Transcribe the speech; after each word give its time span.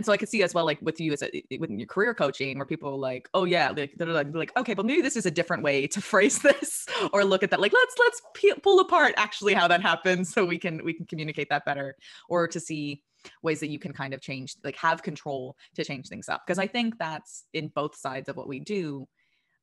and 0.00 0.06
so 0.06 0.14
I 0.14 0.16
could 0.16 0.30
see 0.30 0.42
as 0.42 0.54
well, 0.54 0.64
like 0.64 0.78
with 0.80 0.98
you 0.98 1.12
as 1.12 1.22
a 1.22 1.44
with 1.58 1.68
your 1.68 1.86
career 1.86 2.14
coaching, 2.14 2.56
where 2.56 2.64
people 2.64 2.98
like, 2.98 3.28
oh 3.34 3.44
yeah, 3.44 3.68
like 3.68 3.92
they're 3.98 4.08
like, 4.08 4.34
like, 4.34 4.56
okay, 4.56 4.72
but 4.72 4.86
maybe 4.86 5.02
this 5.02 5.14
is 5.14 5.26
a 5.26 5.30
different 5.30 5.62
way 5.62 5.86
to 5.88 6.00
phrase 6.12 6.38
this 6.38 6.86
or 7.12 7.22
look 7.22 7.42
at 7.42 7.50
that. 7.50 7.60
Like 7.60 7.74
let's 7.74 7.94
let's 7.98 8.22
pull 8.62 8.80
apart 8.80 9.12
actually 9.18 9.52
how 9.52 9.68
that 9.68 9.82
happens 9.82 10.32
so 10.32 10.46
we 10.46 10.56
can 10.56 10.82
we 10.86 10.94
can 10.94 11.04
communicate 11.04 11.50
that 11.50 11.66
better, 11.66 11.98
or 12.30 12.48
to 12.48 12.58
see 12.58 13.02
ways 13.42 13.60
that 13.60 13.68
you 13.68 13.78
can 13.78 13.92
kind 13.92 14.14
of 14.14 14.22
change, 14.22 14.56
like 14.64 14.76
have 14.76 15.02
control 15.02 15.54
to 15.74 15.84
change 15.84 16.08
things 16.08 16.30
up. 16.30 16.40
Because 16.46 16.58
I 16.58 16.66
think 16.66 16.96
that's 16.98 17.44
in 17.52 17.68
both 17.68 17.94
sides 17.94 18.30
of 18.30 18.38
what 18.38 18.48
we 18.48 18.58
do. 18.58 19.06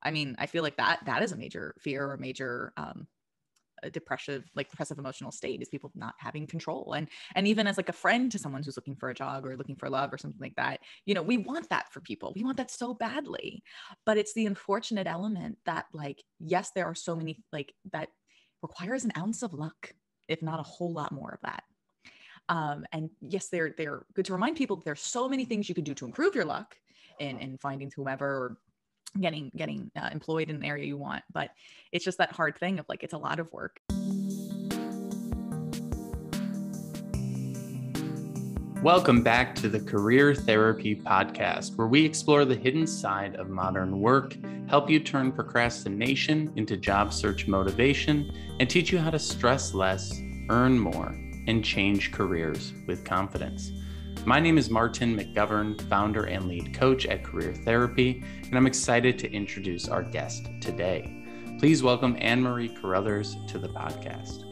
I 0.03 0.11
mean, 0.11 0.35
I 0.37 0.45
feel 0.45 0.61
like 0.61 0.77
that 0.77 0.99
that 1.07 1.23
is 1.23 1.31
a 1.31 1.35
major 1.35 1.73
fear 1.79 2.11
or 2.11 2.17
major 2.17 2.73
um, 2.77 3.07
a 3.07 3.16
depressive 3.91 4.43
like 4.55 4.69
depressive 4.69 4.99
emotional 4.99 5.31
state 5.31 5.61
is 5.61 5.69
people 5.69 5.91
not 5.95 6.15
having 6.17 6.47
control. 6.47 6.93
And 6.93 7.07
and 7.35 7.47
even 7.47 7.67
as 7.67 7.77
like 7.77 7.89
a 7.89 7.93
friend 7.93 8.31
to 8.31 8.39
someone 8.39 8.63
who's 8.63 8.77
looking 8.77 8.95
for 8.95 9.09
a 9.09 9.15
job 9.15 9.45
or 9.45 9.55
looking 9.57 9.75
for 9.75 9.89
love 9.89 10.13
or 10.13 10.17
something 10.17 10.41
like 10.41 10.55
that 10.55 10.79
you 11.05 11.13
know 11.13 11.21
we 11.21 11.37
want 11.37 11.69
that 11.69 11.91
for 11.91 12.01
people. 12.01 12.33
We 12.35 12.43
want 12.43 12.57
that 12.57 12.71
so 12.71 12.93
badly. 12.93 13.63
But 14.05 14.17
it's 14.17 14.33
the 14.33 14.45
unfortunate 14.45 15.07
element 15.07 15.57
that 15.65 15.85
like 15.93 16.23
yes 16.39 16.71
there 16.75 16.85
are 16.85 16.95
so 16.95 17.15
many 17.15 17.43
like 17.51 17.73
that 17.91 18.09
requires 18.61 19.05
an 19.05 19.11
ounce 19.17 19.43
of 19.43 19.53
luck 19.53 19.93
if 20.27 20.41
not 20.41 20.59
a 20.59 20.63
whole 20.63 20.91
lot 20.91 21.11
more 21.11 21.31
of 21.31 21.39
that. 21.41 21.63
Um, 22.49 22.85
and 22.91 23.09
yes 23.21 23.49
they're 23.49 23.73
they're 23.77 24.05
good 24.13 24.25
to 24.25 24.33
remind 24.33 24.55
people 24.55 24.81
there's 24.85 25.01
so 25.01 25.27
many 25.27 25.45
things 25.45 25.67
you 25.67 25.75
can 25.75 25.83
do 25.83 25.93
to 25.95 26.05
improve 26.05 26.35
your 26.35 26.45
luck 26.45 26.75
in 27.19 27.39
in 27.39 27.57
finding 27.57 27.91
whomever 27.95 28.25
or 28.25 28.57
getting 29.19 29.51
getting 29.55 29.91
uh, 29.95 30.09
employed 30.11 30.49
in 30.49 30.57
an 30.57 30.65
area 30.65 30.85
you 30.85 30.97
want 30.97 31.23
but 31.33 31.51
it's 31.91 32.05
just 32.05 32.17
that 32.17 32.31
hard 32.31 32.57
thing 32.57 32.79
of 32.79 32.85
like 32.89 33.03
it's 33.03 33.13
a 33.13 33.17
lot 33.17 33.39
of 33.39 33.51
work 33.51 33.81
Welcome 38.83 39.23
back 39.23 39.55
to 39.55 39.69
the 39.69 39.79
Career 39.79 40.35
Therapy 40.35 40.95
Podcast, 40.95 41.75
where 41.77 41.87
we 41.87 42.05
explore 42.05 42.45
the 42.45 42.55
hidden 42.55 42.85
side 42.85 43.35
of 43.35 43.49
modern 43.49 43.99
work, 43.99 44.37
help 44.69 44.87
you 44.87 44.99
turn 44.99 45.31
procrastination 45.31 46.53
into 46.55 46.77
job 46.77 47.11
search 47.11 47.47
motivation, 47.47 48.31
and 48.59 48.69
teach 48.69 48.91
you 48.91 48.99
how 48.99 49.09
to 49.09 49.17
stress 49.17 49.73
less, 49.73 50.21
earn 50.49 50.77
more, 50.77 51.07
and 51.47 51.65
change 51.65 52.11
careers 52.11 52.71
with 52.85 53.03
confidence. 53.03 53.71
My 54.27 54.41
name 54.41 54.57
is 54.57 54.69
Martin 54.69 55.17
McGovern, 55.17 55.81
founder 55.87 56.25
and 56.25 56.49
lead 56.49 56.73
coach 56.73 57.05
at 57.05 57.23
Career 57.23 57.53
Therapy, 57.53 58.25
and 58.43 58.55
I'm 58.57 58.67
excited 58.67 59.17
to 59.19 59.31
introduce 59.31 59.87
our 59.87 60.03
guest 60.03 60.49
today. 60.59 61.23
Please 61.59 61.81
welcome 61.81 62.17
Anne 62.19 62.41
Marie 62.41 62.67
Carruthers 62.67 63.37
to 63.47 63.57
the 63.57 63.69
podcast. 63.69 64.43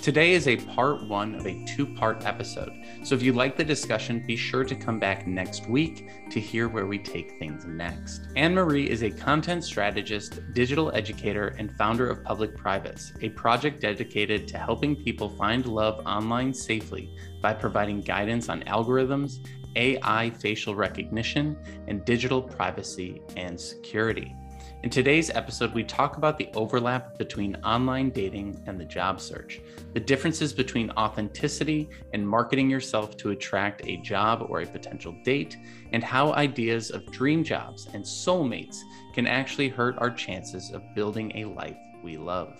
Today 0.00 0.34
is 0.34 0.46
a 0.46 0.56
part 0.56 1.08
one 1.08 1.34
of 1.34 1.48
a 1.48 1.64
two 1.64 1.84
part 1.84 2.24
episode. 2.24 2.70
So 3.02 3.16
if 3.16 3.22
you 3.22 3.32
like 3.32 3.56
the 3.56 3.64
discussion, 3.64 4.24
be 4.24 4.36
sure 4.36 4.62
to 4.62 4.74
come 4.76 5.00
back 5.00 5.26
next 5.26 5.66
week 5.68 6.08
to 6.30 6.38
hear 6.38 6.68
where 6.68 6.86
we 6.86 6.98
take 7.00 7.36
things 7.40 7.64
next. 7.64 8.28
Anne 8.36 8.54
Marie 8.54 8.88
is 8.88 9.02
a 9.02 9.10
content 9.10 9.64
strategist, 9.64 10.42
digital 10.52 10.94
educator, 10.94 11.56
and 11.58 11.76
founder 11.76 12.08
of 12.08 12.22
Public 12.22 12.56
Privates, 12.56 13.14
a 13.20 13.30
project 13.30 13.80
dedicated 13.80 14.46
to 14.46 14.58
helping 14.58 14.94
people 14.94 15.28
find 15.30 15.66
love 15.66 16.06
online 16.06 16.54
safely 16.54 17.12
by 17.44 17.52
providing 17.52 18.00
guidance 18.00 18.48
on 18.48 18.62
algorithms, 18.62 19.46
AI 19.76 20.30
facial 20.30 20.74
recognition, 20.74 21.54
and 21.88 22.02
digital 22.06 22.40
privacy 22.40 23.20
and 23.36 23.60
security. 23.60 24.34
In 24.82 24.88
today's 24.88 25.28
episode, 25.28 25.74
we 25.74 25.84
talk 25.84 26.16
about 26.16 26.38
the 26.38 26.48
overlap 26.54 27.18
between 27.18 27.56
online 27.56 28.08
dating 28.08 28.62
and 28.66 28.80
the 28.80 28.84
job 28.86 29.20
search, 29.20 29.60
the 29.92 30.00
differences 30.00 30.54
between 30.54 30.88
authenticity 30.92 31.90
and 32.14 32.26
marketing 32.26 32.70
yourself 32.70 33.14
to 33.18 33.32
attract 33.32 33.86
a 33.86 33.98
job 33.98 34.46
or 34.48 34.62
a 34.62 34.66
potential 34.66 35.14
date, 35.22 35.58
and 35.92 36.02
how 36.02 36.32
ideas 36.32 36.90
of 36.90 37.04
dream 37.12 37.44
jobs 37.44 37.88
and 37.92 38.02
soulmates 38.02 38.78
can 39.12 39.26
actually 39.26 39.68
hurt 39.68 39.98
our 39.98 40.10
chances 40.10 40.70
of 40.70 40.82
building 40.94 41.30
a 41.34 41.44
life 41.44 41.76
we 42.02 42.16
love. 42.16 42.58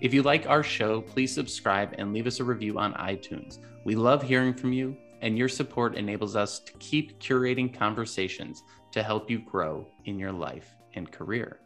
If 0.00 0.12
you 0.12 0.22
like 0.22 0.48
our 0.48 0.62
show, 0.62 1.00
please 1.00 1.32
subscribe 1.32 1.94
and 1.98 2.12
leave 2.12 2.26
us 2.26 2.40
a 2.40 2.44
review 2.44 2.78
on 2.78 2.92
iTunes. 2.94 3.58
We 3.84 3.94
love 3.94 4.22
hearing 4.22 4.52
from 4.52 4.72
you, 4.72 4.96
and 5.22 5.38
your 5.38 5.48
support 5.48 5.96
enables 5.96 6.36
us 6.36 6.58
to 6.60 6.72
keep 6.74 7.20
curating 7.20 7.72
conversations 7.72 8.62
to 8.92 9.02
help 9.02 9.30
you 9.30 9.38
grow 9.38 9.86
in 10.04 10.18
your 10.18 10.32
life 10.32 10.74
and 10.94 11.10
career. 11.10 11.60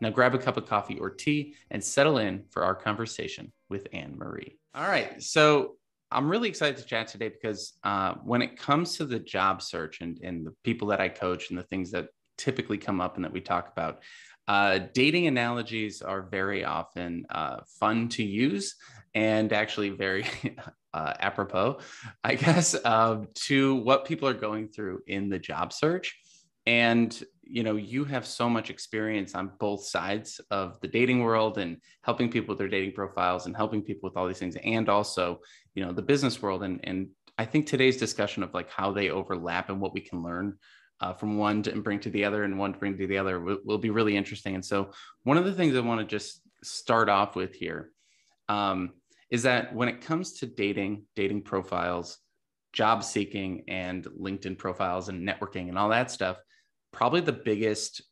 Now 0.00 0.10
grab 0.10 0.34
a 0.34 0.38
cup 0.38 0.56
of 0.56 0.66
coffee 0.66 0.98
or 0.98 1.10
tea 1.10 1.54
and 1.70 1.82
settle 1.82 2.18
in 2.18 2.44
for 2.50 2.64
our 2.64 2.74
conversation 2.74 3.52
with 3.68 3.86
Anne 3.92 4.16
Marie. 4.16 4.58
All 4.74 4.88
right. 4.88 5.22
So 5.22 5.76
I'm 6.10 6.28
really 6.28 6.48
excited 6.48 6.76
to 6.78 6.84
chat 6.84 7.08
today 7.08 7.28
because 7.28 7.74
uh, 7.84 8.14
when 8.24 8.42
it 8.42 8.56
comes 8.56 8.96
to 8.96 9.04
the 9.04 9.18
job 9.18 9.62
search 9.62 10.00
and, 10.00 10.18
and 10.22 10.46
the 10.46 10.54
people 10.64 10.88
that 10.88 11.00
I 11.00 11.08
coach 11.08 11.50
and 11.50 11.58
the 11.58 11.64
things 11.64 11.90
that 11.92 12.08
typically 12.38 12.78
come 12.78 13.00
up 13.00 13.16
and 13.16 13.24
that 13.24 13.32
we 13.32 13.40
talk 13.40 13.70
about, 13.72 14.02
uh, 14.48 14.80
dating 14.92 15.26
analogies 15.26 16.02
are 16.02 16.22
very 16.22 16.64
often 16.64 17.26
uh, 17.30 17.58
fun 17.80 18.08
to 18.10 18.22
use 18.22 18.76
and 19.14 19.52
actually 19.52 19.90
very 19.90 20.26
uh, 20.94 21.14
apropos, 21.18 21.78
I 22.22 22.34
guess, 22.34 22.76
um, 22.84 23.28
to 23.46 23.76
what 23.76 24.04
people 24.04 24.28
are 24.28 24.34
going 24.34 24.68
through 24.68 25.00
in 25.06 25.28
the 25.28 25.38
job 25.38 25.72
search. 25.72 26.16
And 26.66 27.16
you 27.48 27.62
know 27.62 27.76
you 27.76 28.04
have 28.04 28.26
so 28.26 28.50
much 28.50 28.70
experience 28.70 29.34
on 29.34 29.52
both 29.60 29.86
sides 29.86 30.40
of 30.50 30.80
the 30.80 30.88
dating 30.88 31.22
world 31.22 31.58
and 31.58 31.78
helping 32.02 32.30
people 32.30 32.52
with 32.52 32.58
their 32.58 32.68
dating 32.68 32.92
profiles 32.92 33.46
and 33.46 33.56
helping 33.56 33.82
people 33.82 34.08
with 34.08 34.16
all 34.16 34.26
these 34.26 34.38
things 34.38 34.56
and 34.64 34.88
also 34.88 35.40
you 35.74 35.84
know 35.84 35.92
the 35.92 36.02
business 36.02 36.42
world 36.42 36.64
and 36.64 36.80
and 36.84 37.08
i 37.38 37.44
think 37.44 37.66
today's 37.66 37.96
discussion 37.96 38.42
of 38.42 38.52
like 38.52 38.70
how 38.70 38.90
they 38.90 39.10
overlap 39.10 39.70
and 39.70 39.80
what 39.80 39.94
we 39.94 40.00
can 40.00 40.22
learn 40.22 40.56
uh, 41.00 41.12
from 41.12 41.36
one 41.36 41.62
to 41.62 41.72
bring 41.80 42.00
to 42.00 42.10
the 42.10 42.24
other 42.24 42.44
and 42.44 42.58
one 42.58 42.72
to 42.72 42.78
bring 42.78 42.96
to 42.96 43.06
the 43.06 43.18
other 43.18 43.40
will, 43.40 43.58
will 43.64 43.78
be 43.78 43.90
really 43.90 44.16
interesting. 44.16 44.54
And 44.54 44.64
so 44.64 44.90
one 45.24 45.36
of 45.36 45.44
the 45.44 45.52
things 45.52 45.76
i 45.76 45.80
want 45.80 46.00
to 46.00 46.06
just 46.06 46.40
start 46.62 47.08
off 47.08 47.36
with 47.36 47.54
here 47.54 47.90
um, 48.48 48.92
is 49.30 49.42
that 49.42 49.74
when 49.74 49.88
it 49.88 50.00
comes 50.00 50.34
to 50.34 50.46
dating 50.46 51.04
dating 51.14 51.42
profiles 51.42 52.18
job 52.72 53.02
seeking 53.02 53.64
and 53.68 54.04
linkedin 54.20 54.56
profiles 54.56 55.08
and 55.08 55.26
networking 55.26 55.68
and 55.68 55.78
all 55.78 55.88
that 55.88 56.10
stuff 56.10 56.36
probably 56.92 57.20
the 57.20 57.32
biggest 57.32 58.02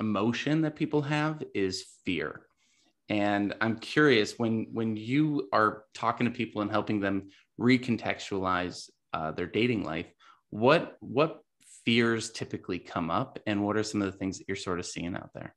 emotion 0.00 0.60
that 0.62 0.76
people 0.76 1.02
have 1.02 1.42
is 1.54 1.86
fear. 2.04 2.42
And 3.08 3.54
i'm 3.60 3.78
curious 3.78 4.38
when 4.38 4.68
when 4.72 4.96
you 4.96 5.48
are 5.52 5.84
talking 5.94 6.26
to 6.26 6.30
people 6.30 6.62
and 6.62 6.70
helping 6.70 7.00
them 7.00 7.30
recontextualize 7.58 8.90
uh, 9.14 9.32
their 9.32 9.46
dating 9.46 9.82
life 9.82 10.06
what 10.50 10.96
what 11.00 11.42
fears 11.88 12.30
typically 12.30 12.78
come 12.78 13.10
up 13.10 13.38
and 13.46 13.64
what 13.64 13.74
are 13.74 13.82
some 13.82 14.02
of 14.02 14.12
the 14.12 14.18
things 14.18 14.36
that 14.36 14.46
you're 14.46 14.54
sort 14.54 14.78
of 14.78 14.84
seeing 14.84 15.16
out 15.16 15.30
there? 15.32 15.54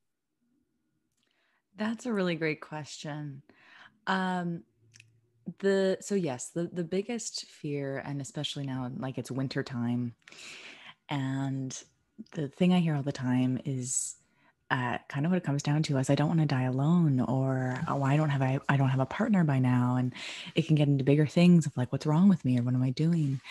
That's 1.76 2.06
a 2.06 2.14
really 2.14 2.36
great 2.36 2.62
question. 2.62 3.42
Um 4.08 4.64
the 5.60 5.98
so 6.00 6.16
yes 6.16 6.48
the 6.50 6.70
the 6.72 6.86
biggest 6.86 7.48
fear 7.48 7.98
and 8.06 8.22
especially 8.22 8.66
now 8.66 8.90
like 8.96 9.18
it's 9.18 9.30
winter 9.30 9.62
time 9.62 10.16
and 11.10 11.84
the 12.32 12.48
thing 12.48 12.72
I 12.72 12.80
hear 12.80 12.96
all 12.96 13.04
the 13.04 13.12
time 13.12 13.60
is 13.66 14.16
uh, 14.72 14.98
kind 15.10 15.26
of 15.26 15.32
what 15.34 15.38
it 15.38 15.44
comes 15.44 15.62
down 15.62 15.84
to 15.84 15.98
is 15.98 16.10
I 16.10 16.16
don't 16.16 16.30
want 16.30 16.40
to 16.40 16.46
die 16.46 16.64
alone 16.64 17.20
or 17.20 17.78
oh, 17.90 18.04
I 18.04 18.16
don't 18.16 18.30
have 18.30 18.42
I, 18.42 18.58
I 18.70 18.78
don't 18.78 18.88
have 18.88 19.02
a 19.02 19.06
partner 19.06 19.44
by 19.44 19.60
now 19.60 19.98
and 19.98 20.14
it 20.56 20.66
can 20.66 20.76
get 20.76 20.88
into 20.88 21.04
bigger 21.04 21.28
things 21.28 21.66
of 21.66 21.76
like 21.76 21.92
what's 21.92 22.06
wrong 22.06 22.30
with 22.30 22.46
me 22.46 22.58
or 22.58 22.64
what 22.64 22.74
am 22.74 22.82
I 22.82 22.92
doing? 22.92 23.42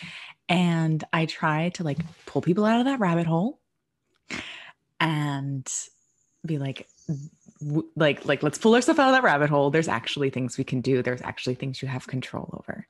And 0.48 1.04
I 1.12 1.26
try 1.26 1.68
to 1.70 1.84
like 1.84 1.98
pull 2.24 2.40
people 2.40 2.64
out 2.64 2.80
of 2.80 2.86
that 2.86 3.00
rabbit 3.00 3.26
hole 3.26 3.60
and 4.98 5.70
be 6.44 6.56
like 6.56 6.88
w- 7.60 7.88
like 7.94 8.24
like 8.24 8.42
let's 8.42 8.58
pull 8.58 8.74
ourselves 8.74 8.98
out 8.98 9.08
of 9.08 9.14
that 9.14 9.22
rabbit 9.22 9.50
hole. 9.50 9.70
There's 9.70 9.88
actually 9.88 10.30
things 10.30 10.56
we 10.56 10.64
can 10.64 10.80
do. 10.80 11.02
There's 11.02 11.22
actually 11.22 11.56
things 11.56 11.82
you 11.82 11.88
have 11.88 12.06
control 12.06 12.48
over. 12.58 12.86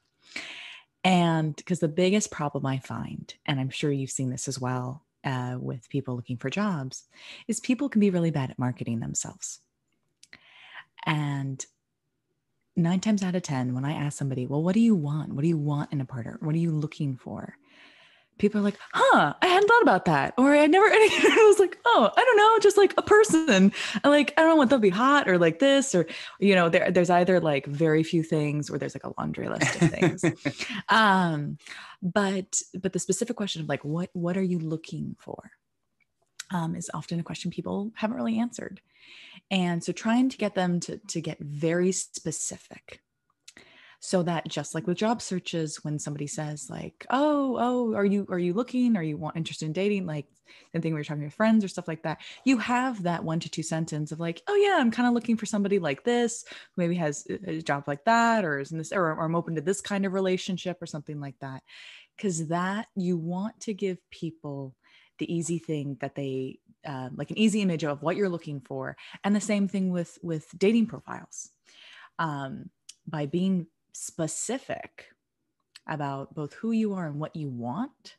And 1.03 1.57
because 1.57 1.81
the 1.81 1.89
biggest 1.89 2.31
problem 2.31 2.65
I 2.65 2.79
find 2.79 3.35
and 3.45 3.59
I'm 3.59 3.71
sure 3.71 3.91
you've 3.91 4.11
seen 4.13 4.31
this 4.31 4.47
as 4.47 4.61
well 4.61 5.03
uh, 5.25 5.57
with 5.59 5.89
people 5.89 6.17
looking 6.17 6.37
for 6.37 6.51
jobs 6.51 7.05
is 7.49 7.61
people 7.61 7.89
can 7.89 8.01
be 8.01 8.11
really 8.11 8.31
bad 8.31 8.51
at 8.51 8.59
marketing 8.59 9.01
themselves. 9.01 9.61
And 11.07 11.65
nine 12.77 13.01
times 13.01 13.23
out 13.23 13.35
of 13.35 13.43
10, 13.43 13.75
when 13.75 13.85
I 13.85 13.93
ask 13.93 14.19
somebody, 14.19 14.47
well, 14.47 14.63
what 14.63 14.75
do 14.75 14.81
you 14.81 14.95
want? 14.95 15.33
What 15.33 15.43
do 15.43 15.49
you 15.49 15.59
want 15.59 15.93
in 15.93 16.01
a 16.01 16.05
partner? 16.05 16.39
What 16.41 16.55
are 16.55 16.59
you 16.59 16.73
looking 16.73 17.17
for? 17.17 17.57
People 18.41 18.61
are 18.61 18.65
like, 18.65 18.79
huh, 18.93 19.35
I 19.41 19.47
hadn't 19.47 19.69
thought 19.69 19.83
about 19.83 20.07
that. 20.07 20.35
Or 20.37 20.55
I 20.57 20.67
never, 20.67 20.87
I 20.91 21.45
was 21.47 21.59
like, 21.59 21.79
oh, 21.85 22.11
I 22.17 22.25
don't 22.25 22.37
know, 22.37 22.59
just 22.59 22.77
like 22.77 22.95
a 22.97 23.03
person. 23.03 23.49
And 23.51 23.73
like, 24.03 24.35
I 24.37 24.41
don't 24.41 24.51
know 24.51 24.57
what 24.57 24.71
they'll 24.71 24.79
be 24.79 24.89
hot 24.89 25.29
or 25.29 25.39
like 25.39 25.59
this, 25.59 25.95
or, 25.95 26.07
you 26.41 26.55
know, 26.55 26.69
there, 26.69 26.91
there's 26.91 27.11
either 27.11 27.39
like 27.39 27.67
very 27.67 28.03
few 28.03 28.23
things 28.23 28.71
or 28.71 28.79
there's 28.79 28.95
like 28.95 29.05
a 29.05 29.13
laundry 29.19 29.49
list 29.49 29.81
of 29.81 29.91
things. 29.91 30.25
um, 30.89 31.59
but 32.03 32.63
but 32.81 32.93
the 32.93 32.99
specific 32.99 33.37
question 33.37 33.63
of 33.63 33.69
like 33.69 33.85
what 33.85 34.11
what 34.13 34.37
are 34.37 34.43
you 34.43 34.59
looking 34.59 35.17
for 35.19 35.51
um, 36.51 36.75
is 36.75 36.91
often 36.95 37.21
a 37.21 37.23
question 37.23 37.51
people 37.51 37.93
haven't 37.95 38.17
really 38.17 38.39
answered 38.39 38.81
and 39.51 39.85
so 39.85 39.93
trying 39.93 40.29
to 40.29 40.37
get 40.37 40.55
them 40.55 40.81
to 40.81 40.99
to 41.09 41.21
get 41.21 41.39
very 41.41 41.93
specific 41.93 43.03
so 44.01 44.23
that 44.23 44.49
just 44.49 44.75
like 44.75 44.87
with 44.87 44.97
job 44.97 45.21
searches 45.21 45.85
when 45.85 45.99
somebody 45.99 46.27
says 46.27 46.69
like 46.71 47.07
oh 47.11 47.57
oh 47.61 47.95
are 47.95 48.05
you 48.05 48.27
are 48.31 48.39
you 48.39 48.55
looking? 48.55 48.97
Are 48.97 49.03
you 49.03 49.17
want, 49.17 49.37
interested 49.37 49.67
in 49.67 49.73
dating? 49.73 50.07
like 50.07 50.27
the 50.73 50.81
thing 50.81 50.93
we 50.93 50.99
were 50.99 51.05
talking 51.05 51.23
with 51.23 51.35
friends 51.35 51.65
or 51.65 51.69
stuff 51.69 51.87
like 51.87 52.03
that 52.03 52.21
you 52.45 52.59
have 52.59 53.05
that 53.05 53.23
one 53.23 53.39
to 53.39 53.49
two 53.49 53.63
sentence 53.63 54.11
of 54.11 54.19
like 54.19 54.43
oh 54.49 54.57
yeah 54.57 54.79
i'm 54.81 54.91
kind 54.91 55.07
of 55.07 55.15
looking 55.15 55.37
for 55.37 55.47
somebody 55.47 55.79
like 55.79 56.03
this 56.03 56.45
who 56.49 56.83
maybe 56.83 56.97
has 56.97 57.25
a 57.47 57.63
job 57.63 57.85
like 57.87 58.05
that 58.05 58.45
or 58.45 58.59
is 58.59 58.73
in 58.73 58.79
this 58.79 58.91
or, 58.91 59.13
or 59.13 59.25
i'm 59.25 59.37
open 59.37 59.55
to 59.55 59.61
this 59.61 59.81
kind 59.81 60.05
of 60.05 60.13
relationship 60.13 60.81
or 60.81 60.87
something 60.87 61.21
like 61.21 61.37
that. 61.41 61.63
Because 62.17 62.49
that 62.49 62.87
you 62.95 63.17
want 63.17 63.61
to 63.61 63.75
give 63.75 63.99
people 64.11 64.75
the 65.19 65.33
easy 65.33 65.59
thing 65.59 65.97
that 66.01 66.15
they 66.15 66.59
uh, 66.87 67.11
like 67.15 67.31
an 67.31 67.39
easy 67.39 67.61
image 67.61 67.85
of 67.85 68.03
what 68.03 68.17
you're 68.17 68.29
looking 68.29 68.61
for 68.61 68.97
and 69.23 69.37
the 69.37 69.41
same 69.41 69.69
thing 69.69 69.91
with 69.91 70.19
with 70.23 70.47
dating 70.57 70.87
profiles. 70.87 71.51
Um, 72.19 72.71
by 73.07 73.27
being 73.27 73.67
specific 73.93 75.07
about 75.87 76.35
both 76.35 76.55
who 76.55 76.73
you 76.73 76.95
are 76.95 77.07
and 77.07 77.19
what 77.19 77.35
you 77.37 77.49
want, 77.49 78.17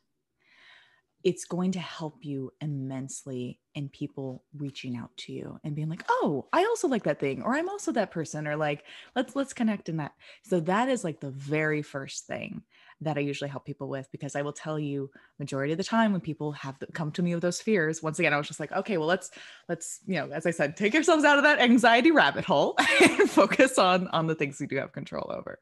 it's 1.24 1.44
going 1.44 1.72
to 1.72 1.80
help 1.80 2.24
you 2.24 2.52
immensely 2.60 3.60
in 3.74 3.88
people 3.88 4.44
reaching 4.56 4.96
out 4.96 5.10
to 5.16 5.32
you 5.32 5.58
and 5.64 5.74
being 5.74 5.88
like, 5.88 6.04
"Oh, 6.08 6.46
I 6.52 6.64
also 6.64 6.88
like 6.88 7.04
that 7.04 7.20
thing," 7.20 7.42
or 7.42 7.54
"I'm 7.54 7.68
also 7.68 7.92
that 7.92 8.10
person," 8.10 8.46
or 8.46 8.56
like, 8.56 8.84
"Let's 9.14 9.36
let's 9.36 9.52
connect 9.52 9.88
in 9.88 9.98
that." 9.98 10.12
So 10.42 10.60
that 10.60 10.88
is 10.88 11.04
like 11.04 11.20
the 11.20 11.30
very 11.30 11.82
first 11.82 12.26
thing 12.26 12.62
that 13.02 13.16
I 13.16 13.20
usually 13.20 13.50
help 13.50 13.64
people 13.64 13.88
with 13.88 14.08
because 14.12 14.36
I 14.36 14.42
will 14.42 14.52
tell 14.52 14.78
you 14.78 15.10
majority 15.38 15.72
of 15.72 15.78
the 15.78 15.84
time 15.84 16.12
when 16.12 16.20
people 16.20 16.52
have 16.52 16.76
come 16.92 17.10
to 17.12 17.22
me 17.22 17.34
with 17.34 17.42
those 17.42 17.60
fears, 17.60 18.02
once 18.02 18.18
again, 18.18 18.32
I 18.32 18.38
was 18.38 18.46
just 18.46 18.60
like, 18.60 18.72
okay, 18.72 18.96
well, 18.96 19.08
let's, 19.08 19.30
let's, 19.68 20.00
you 20.06 20.14
know, 20.14 20.30
as 20.30 20.46
I 20.46 20.50
said, 20.50 20.76
take 20.76 20.94
yourselves 20.94 21.24
out 21.24 21.38
of 21.38 21.44
that 21.44 21.60
anxiety 21.60 22.10
rabbit 22.10 22.44
hole 22.44 22.76
and 23.02 23.28
focus 23.28 23.78
on, 23.78 24.08
on 24.08 24.26
the 24.26 24.34
things 24.34 24.60
you 24.60 24.66
do 24.66 24.76
have 24.76 24.92
control 24.92 25.30
over. 25.34 25.58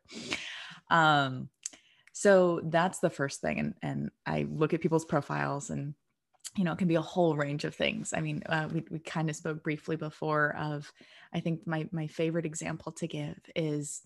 Um, 0.91 1.49
so 2.21 2.61
that's 2.65 2.99
the 2.99 3.09
first 3.09 3.41
thing. 3.41 3.59
And, 3.59 3.75
and 3.81 4.11
I 4.27 4.47
look 4.51 4.75
at 4.75 4.83
people's 4.83 5.07
profiles 5.07 5.71
and, 5.71 5.95
you 6.55 6.65
know, 6.65 6.73
it 6.73 6.77
can 6.77 6.87
be 6.87 6.97
a 6.97 7.01
whole 7.01 7.35
range 7.35 7.65
of 7.65 7.75
things. 7.75 8.13
I 8.15 8.21
mean, 8.21 8.43
uh, 8.45 8.69
we, 8.71 8.85
we 8.91 8.99
kind 8.99 9.31
of 9.31 9.37
spoke 9.37 9.63
briefly 9.63 9.97
before 9.97 10.55
of, 10.59 10.93
I 11.33 11.41
think 11.41 11.67
my, 11.67 11.89
my 11.93 12.09
favorite 12.09 12.45
example 12.45 12.93
to 12.93 13.07
give 13.07 13.39
is, 13.57 14.03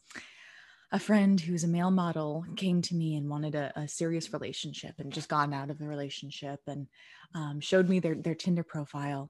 a 0.93 0.99
friend 1.01 1.41
who's 1.41 1.65
a 1.65 1.69
male 1.69 1.91
model 1.91 2.45
came 2.55 2.81
to 2.83 2.95
me 2.95 3.17
and 3.17 3.29
wanted 3.29 3.57
a, 3.57 3.73
a 3.75 3.89
serious 3.89 4.33
relationship 4.33 4.95
and 4.99 5.13
just 5.13 5.29
gotten 5.29 5.53
out 5.53 5.69
of 5.69 5.79
the 5.79 5.89
relationship 5.89 6.61
and 6.69 6.87
um, 7.35 7.59
showed 7.59 7.89
me 7.89 7.99
their, 7.99 8.15
their 8.15 8.37
Tinder 8.37 8.63
profile. 8.63 9.29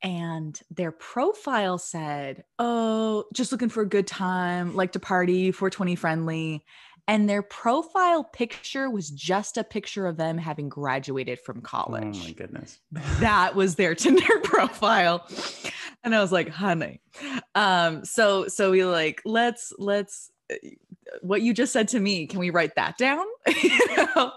And 0.00 0.58
their 0.70 0.92
profile 0.92 1.76
said, 1.76 2.44
Oh, 2.58 3.24
just 3.34 3.52
looking 3.52 3.68
for 3.68 3.82
a 3.82 3.88
good 3.88 4.06
time, 4.06 4.74
like 4.74 4.92
to 4.92 4.98
party, 4.98 5.52
420 5.52 5.96
friendly. 5.96 6.64
And 7.08 7.28
their 7.28 7.42
profile 7.42 8.24
picture 8.24 8.90
was 8.90 9.10
just 9.10 9.56
a 9.56 9.64
picture 9.64 10.06
of 10.06 10.16
them 10.16 10.38
having 10.38 10.68
graduated 10.68 11.38
from 11.40 11.60
college. 11.60 12.18
Oh 12.20 12.24
my 12.24 12.32
goodness. 12.32 12.80
that 13.20 13.54
was 13.54 13.76
their 13.76 13.94
Tinder 13.96 14.40
profile. 14.42 15.26
And 16.02 16.14
I 16.14 16.20
was 16.20 16.32
like, 16.32 16.48
honey. 16.48 17.00
Um, 17.54 18.04
so 18.04 18.48
so 18.48 18.70
we 18.72 18.84
like, 18.84 19.22
let's 19.24 19.72
let's 19.78 20.30
what 21.22 21.42
you 21.42 21.52
just 21.54 21.72
said 21.72 21.88
to 21.88 22.00
me 22.00 22.26
can 22.26 22.40
we 22.40 22.50
write 22.50 22.74
that 22.76 22.96
down 22.98 23.24
you 23.62 23.78
know? 23.96 24.32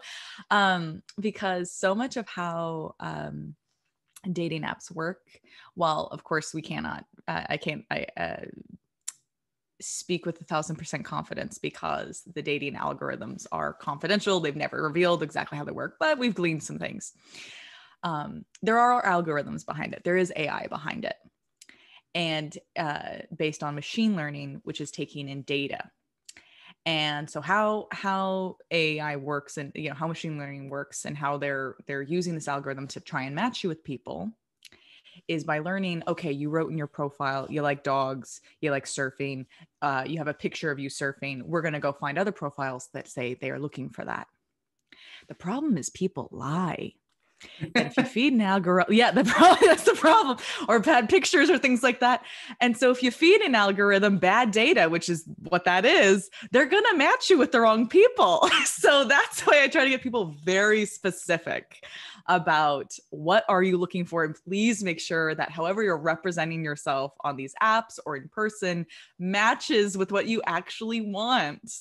um, 0.51 1.01
because 1.19 1.71
so 1.71 1.93
much 1.93 2.17
of 2.17 2.27
how 2.27 2.95
um, 2.99 3.55
dating 4.31 4.63
apps 4.63 4.91
work 4.91 5.21
well 5.75 6.07
of 6.11 6.23
course 6.23 6.53
we 6.53 6.61
cannot 6.61 7.05
uh, 7.27 7.43
i 7.49 7.57
can't 7.57 7.85
i 7.91 8.05
uh, 8.17 8.45
speak 9.81 10.25
with 10.25 10.39
a 10.41 10.43
thousand 10.43 10.75
percent 10.75 11.05
confidence 11.05 11.57
because 11.57 12.23
the 12.33 12.41
dating 12.41 12.75
algorithms 12.75 13.45
are 13.51 13.73
confidential. 13.73 14.39
They've 14.39 14.55
never 14.55 14.83
revealed 14.83 15.23
exactly 15.23 15.57
how 15.57 15.63
they 15.63 15.71
work 15.71 15.95
but 15.99 16.17
we've 16.17 16.35
gleaned 16.35 16.63
some 16.63 16.79
things. 16.79 17.13
Um, 18.03 18.45
there 18.61 18.79
are 18.79 19.03
algorithms 19.03 19.65
behind 19.65 19.93
it. 19.93 20.03
There 20.03 20.17
is 20.17 20.31
ai 20.35 20.67
behind 20.67 21.05
it. 21.05 21.15
And 22.15 22.57
uh, 22.77 23.19
based 23.35 23.63
on 23.63 23.75
machine 23.75 24.15
learning 24.15 24.61
which 24.63 24.81
is 24.81 24.91
taking 24.91 25.29
in 25.29 25.43
data. 25.43 25.89
And 26.85 27.29
so 27.29 27.41
how 27.41 27.87
how 27.91 28.57
ai 28.71 29.17
works 29.17 29.57
and 29.57 29.71
you 29.75 29.89
know 29.89 29.95
how 29.95 30.07
machine 30.07 30.37
learning 30.37 30.69
works 30.69 31.05
and 31.05 31.17
how 31.17 31.37
they're 31.37 31.75
they're 31.87 32.01
using 32.01 32.35
this 32.35 32.47
algorithm 32.47 32.87
to 32.87 32.99
try 32.99 33.23
and 33.23 33.35
match 33.35 33.63
you 33.63 33.69
with 33.69 33.83
people 33.83 34.31
is 35.29 35.43
by 35.43 35.59
learning 35.59 36.03
okay 36.07 36.31
you 36.31 36.49
wrote 36.49 36.71
in 36.71 36.77
your 36.77 36.87
profile 36.87 37.45
you 37.49 37.61
like 37.61 37.83
dogs 37.83 38.41
you 38.59 38.71
like 38.71 38.85
surfing 38.85 39.45
uh, 39.81 40.03
you 40.05 40.17
have 40.17 40.27
a 40.27 40.33
picture 40.33 40.71
of 40.71 40.79
you 40.79 40.89
surfing 40.89 41.43
we're 41.43 41.61
going 41.61 41.73
to 41.73 41.79
go 41.79 41.93
find 41.93 42.17
other 42.17 42.31
profiles 42.31 42.89
that 42.93 43.07
say 43.07 43.35
they 43.35 43.51
are 43.51 43.59
looking 43.59 43.89
for 43.89 44.03
that 44.03 44.27
the 45.27 45.35
problem 45.35 45.77
is 45.77 45.89
people 45.89 46.27
lie 46.31 46.93
and 47.61 47.87
if 47.87 47.97
you 47.97 48.03
feed 48.17 48.33
an 48.33 48.41
algorithm, 48.41 48.93
yeah, 48.93 49.11
the 49.11 49.23
problem 49.35 49.59
that's 49.61 49.83
the 49.83 49.93
problem, 49.93 50.37
or 50.67 50.79
bad 50.79 51.09
pictures 51.09 51.49
or 51.49 51.57
things 51.57 51.83
like 51.83 51.99
that. 51.99 52.23
And 52.59 52.75
so 52.75 52.91
if 52.91 53.01
you 53.01 53.11
feed 53.11 53.41
an 53.41 53.55
algorithm 53.55 54.17
bad 54.17 54.51
data, 54.51 54.89
which 54.89 55.09
is 55.09 55.23
what 55.47 55.65
that 55.65 55.85
is, 55.85 56.29
they're 56.51 56.65
gonna 56.65 56.97
match 56.97 57.29
you 57.29 57.37
with 57.37 57.51
the 57.51 57.61
wrong 57.61 57.87
people. 57.87 58.49
so 58.65 59.05
that's 59.05 59.41
why 59.41 59.63
I 59.63 59.67
try 59.67 59.83
to 59.83 59.89
get 59.89 60.01
people 60.01 60.35
very 60.43 60.85
specific 60.85 61.85
about 62.29 62.95
what 63.09 63.43
are 63.49 63.63
you 63.63 63.77
looking 63.77 64.05
for 64.05 64.23
and 64.23 64.35
please 64.45 64.83
make 64.83 64.99
sure 64.99 65.33
that 65.33 65.49
however 65.49 65.81
you're 65.83 65.97
representing 65.97 66.63
yourself 66.63 67.13
on 67.21 67.35
these 67.35 67.55
apps 67.61 67.99
or 68.05 68.15
in 68.15 68.29
person 68.29 68.85
matches 69.17 69.97
with 69.97 70.11
what 70.11 70.27
you 70.27 70.41
actually 70.45 71.01
want. 71.01 71.73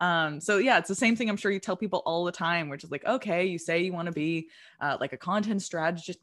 Um, 0.00 0.40
so 0.40 0.58
yeah 0.58 0.78
it's 0.78 0.88
the 0.88 0.94
same 0.94 1.16
thing 1.16 1.28
i'm 1.28 1.36
sure 1.36 1.50
you 1.50 1.60
tell 1.60 1.76
people 1.76 2.02
all 2.04 2.24
the 2.24 2.32
time 2.32 2.68
which 2.68 2.84
is 2.84 2.90
like 2.90 3.04
okay 3.06 3.46
you 3.46 3.58
say 3.58 3.80
you 3.80 3.92
want 3.92 4.06
to 4.06 4.12
be 4.12 4.48
uh, 4.80 4.96
like 5.00 5.12
a 5.12 5.16
content 5.16 5.62
strategist 5.62 6.18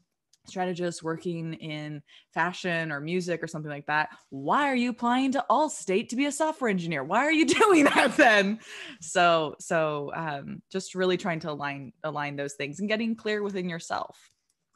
strategist 0.48 1.02
working 1.02 1.54
in 1.54 2.02
fashion 2.34 2.92
or 2.92 3.00
music 3.00 3.42
or 3.42 3.46
something 3.46 3.70
like 3.70 3.86
that 3.86 4.08
why 4.30 4.68
are 4.68 4.76
you 4.76 4.90
applying 4.90 5.32
to 5.32 5.44
allstate 5.50 6.08
to 6.08 6.16
be 6.16 6.26
a 6.26 6.32
software 6.32 6.70
engineer? 6.70 7.04
Why 7.04 7.18
are 7.18 7.32
you 7.32 7.46
doing 7.60 7.84
that 7.84 8.16
then? 8.16 8.60
So 9.00 9.56
so 9.58 10.12
um, 10.14 10.62
just 10.70 10.94
really 10.94 11.16
trying 11.16 11.40
to 11.40 11.50
align 11.50 11.92
align 12.04 12.36
those 12.36 12.54
things 12.54 12.80
and 12.80 12.88
getting 12.88 13.16
clear 13.16 13.42
within 13.42 13.68
yourself. 13.68 14.30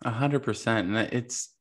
A 0.04 0.10
hundred 0.10 0.40
percent. 0.40 0.88
And 0.88 0.96
it's 0.96 1.54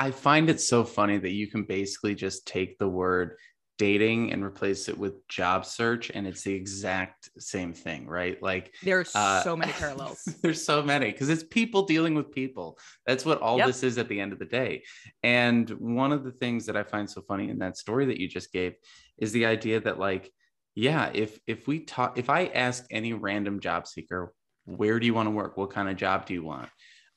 i 0.00 0.10
find 0.10 0.48
it 0.48 0.60
so 0.60 0.82
funny 0.82 1.18
that 1.18 1.32
you 1.32 1.46
can 1.50 1.62
basically 1.64 2.14
just 2.14 2.46
take 2.46 2.78
the 2.78 2.88
word 2.88 3.36
dating 3.78 4.32
and 4.32 4.44
replace 4.44 4.88
it 4.88 4.96
with 4.96 5.26
job 5.28 5.64
search 5.64 6.10
and 6.14 6.26
it's 6.26 6.42
the 6.42 6.54
exact 6.54 7.28
same 7.38 7.72
thing 7.72 8.06
right? 8.06 8.42
Like 8.42 8.74
there's 8.82 9.14
uh, 9.14 9.42
so 9.42 9.56
many 9.56 9.72
parallels. 9.78 10.22
There's 10.42 10.64
so 10.64 10.82
many 10.82 11.10
because 11.10 11.28
it's 11.28 11.42
people 11.42 11.84
dealing 11.84 12.14
with 12.14 12.30
people. 12.30 12.78
That's 13.06 13.24
what 13.24 13.40
all 13.40 13.58
yep. 13.58 13.66
this 13.66 13.82
is 13.82 13.98
at 13.98 14.08
the 14.08 14.20
end 14.20 14.32
of 14.32 14.38
the 14.38 14.44
day. 14.44 14.84
And 15.22 15.68
one 15.70 16.12
of 16.12 16.24
the 16.24 16.32
things 16.32 16.66
that 16.66 16.76
i 16.76 16.82
find 16.82 17.08
so 17.08 17.22
funny 17.22 17.50
in 17.50 17.58
that 17.58 17.76
story 17.76 18.06
that 18.06 18.20
you 18.20 18.28
just 18.28 18.52
gave 18.52 18.74
is 19.18 19.32
the 19.32 19.46
idea 19.46 19.80
that 19.80 19.98
like 19.98 20.30
yeah 20.74 21.10
if 21.14 21.38
if 21.46 21.68
we 21.68 21.78
talk 21.78 22.18
if 22.18 22.28
i 22.28 22.46
ask 22.46 22.84
any 22.90 23.12
random 23.12 23.60
job 23.60 23.86
seeker 23.86 24.32
where 24.64 24.98
do 24.98 25.06
you 25.06 25.14
want 25.14 25.26
to 25.26 25.30
work? 25.30 25.56
What 25.56 25.70
kind 25.70 25.88
of 25.88 25.96
job 25.96 26.26
do 26.26 26.34
you 26.34 26.42
want? 26.42 26.68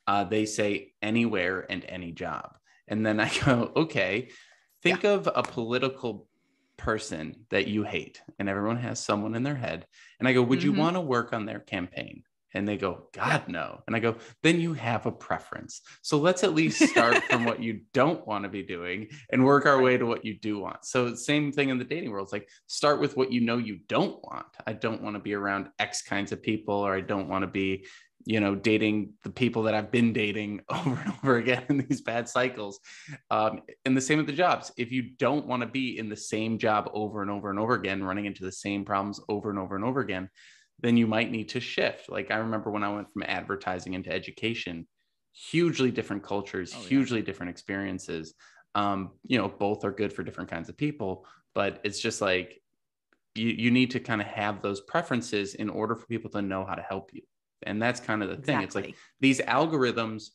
Uh, 0.05 0.23
they 0.23 0.45
say 0.45 0.93
anywhere 1.01 1.65
and 1.69 1.83
any 1.85 2.11
job. 2.11 2.57
And 2.87 3.05
then 3.05 3.19
i 3.19 3.29
go 3.45 3.71
okay. 3.75 4.29
Think 4.83 5.03
yeah. 5.03 5.11
of 5.11 5.27
a 5.33 5.43
political 5.43 6.26
person 6.77 7.35
that 7.49 7.67
you 7.67 7.83
hate 7.83 8.21
and 8.39 8.47
everyone 8.47 8.77
has 8.77 9.03
someone 9.03 9.35
in 9.35 9.43
their 9.43 9.55
head 9.55 9.85
and 10.19 10.27
i 10.27 10.33
go 10.33 10.41
would 10.41 10.59
mm-hmm. 10.59 10.73
you 10.73 10.79
want 10.79 10.95
to 10.95 11.01
work 11.01 11.33
on 11.33 11.45
their 11.45 11.59
campaign? 11.59 12.23
And 12.53 12.67
they 12.67 12.77
go 12.77 13.09
god 13.13 13.43
no. 13.47 13.81
And 13.85 13.95
i 13.95 13.99
go 13.99 14.15
then 14.41 14.59
you 14.59 14.73
have 14.73 15.05
a 15.05 15.11
preference. 15.11 15.81
So 16.01 16.17
let's 16.17 16.43
at 16.43 16.55
least 16.55 16.81
start 16.81 17.21
from 17.25 17.45
what 17.45 17.61
you 17.61 17.81
don't 17.93 18.25
want 18.25 18.45
to 18.45 18.49
be 18.49 18.63
doing 18.63 19.09
and 19.31 19.45
work 19.45 19.65
our 19.65 19.81
way 19.81 19.97
to 19.97 20.05
what 20.05 20.25
you 20.25 20.39
do 20.39 20.59
want. 20.59 20.85
So 20.85 21.13
same 21.13 21.51
thing 21.51 21.69
in 21.69 21.77
the 21.77 21.83
dating 21.83 22.09
world 22.09 22.25
it's 22.25 22.33
like 22.33 22.49
start 22.65 22.99
with 22.99 23.15
what 23.17 23.31
you 23.31 23.41
know 23.41 23.57
you 23.57 23.79
don't 23.87 24.23
want. 24.23 24.47
I 24.65 24.73
don't 24.73 25.03
want 25.03 25.15
to 25.15 25.21
be 25.21 25.33
around 25.33 25.69
x 25.77 26.01
kinds 26.01 26.31
of 26.31 26.41
people 26.41 26.75
or 26.75 26.95
i 26.95 27.01
don't 27.01 27.27
want 27.27 27.43
to 27.43 27.47
be 27.47 27.85
you 28.27 28.41
know, 28.41 28.55
dating 28.55 29.13
the 29.23 29.29
people 29.29 29.63
that 29.63 29.73
I've 29.73 29.89
been 29.89 30.11
dating 30.11 30.59
over 30.69 31.01
and 31.01 31.13
over 31.13 31.37
again 31.37 31.63
in 31.69 31.77
these 31.77 32.01
bad 32.01 32.27
cycles. 32.27 32.81
Um, 33.31 33.61
and 33.85 33.95
the 33.95 34.01
same 34.01 34.17
with 34.17 34.27
the 34.27 34.33
jobs. 34.33 34.69
If 34.75 34.91
you 34.91 35.11
don't 35.17 35.47
want 35.47 35.61
to 35.61 35.67
be 35.67 35.97
in 35.97 36.09
the 36.09 36.17
same 36.17 36.57
job 36.57 36.89
over 36.93 37.21
and 37.21 37.31
over 37.31 37.49
and 37.49 37.57
over 37.57 37.73
again, 37.73 38.03
running 38.03 38.25
into 38.25 38.43
the 38.43 38.51
same 38.51 38.83
problems 38.83 39.21
over 39.29 39.49
and 39.49 39.57
over 39.57 39.77
and 39.77 39.85
over 39.85 40.01
again, 40.01 40.29
then 40.81 40.97
you 40.97 41.07
might 41.07 41.31
need 41.31 41.47
to 41.49 41.61
shift. 41.61 42.09
Like 42.09 42.29
I 42.29 42.39
remember 42.39 42.69
when 42.69 42.83
I 42.83 42.93
went 42.93 43.07
from 43.13 43.23
advertising 43.25 43.93
into 43.93 44.11
education, 44.11 44.89
hugely 45.31 45.89
different 45.89 46.21
cultures, 46.21 46.73
oh, 46.75 46.81
yeah. 46.81 46.87
hugely 46.89 47.21
different 47.21 47.51
experiences. 47.51 48.33
Um, 48.75 49.11
you 49.25 49.37
know, 49.37 49.47
both 49.47 49.85
are 49.85 49.91
good 49.91 50.11
for 50.11 50.23
different 50.23 50.49
kinds 50.49 50.67
of 50.67 50.75
people, 50.75 51.25
but 51.55 51.79
it's 51.85 52.01
just 52.01 52.19
like 52.19 52.61
you, 53.35 53.47
you 53.47 53.71
need 53.71 53.91
to 53.91 54.01
kind 54.01 54.19
of 54.19 54.27
have 54.27 54.61
those 54.61 54.81
preferences 54.81 55.55
in 55.55 55.69
order 55.69 55.95
for 55.95 56.07
people 56.07 56.29
to 56.31 56.41
know 56.41 56.65
how 56.65 56.75
to 56.75 56.81
help 56.81 57.11
you. 57.13 57.21
And 57.63 57.81
that's 57.81 57.99
kind 57.99 58.21
of 58.21 58.29
the 58.29 58.35
exactly. 58.35 58.53
thing. 58.53 58.63
It's 58.63 58.75
like 58.75 58.95
these 59.19 59.41
algorithms, 59.41 60.29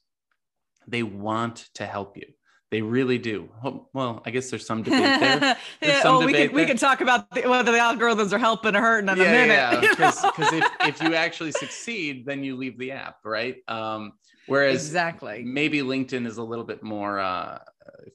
they 0.87 1.03
want 1.03 1.69
to 1.75 1.87
help 1.87 2.17
you. 2.17 2.27
They 2.71 2.81
really 2.81 3.19
do. 3.19 3.51
Well, 3.93 4.23
I 4.25 4.31
guess 4.31 4.49
there's 4.49 4.67
some 4.67 4.83
debate 4.83 5.21
there. 5.21 5.59
yeah, 5.83 6.03
some 6.03 6.17
oh, 6.17 6.27
we 6.27 6.33
can 6.33 6.53
we 6.55 6.65
can 6.65 6.79
talk 6.79 7.03
about 7.03 7.31
the, 7.31 7.43
whether 7.43 7.71
the 7.71 7.77
algorithms 7.77 8.33
are 8.33 8.39
helping 8.39 8.75
or 8.75 8.81
hurting 8.81 9.11
in 9.11 9.19
yeah, 9.19 9.25
a 9.25 9.31
minute. 9.31 9.55
Yeah, 9.55 9.81
because 9.91 10.53
if, 10.55 10.65
if 10.81 11.03
you 11.03 11.15
actually 11.15 11.53
succeed, 11.53 12.25
then 12.25 12.43
you 12.43 12.57
leave 12.57 12.79
the 12.79 12.93
app, 12.93 13.17
right? 13.25 13.57
Um, 13.69 14.13
whereas 14.47 14.87
exactly 14.87 15.45
maybe 15.45 15.81
LinkedIn 15.81 16.27
is 16.27 16.39
a 16.39 16.43
little 16.43 16.65
bit 16.65 16.83
more 16.83 17.21
uh, 17.21 17.59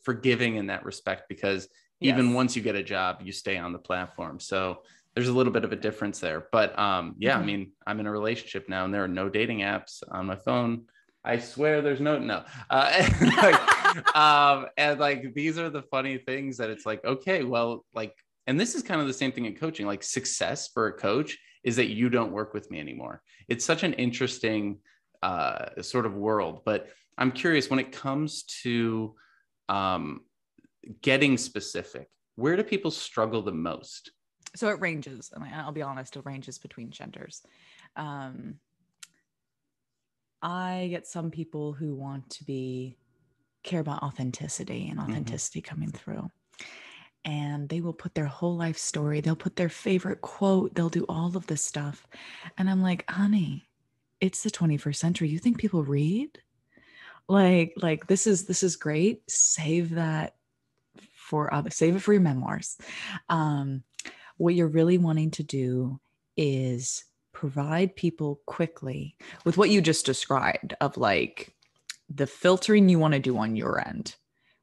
forgiving 0.01 0.55
in 0.55 0.67
that 0.67 0.83
respect 0.85 1.29
because 1.29 1.67
even 2.01 2.27
yes. 2.27 2.35
once 2.35 2.55
you 2.55 2.61
get 2.61 2.75
a 2.75 2.83
job, 2.83 3.21
you 3.23 3.31
stay 3.31 3.57
on 3.57 3.73
the 3.73 3.79
platform. 3.79 4.39
So 4.39 4.81
there's 5.17 5.29
a 5.29 5.33
little 5.33 5.51
bit 5.51 5.63
of 5.63 5.71
a 5.71 5.75
difference 5.75 6.19
there. 6.19 6.45
But 6.51 6.77
um, 6.77 7.15
yeah, 7.17 7.33
mm-hmm. 7.33 7.41
I 7.41 7.45
mean, 7.45 7.71
I'm 7.87 7.99
in 7.99 8.05
a 8.05 8.11
relationship 8.11 8.69
now, 8.69 8.85
and 8.85 8.93
there 8.93 9.03
are 9.03 9.07
no 9.07 9.29
dating 9.29 9.61
apps 9.61 10.03
on 10.11 10.27
my 10.27 10.35
phone. 10.35 10.83
I 11.25 11.39
swear 11.39 11.81
there's 11.81 11.99
no 11.99 12.19
no. 12.19 12.43
Uh, 12.69 13.09
like, 13.41 14.15
um, 14.15 14.67
and 14.77 14.99
like 14.99 15.33
these 15.33 15.57
are 15.57 15.71
the 15.71 15.81
funny 15.81 16.19
things 16.19 16.57
that 16.57 16.69
it's 16.69 16.85
like, 16.85 17.03
okay, 17.03 17.43
well, 17.43 17.83
like, 17.95 18.13
and 18.45 18.59
this 18.59 18.75
is 18.75 18.83
kind 18.83 19.01
of 19.01 19.07
the 19.07 19.13
same 19.13 19.31
thing 19.31 19.45
in 19.45 19.55
coaching. 19.55 19.87
Like 19.87 20.03
success 20.03 20.67
for 20.71 20.85
a 20.85 20.93
coach 20.93 21.35
is 21.63 21.77
that 21.77 21.87
you 21.87 22.09
don't 22.09 22.31
work 22.31 22.53
with 22.53 22.69
me 22.69 22.79
anymore. 22.79 23.23
It's 23.49 23.65
such 23.65 23.81
an 23.81 23.93
interesting 23.93 24.77
uh, 25.23 25.81
sort 25.81 26.05
of 26.05 26.13
world. 26.13 26.61
But 26.63 26.89
I'm 27.17 27.31
curious 27.31 27.71
when 27.71 27.79
it 27.79 27.91
comes 27.91 28.43
to 28.61 29.15
um, 29.67 30.21
getting 31.01 31.39
specific, 31.39 32.07
where 32.35 32.55
do 32.55 32.61
people 32.61 32.91
struggle 32.91 33.41
the 33.41 33.51
most? 33.51 34.11
So 34.57 34.69
it 34.69 34.81
ranges. 34.81 35.31
I 35.35 35.39
mean, 35.39 35.53
I'll 35.53 35.71
be 35.71 35.81
honest, 35.81 36.15
it 36.15 36.25
ranges 36.25 36.57
between 36.57 36.89
genders. 36.89 37.43
Um, 37.95 38.55
I 40.41 40.87
get 40.89 41.07
some 41.07 41.31
people 41.31 41.73
who 41.73 41.95
want 41.95 42.29
to 42.31 42.43
be 42.43 42.97
care 43.63 43.79
about 43.79 44.01
authenticity 44.01 44.87
and 44.89 44.99
mm-hmm. 44.99 45.11
authenticity 45.11 45.61
mm-hmm. 45.61 45.69
coming 45.69 45.91
through. 45.91 46.29
And 47.25 47.67
they 47.67 47.81
will 47.81 47.93
put 47.93 48.15
their 48.15 48.25
whole 48.25 48.55
life 48.55 48.77
story, 48.77 49.21
they'll 49.21 49.35
put 49.35 49.57
their 49.57 49.69
favorite 49.69 50.21
quote, 50.21 50.73
they'll 50.73 50.89
do 50.89 51.05
all 51.09 51.35
of 51.35 51.45
this 51.47 51.61
stuff. 51.61 52.07
And 52.57 52.69
I'm 52.69 52.81
like, 52.81 53.09
honey, 53.09 53.67
it's 54.21 54.43
the 54.43 54.49
21st 54.49 54.95
century. 54.95 55.27
You 55.27 55.37
think 55.37 55.57
people 55.57 55.83
read? 55.83 56.39
Like, 57.27 57.73
like 57.75 58.07
this 58.07 58.25
is 58.25 58.45
this 58.45 58.63
is 58.63 58.77
great. 58.77 59.29
Save 59.29 59.95
that 59.95 60.35
for 61.27 61.53
other 61.53 61.69
save 61.69 61.97
it 61.97 61.99
for 61.99 62.13
your 62.13 62.21
memoirs. 62.21 62.77
Um, 63.27 63.83
what 64.37 64.55
you're 64.55 64.67
really 64.67 64.97
wanting 64.97 65.31
to 65.31 65.43
do 65.43 65.99
is 66.35 67.03
provide 67.33 67.95
people 67.95 68.41
quickly 68.45 69.15
with 69.45 69.57
what 69.57 69.69
you 69.69 69.81
just 69.81 70.05
described 70.05 70.73
of 70.81 70.97
like 70.97 71.53
the 72.09 72.27
filtering 72.27 72.89
you 72.89 72.99
want 72.99 73.13
to 73.13 73.19
do 73.19 73.37
on 73.37 73.55
your 73.55 73.85
end, 73.85 74.15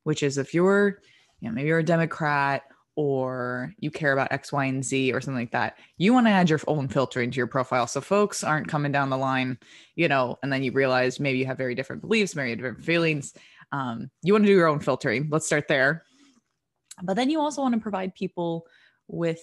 which 0.04 0.22
is 0.22 0.38
if 0.38 0.54
you're, 0.54 1.00
you 1.40 1.48
know, 1.48 1.54
maybe 1.54 1.68
you're 1.68 1.78
a 1.78 1.84
Democrat 1.84 2.62
or 2.96 3.74
you 3.78 3.90
care 3.90 4.12
about 4.12 4.32
X, 4.32 4.52
Y, 4.52 4.64
and 4.64 4.84
Z 4.84 5.12
or 5.12 5.20
something 5.20 5.40
like 5.40 5.52
that, 5.52 5.78
you 5.98 6.12
want 6.12 6.26
to 6.26 6.30
add 6.30 6.48
your 6.48 6.60
own 6.66 6.88
filtering 6.88 7.30
to 7.30 7.36
your 7.36 7.46
profile. 7.46 7.86
So 7.86 8.00
folks 8.00 8.44
aren't 8.44 8.68
coming 8.68 8.92
down 8.92 9.10
the 9.10 9.18
line, 9.18 9.58
you 9.96 10.08
know, 10.08 10.38
and 10.42 10.52
then 10.52 10.62
you 10.62 10.72
realize 10.72 11.20
maybe 11.20 11.38
you 11.38 11.46
have 11.46 11.58
very 11.58 11.74
different 11.74 12.02
beliefs, 12.02 12.32
very 12.32 12.54
different 12.54 12.84
feelings. 12.84 13.34
Um, 13.72 14.10
you 14.22 14.32
want 14.32 14.44
to 14.44 14.48
do 14.48 14.56
your 14.56 14.68
own 14.68 14.80
filtering. 14.80 15.28
Let's 15.30 15.46
start 15.46 15.68
there. 15.68 16.04
But 17.02 17.14
then 17.14 17.30
you 17.30 17.40
also 17.40 17.62
want 17.62 17.74
to 17.74 17.80
provide 17.80 18.14
people 18.14 18.66
with 19.08 19.42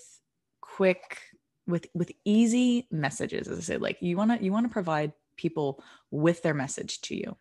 quick 0.81 1.19
with 1.67 1.85
with 1.93 2.11
easy 2.25 2.87
messages. 2.89 3.47
As 3.47 3.59
i 3.59 3.61
said 3.61 3.83
like 3.83 4.01
you 4.01 4.17
want 4.17 4.31
to 4.31 4.43
you 4.43 4.51
want 4.51 4.65
to 4.65 4.73
provide 4.73 5.13
people 5.37 5.83
with 6.09 6.41
their 6.41 6.55
message 6.55 7.01
to 7.01 7.15
you. 7.15 7.37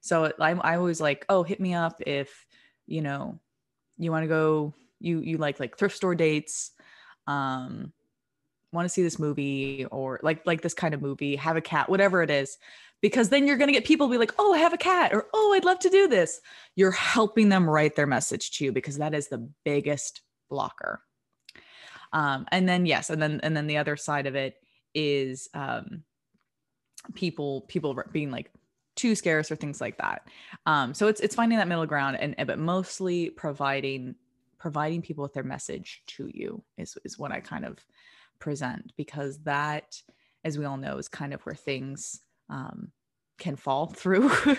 So 0.00 0.32
I, 0.40 0.52
I 0.52 0.76
always 0.76 0.98
like 0.98 1.26
oh 1.28 1.42
hit 1.42 1.60
me 1.60 1.74
up 1.74 2.00
if 2.06 2.46
you 2.86 3.02
know 3.02 3.38
you 3.98 4.10
want 4.10 4.22
to 4.22 4.28
go 4.28 4.72
you 4.98 5.20
you 5.20 5.36
like 5.36 5.60
like 5.60 5.76
thrift 5.76 5.94
store 5.94 6.14
dates 6.14 6.70
um 7.26 7.92
want 8.72 8.86
to 8.86 8.88
see 8.88 9.02
this 9.02 9.18
movie 9.18 9.84
or 9.90 10.18
like 10.22 10.46
like 10.46 10.62
this 10.62 10.72
kind 10.72 10.94
of 10.94 11.02
movie 11.02 11.36
have 11.36 11.58
a 11.58 11.60
cat 11.60 11.90
whatever 11.90 12.22
it 12.22 12.30
is 12.30 12.56
because 13.02 13.28
then 13.28 13.46
you're 13.46 13.58
going 13.58 13.68
to 13.68 13.78
get 13.78 13.84
people 13.84 14.08
be 14.08 14.16
like 14.16 14.34
oh 14.38 14.54
i 14.54 14.58
have 14.58 14.72
a 14.72 14.78
cat 14.78 15.12
or 15.12 15.26
oh 15.34 15.52
i'd 15.54 15.66
love 15.66 15.80
to 15.80 15.90
do 15.90 16.08
this. 16.08 16.40
You're 16.76 16.92
helping 16.92 17.50
them 17.50 17.68
write 17.68 17.94
their 17.94 18.06
message 18.06 18.52
to 18.52 18.64
you 18.64 18.72
because 18.72 18.96
that 18.96 19.14
is 19.14 19.28
the 19.28 19.46
biggest 19.66 20.22
blocker 20.48 21.02
um, 22.12 22.46
and 22.50 22.68
then 22.68 22.86
yes 22.86 23.10
and 23.10 23.20
then 23.20 23.40
and 23.42 23.56
then 23.56 23.66
the 23.66 23.76
other 23.76 23.96
side 23.96 24.26
of 24.26 24.34
it 24.34 24.56
is 24.94 25.48
um, 25.54 26.02
people 27.14 27.62
people 27.62 28.00
being 28.12 28.30
like 28.30 28.50
too 28.96 29.14
scarce 29.14 29.50
or 29.50 29.56
things 29.56 29.80
like 29.80 29.96
that. 29.98 30.26
Um, 30.66 30.94
so 30.94 31.06
it's 31.08 31.20
it's 31.20 31.34
finding 31.34 31.58
that 31.58 31.68
middle 31.68 31.86
ground 31.86 32.16
and 32.20 32.34
but 32.46 32.58
mostly 32.58 33.30
providing 33.30 34.14
providing 34.58 35.02
people 35.02 35.22
with 35.22 35.34
their 35.34 35.44
message 35.44 36.02
to 36.08 36.28
you 36.34 36.64
is 36.76 36.98
is 37.04 37.16
what 37.16 37.30
i 37.30 37.38
kind 37.38 37.64
of 37.64 37.78
present 38.40 38.92
because 38.96 39.38
that 39.44 40.02
as 40.44 40.58
we 40.58 40.64
all 40.64 40.76
know 40.76 40.98
is 40.98 41.08
kind 41.08 41.32
of 41.32 41.40
where 41.42 41.54
things 41.54 42.20
um, 42.50 42.90
can 43.38 43.56
fall 43.56 43.86
through. 43.86 44.30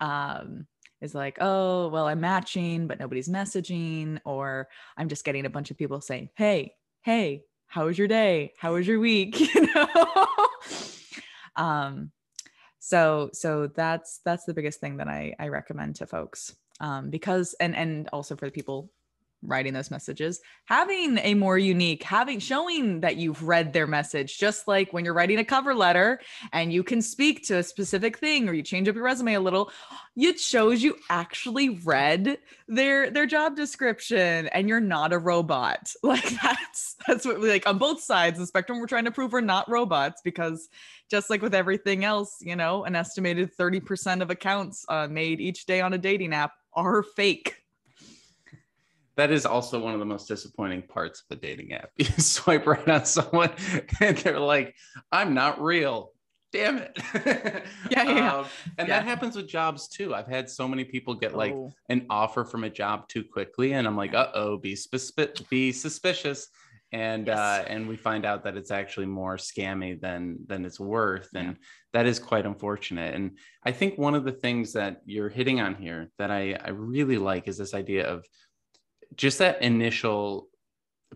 Um, 0.00 0.66
is 1.04 1.14
like, 1.14 1.38
oh, 1.40 1.88
well, 1.88 2.06
I'm 2.06 2.20
matching, 2.20 2.86
but 2.88 2.98
nobody's 2.98 3.28
messaging, 3.28 4.18
or 4.24 4.68
I'm 4.96 5.08
just 5.08 5.24
getting 5.24 5.46
a 5.46 5.50
bunch 5.50 5.70
of 5.70 5.78
people 5.78 6.00
saying, 6.00 6.30
hey, 6.34 6.74
hey, 7.02 7.42
how 7.66 7.86
was 7.86 7.98
your 7.98 8.08
day? 8.08 8.52
How 8.58 8.74
was 8.74 8.86
your 8.88 8.98
week? 8.98 9.38
You 9.54 9.68
know? 9.74 10.26
um, 11.56 12.10
so 12.78 13.30
so 13.32 13.68
that's 13.68 14.20
that's 14.24 14.44
the 14.44 14.54
biggest 14.54 14.80
thing 14.80 14.98
that 14.98 15.08
I 15.08 15.34
I 15.38 15.48
recommend 15.48 15.96
to 15.96 16.06
folks. 16.06 16.54
Um, 16.80 17.10
because 17.10 17.54
and 17.60 17.76
and 17.76 18.08
also 18.12 18.36
for 18.36 18.46
the 18.46 18.52
people 18.52 18.90
writing 19.46 19.72
those 19.72 19.90
messages 19.90 20.40
having 20.66 21.18
a 21.18 21.34
more 21.34 21.58
unique 21.58 22.02
having 22.02 22.38
showing 22.38 23.00
that 23.00 23.16
you've 23.16 23.42
read 23.42 23.72
their 23.72 23.86
message 23.86 24.38
just 24.38 24.66
like 24.66 24.92
when 24.92 25.04
you're 25.04 25.14
writing 25.14 25.38
a 25.38 25.44
cover 25.44 25.74
letter 25.74 26.20
and 26.52 26.72
you 26.72 26.82
can 26.82 27.02
speak 27.02 27.46
to 27.46 27.58
a 27.58 27.62
specific 27.62 28.18
thing 28.18 28.48
or 28.48 28.52
you 28.52 28.62
change 28.62 28.88
up 28.88 28.94
your 28.94 29.04
resume 29.04 29.34
a 29.34 29.40
little 29.40 29.70
it 30.16 30.38
shows 30.38 30.82
you 30.82 30.96
actually 31.10 31.70
read 31.70 32.38
their 32.68 33.10
their 33.10 33.26
job 33.26 33.56
description 33.56 34.46
and 34.48 34.68
you're 34.68 34.80
not 34.80 35.12
a 35.12 35.18
robot. 35.18 35.92
Like 36.04 36.40
that's 36.42 36.96
that's 37.08 37.24
what 37.24 37.40
like 37.40 37.66
on 37.66 37.78
both 37.78 38.00
sides 38.00 38.38
of 38.38 38.42
the 38.42 38.46
spectrum 38.46 38.78
we're 38.78 38.86
trying 38.86 39.06
to 39.06 39.10
prove 39.10 39.32
we're 39.32 39.40
not 39.40 39.68
robots 39.68 40.20
because 40.22 40.68
just 41.10 41.28
like 41.28 41.42
with 41.42 41.54
everything 41.54 42.04
else 42.04 42.36
you 42.40 42.54
know 42.54 42.84
an 42.84 42.94
estimated 42.94 43.56
30% 43.56 44.20
of 44.22 44.30
accounts 44.30 44.84
uh, 44.88 45.08
made 45.08 45.40
each 45.40 45.66
day 45.66 45.80
on 45.80 45.92
a 45.92 45.98
dating 45.98 46.32
app 46.32 46.52
are 46.74 47.02
fake 47.02 47.63
that 49.16 49.30
is 49.30 49.46
also 49.46 49.80
one 49.80 49.94
of 49.94 50.00
the 50.00 50.06
most 50.06 50.26
disappointing 50.26 50.82
parts 50.82 51.22
of 51.28 51.36
a 51.36 51.40
dating 51.40 51.72
app. 51.72 51.90
You 51.98 52.06
swipe 52.06 52.66
right 52.66 52.88
on 52.88 53.04
someone 53.04 53.50
and 54.00 54.16
they're 54.18 54.40
like, 54.40 54.74
I'm 55.12 55.34
not 55.34 55.62
real. 55.62 56.10
Damn 56.52 56.78
it. 56.78 56.96
yeah, 57.90 58.02
yeah. 58.04 58.34
Um, 58.36 58.46
and 58.78 58.86
yeah. 58.86 59.00
that 59.00 59.04
happens 59.04 59.34
with 59.34 59.48
jobs 59.48 59.88
too. 59.88 60.14
I've 60.14 60.28
had 60.28 60.48
so 60.48 60.68
many 60.68 60.84
people 60.84 61.14
get 61.14 61.34
like 61.34 61.52
oh. 61.52 61.72
an 61.88 62.06
offer 62.10 62.44
from 62.44 62.62
a 62.62 62.70
job 62.70 63.08
too 63.08 63.24
quickly, 63.24 63.72
and 63.72 63.88
I'm 63.88 63.96
like, 63.96 64.14
uh 64.14 64.28
oh, 64.34 64.56
be, 64.58 64.76
be 65.50 65.72
suspicious. 65.72 66.48
And 66.92 67.26
yes. 67.26 67.36
uh, 67.36 67.64
and 67.66 67.88
we 67.88 67.96
find 67.96 68.24
out 68.24 68.44
that 68.44 68.56
it's 68.56 68.70
actually 68.70 69.06
more 69.06 69.36
scammy 69.36 70.00
than 70.00 70.38
than 70.46 70.64
it's 70.64 70.78
worth, 70.78 71.28
and 71.34 71.48
yeah. 71.48 71.54
that 71.92 72.06
is 72.06 72.20
quite 72.20 72.46
unfortunate. 72.46 73.16
And 73.16 73.36
I 73.64 73.72
think 73.72 73.98
one 73.98 74.14
of 74.14 74.24
the 74.24 74.30
things 74.30 74.74
that 74.74 74.98
you're 75.04 75.28
hitting 75.28 75.60
on 75.60 75.74
here 75.74 76.12
that 76.18 76.30
I 76.30 76.56
I 76.64 76.70
really 76.70 77.18
like 77.18 77.48
is 77.48 77.58
this 77.58 77.74
idea 77.74 78.06
of 78.06 78.24
just 79.16 79.38
that 79.38 79.62
initial 79.62 80.48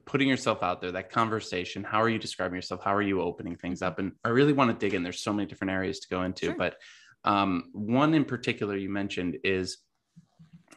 putting 0.04 0.28
yourself 0.28 0.62
out 0.62 0.80
there, 0.80 0.92
that 0.92 1.10
conversation. 1.10 1.84
How 1.84 2.00
are 2.00 2.08
you 2.08 2.18
describing 2.18 2.56
yourself? 2.56 2.82
How 2.82 2.94
are 2.94 3.02
you 3.02 3.20
opening 3.20 3.56
things 3.56 3.82
up? 3.82 3.98
And 3.98 4.12
I 4.24 4.30
really 4.30 4.52
want 4.52 4.70
to 4.70 4.86
dig 4.86 4.94
in. 4.94 5.02
There's 5.02 5.22
so 5.22 5.32
many 5.32 5.46
different 5.46 5.72
areas 5.72 6.00
to 6.00 6.08
go 6.08 6.22
into, 6.22 6.46
sure. 6.46 6.56
but 6.56 6.76
um, 7.24 7.64
one 7.72 8.14
in 8.14 8.24
particular 8.24 8.76
you 8.76 8.88
mentioned 8.88 9.38
is 9.44 9.78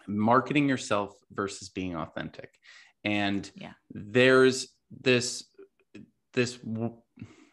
marketing 0.08 0.68
yourself 0.68 1.14
versus 1.32 1.70
being 1.70 1.96
authentic. 1.96 2.52
And 3.04 3.50
yeah. 3.56 3.74
there's 3.92 4.68
this 5.02 5.46
this 6.34 6.56
w- 6.58 6.98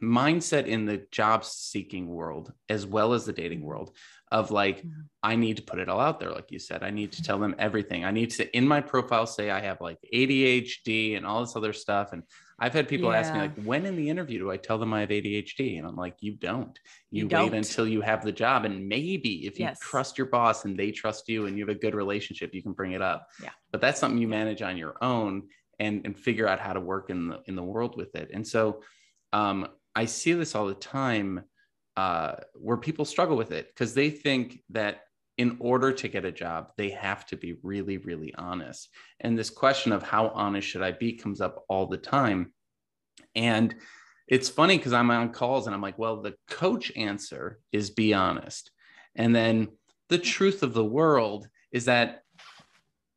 mindset 0.03 0.67
in 0.67 0.87
the 0.87 1.05
job 1.11 1.45
seeking 1.45 2.09
world 2.09 2.53
as 2.69 2.87
well 2.87 3.13
as 3.13 3.25
the 3.25 3.33
dating 3.33 3.63
world 3.63 3.91
of 4.31 4.51
like 4.51 4.79
mm-hmm. 4.79 5.01
i 5.23 5.37
need 5.37 5.57
to 5.57 5.63
put 5.63 5.79
it 5.79 5.89
all 5.89 6.01
out 6.01 6.21
there 6.21 6.31
like 6.31 6.51
you 6.51 6.59
said. 6.59 6.83
I 6.83 6.91
need 6.91 7.13
to 7.13 7.23
tell 7.23 7.39
them 7.39 7.55
everything. 7.59 8.05
I 8.05 8.11
need 8.11 8.31
to 8.33 8.57
in 8.57 8.67
my 8.67 8.81
profile 8.81 9.27
say 9.27 9.51
i 9.51 9.61
have 9.61 9.81
like 9.81 9.99
adhd 10.15 11.17
and 11.17 11.27
all 11.27 11.41
this 11.41 11.57
other 11.57 11.73
stuff. 11.73 12.13
And 12.13 12.23
i've 12.59 12.73
had 12.73 12.89
people 12.89 13.11
yeah. 13.11 13.19
ask 13.19 13.33
me 13.33 13.41
like 13.41 13.63
when 13.63 13.87
in 13.87 13.97
the 13.97 14.09
interview 14.09 14.39
do 14.39 14.51
i 14.51 14.57
tell 14.57 14.79
them 14.79 14.93
i 14.93 15.01
have 15.01 15.09
adhd 15.09 15.79
and 15.79 15.87
i'm 15.87 15.97
like 15.97 16.17
you 16.21 16.35
don't. 16.35 16.79
You, 17.11 17.23
you 17.23 17.29
wait 17.29 17.51
don't. 17.51 17.55
until 17.55 17.87
you 17.89 18.01
have 18.03 18.25
the 18.25 18.33
job. 18.33 18.65
And 18.65 18.89
maybe 18.89 19.47
if 19.47 19.59
you 19.59 19.67
yes. 19.67 19.79
trust 19.81 20.19
your 20.19 20.27
boss 20.27 20.65
and 20.65 20.79
they 20.79 20.91
trust 20.91 21.29
you 21.29 21.47
and 21.47 21.57
you 21.57 21.67
have 21.67 21.75
a 21.75 21.79
good 21.79 21.95
relationship 21.95 22.55
you 22.55 22.63
can 22.63 22.73
bring 22.73 22.93
it 22.93 23.03
up. 23.03 23.27
Yeah. 23.43 23.51
But 23.73 23.81
that's 23.81 24.01
something 24.01 24.21
you 24.21 24.29
manage 24.29 24.63
on 24.63 24.77
your 24.77 24.97
own 25.03 25.49
and 25.79 26.03
and 26.05 26.19
figure 26.19 26.49
out 26.49 26.61
how 26.61 26.73
to 26.73 26.81
work 26.81 27.11
in 27.11 27.29
the 27.29 27.41
in 27.47 27.57
the 27.57 27.63
world 27.63 27.97
with 27.97 28.15
it. 28.15 28.31
And 28.33 28.47
so 28.47 28.83
um 29.33 29.69
i 29.95 30.07
see 30.07 30.33
this 30.33 30.55
all 30.55 30.67
the 30.67 30.75
time 30.75 31.45
uh, 31.99 32.37
where 32.55 32.77
people 32.77 33.05
struggle 33.05 33.37
with 33.37 33.51
it 33.51 33.67
because 33.75 33.93
they 33.93 34.09
think 34.09 34.61
that 34.71 35.01
in 35.37 35.57
order 35.59 35.91
to 35.91 36.07
get 36.07 36.25
a 36.25 36.31
job, 36.31 36.71
they 36.77 36.91
have 36.91 37.27
to 37.27 37.37
be 37.37 37.57
really, 37.65 37.97
really 37.99 38.33
honest. 38.37 38.89
And 39.19 39.37
this 39.37 39.51
question 39.51 39.91
of 39.91 40.05
how 40.05 40.29
honest 40.29 40.69
should 40.69 40.83
I 40.83 40.93
be 40.93 41.15
comes 41.15 41.41
up 41.41 41.65
all 41.69 41.87
the 41.87 41.97
time. 41.97 42.53
And 43.35 43.75
it's 44.29 44.49
funny 44.49 44.77
because 44.77 44.93
I'm 44.93 45.11
on 45.11 45.33
calls 45.33 45.67
and 45.67 45.75
I'm 45.75 45.83
like, 45.83 45.99
well, 45.99 46.23
the 46.23 46.37
coach 46.49 46.93
answer 46.95 47.59
is 47.73 47.91
be 47.91 48.15
honest. 48.15 48.71
And 49.17 49.35
then 49.35 49.67
the 50.09 50.19
truth 50.19 50.63
of 50.63 50.75
the 50.75 50.85
world 50.85 51.49
is 51.73 51.87
that 51.87 52.23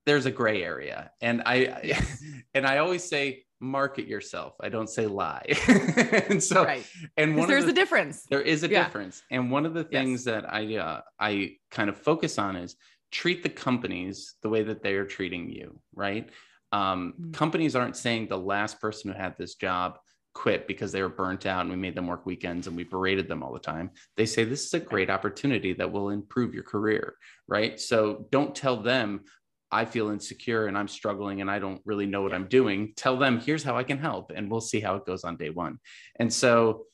there's 0.08 0.26
a 0.26 0.32
gray 0.32 0.64
area. 0.64 1.12
And 1.22 1.44
I 1.46 2.00
and 2.56 2.66
I 2.66 2.80
always 2.80 3.04
say 3.04 3.44
market 3.62 4.08
yourself. 4.08 4.56
I 4.60 4.70
don't 4.70 4.89
say 4.89 5.06
lie. 5.06 5.46
and 6.30 6.44
so 6.44 6.65
right. 6.65 6.86
and 7.15 7.38
one 7.38 7.48
there's 7.48 7.65
the, 7.65 7.72
a 7.72 7.74
difference. 7.74 8.25
There 8.30 8.41
is 8.41 8.63
a 8.63 8.70
yeah. 8.70 8.84
difference. 8.84 9.22
And 9.30 9.51
one 9.51 9.65
of 9.65 9.74
the 9.74 9.84
things 9.84 10.25
yes. 10.25 10.34
that 10.41 10.53
I 10.53 10.75
uh, 10.75 11.01
I 11.20 11.58
kind 11.70 11.89
of 11.89 11.98
focus 11.98 12.38
on 12.38 12.56
is 12.56 12.75
treat 13.12 13.44
the 13.44 13.50
companies 13.50 14.36
the 14.41 14.50
way 14.50 14.63
that 14.63 14.82
they 14.82 14.96
are 14.96 15.06
treating 15.06 15.50
you, 15.50 15.80
right? 15.94 16.30
Um, 16.72 17.13
mm-hmm. 17.20 17.32
Companies 17.32 17.75
aren't 17.75 17.98
saying 17.98 18.27
the 18.27 18.38
last 18.38 18.80
person 18.82 19.12
who 19.12 19.18
had 19.18 19.36
this 19.38 19.56
job 19.56 20.00
quit 20.34 20.68
because 20.68 20.91
they 20.91 21.01
were 21.01 21.10
burnt 21.10 21.46
out 21.46 21.62
and 21.62 21.70
we 21.70 21.75
made 21.75 21.96
them 21.96 22.08
work 22.08 22.25
weekends 22.25 22.68
and 22.68 22.75
we 22.75 22.84
berated 22.84 23.27
them 23.27 23.44
all 23.44 23.53
the 23.53 23.60
time. 23.60 23.91
They 24.15 24.25
say 24.25 24.44
this 24.44 24.65
is 24.65 24.74
a 24.74 24.80
great 24.80 25.10
opportunity 25.10 25.74
that 25.74 25.91
will 25.91 26.10
improve 26.10 26.53
your 26.53 26.63
career, 26.63 27.15
right? 27.48 27.80
So 27.80 28.27
don't 28.32 28.56
tell 28.56 28.77
them 28.77 29.25
I 29.72 29.86
feel 29.86 30.10
insecure 30.10 30.68
and 30.68 30.78
I'm 30.78 30.88
struggling 30.88 31.42
and 31.42 31.50
I 31.50 31.60
don't 31.60 31.82
really 31.86 32.06
know 32.06 32.22
what 32.22 32.34
I'm 32.34 32.48
doing. 32.48 32.94
Tell 32.96 33.18
them 33.18 33.40
here's 33.40 33.63
how 33.63 33.78
I 33.78 33.84
can 33.84 33.98
help 33.98 34.32
and 34.36 34.51
we'll 34.51 34.62
see 34.62 34.80
how 34.80 34.96
it 34.96 35.06
goes 35.06 35.24
on 35.24 35.38
day 35.38 35.50
1. 35.50 35.78
And 36.20 36.32
so 36.32 36.86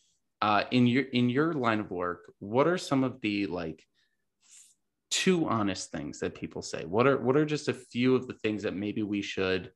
uh, 0.42 0.64
in 0.72 0.86
your 0.86 1.04
in 1.04 1.30
your 1.30 1.54
line 1.54 1.80
of 1.80 1.90
work, 1.90 2.32
what 2.40 2.68
are 2.68 2.78
some 2.78 3.04
of 3.04 3.20
the 3.22 3.48
like 3.48 3.84
two 5.10 5.48
honest 5.48 5.92
things 5.92 6.20
that 6.20 6.36
people 6.36 6.62
say? 6.62 6.86
What 6.86 7.08
are 7.08 7.18
what 7.18 7.36
are 7.36 7.46
just 7.46 7.70
a 7.70 7.74
few 7.74 8.16
of 8.16 8.28
the 8.28 8.36
things 8.36 8.64
that 8.64 8.76
maybe 8.76 9.02
we 9.02 9.22
should 9.22 9.72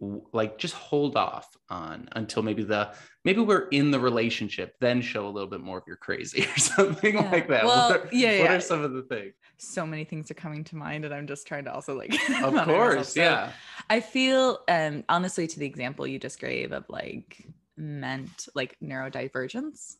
like 0.00 0.58
just 0.58 0.74
hold 0.74 1.16
off 1.16 1.56
on 1.70 2.08
until 2.12 2.42
maybe 2.42 2.62
the 2.62 2.92
maybe 3.24 3.40
we're 3.40 3.68
in 3.68 3.90
the 3.90 3.98
relationship 3.98 4.74
then 4.80 5.00
show 5.00 5.26
a 5.26 5.30
little 5.30 5.48
bit 5.48 5.60
more 5.60 5.78
of 5.78 5.84
your 5.86 5.96
crazy 5.96 6.44
or 6.56 6.58
something 6.58 7.14
yeah. 7.14 7.30
like 7.30 7.48
that 7.48 7.64
well, 7.64 7.90
what, 7.90 8.00
are, 8.00 8.08
yeah, 8.12 8.40
what 8.40 8.50
yeah. 8.50 8.56
are 8.56 8.60
some 8.60 8.82
of 8.82 8.92
the 8.92 9.02
things 9.02 9.32
so 9.56 9.86
many 9.86 10.04
things 10.04 10.30
are 10.30 10.34
coming 10.34 10.64
to 10.64 10.76
mind 10.76 11.04
and 11.04 11.14
i'm 11.14 11.26
just 11.26 11.46
trying 11.46 11.64
to 11.64 11.72
also 11.72 11.96
like 11.96 12.12
of 12.42 12.54
course 12.64 13.14
so 13.14 13.20
yeah 13.20 13.52
i 13.88 14.00
feel 14.00 14.58
um 14.68 15.04
honestly 15.08 15.46
to 15.46 15.58
the 15.58 15.66
example 15.66 16.06
you 16.06 16.18
just 16.18 16.40
gave 16.40 16.72
of 16.72 16.84
like 16.88 17.46
meant 17.76 18.48
like 18.54 18.76
neurodivergence 18.82 19.96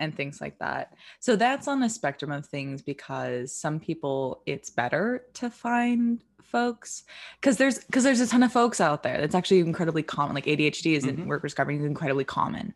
and 0.00 0.16
things 0.16 0.40
like 0.40 0.58
that. 0.58 0.94
So 1.20 1.36
that's 1.36 1.68
on 1.68 1.82
a 1.82 1.90
spectrum 1.90 2.32
of 2.32 2.46
things 2.46 2.82
because 2.82 3.54
some 3.54 3.78
people 3.78 4.42
it's 4.46 4.70
better 4.70 5.26
to 5.34 5.50
find 5.50 6.24
folks 6.50 7.04
because 7.40 7.56
there's 7.56 7.84
because 7.84 8.04
there's 8.04 8.20
a 8.20 8.26
ton 8.26 8.42
of 8.42 8.52
folks 8.52 8.80
out 8.80 9.02
there 9.02 9.20
that's 9.20 9.34
actually 9.34 9.60
incredibly 9.60 10.02
common 10.02 10.34
like 10.34 10.46
adhd 10.46 10.86
is 10.86 11.04
mm-hmm. 11.04 11.22
in 11.22 11.28
work 11.28 11.42
discovery 11.42 11.76
is 11.76 11.84
incredibly 11.84 12.24
common 12.24 12.74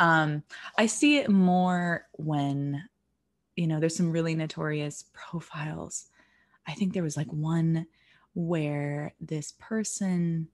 um 0.00 0.42
i 0.78 0.86
see 0.86 1.18
it 1.18 1.30
more 1.30 2.06
when 2.12 2.82
you 3.56 3.66
know 3.66 3.78
there's 3.78 3.96
some 3.96 4.10
really 4.10 4.34
notorious 4.34 5.04
profiles 5.12 6.06
i 6.66 6.72
think 6.72 6.92
there 6.92 7.02
was 7.02 7.16
like 7.16 7.32
one 7.32 7.86
where 8.34 9.14
this 9.20 9.52
person 9.58 10.48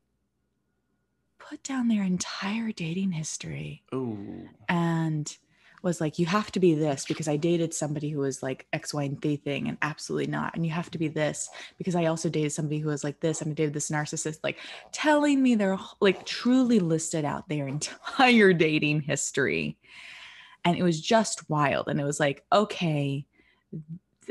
put 1.39 1.63
down 1.63 1.89
their 1.89 2.03
entire 2.03 2.73
dating 2.73 3.13
history 3.13 3.83
Ooh. 3.95 4.49
and 4.69 5.39
was 5.83 6.01
like, 6.01 6.19
you 6.19 6.27
have 6.27 6.51
to 6.53 6.61
be 6.61 6.75
this 6.75 7.05
because 7.05 7.29
I 7.29 7.37
dated 7.37 7.73
somebody 7.73 8.11
who 8.11 8.21
was 8.21 8.43
like 8.43 8.67
X, 8.73 8.93
Y, 8.93 9.05
and 9.05 9.23
Z 9.23 9.37
thing, 9.37 9.69
and 9.69 9.79
absolutely 9.83 10.31
not. 10.31 10.55
And 10.55 10.65
you 10.65 10.73
have 10.73 10.91
to 10.91 10.99
be 10.99 11.09
this 11.09 11.49
because 11.77 11.95
I 11.95 12.07
also 12.07 12.29
dated 12.29 12.53
somebody 12.53 12.79
who 12.79 12.89
was 12.89 13.05
like 13.05 13.21
this, 13.21 13.41
and 13.41 13.51
I 13.51 13.55
dated 13.55 13.75
this 13.75 13.91
narcissist, 13.91 14.39
like 14.43 14.59
telling 14.93 15.43
me 15.43 15.55
they're 15.55 15.79
like 16.01 16.25
truly 16.27 16.81
listed 16.81 17.25
out 17.25 17.49
their 17.49 17.69
entire 17.69 18.53
dating 18.53 19.03
history. 19.03 19.77
And 20.65 20.77
it 20.77 20.83
was 20.83 21.01
just 21.01 21.49
wild. 21.49 21.89
And 21.89 22.01
it 22.01 22.05
was 22.05 22.21
like, 22.21 22.45
okay, 22.53 23.25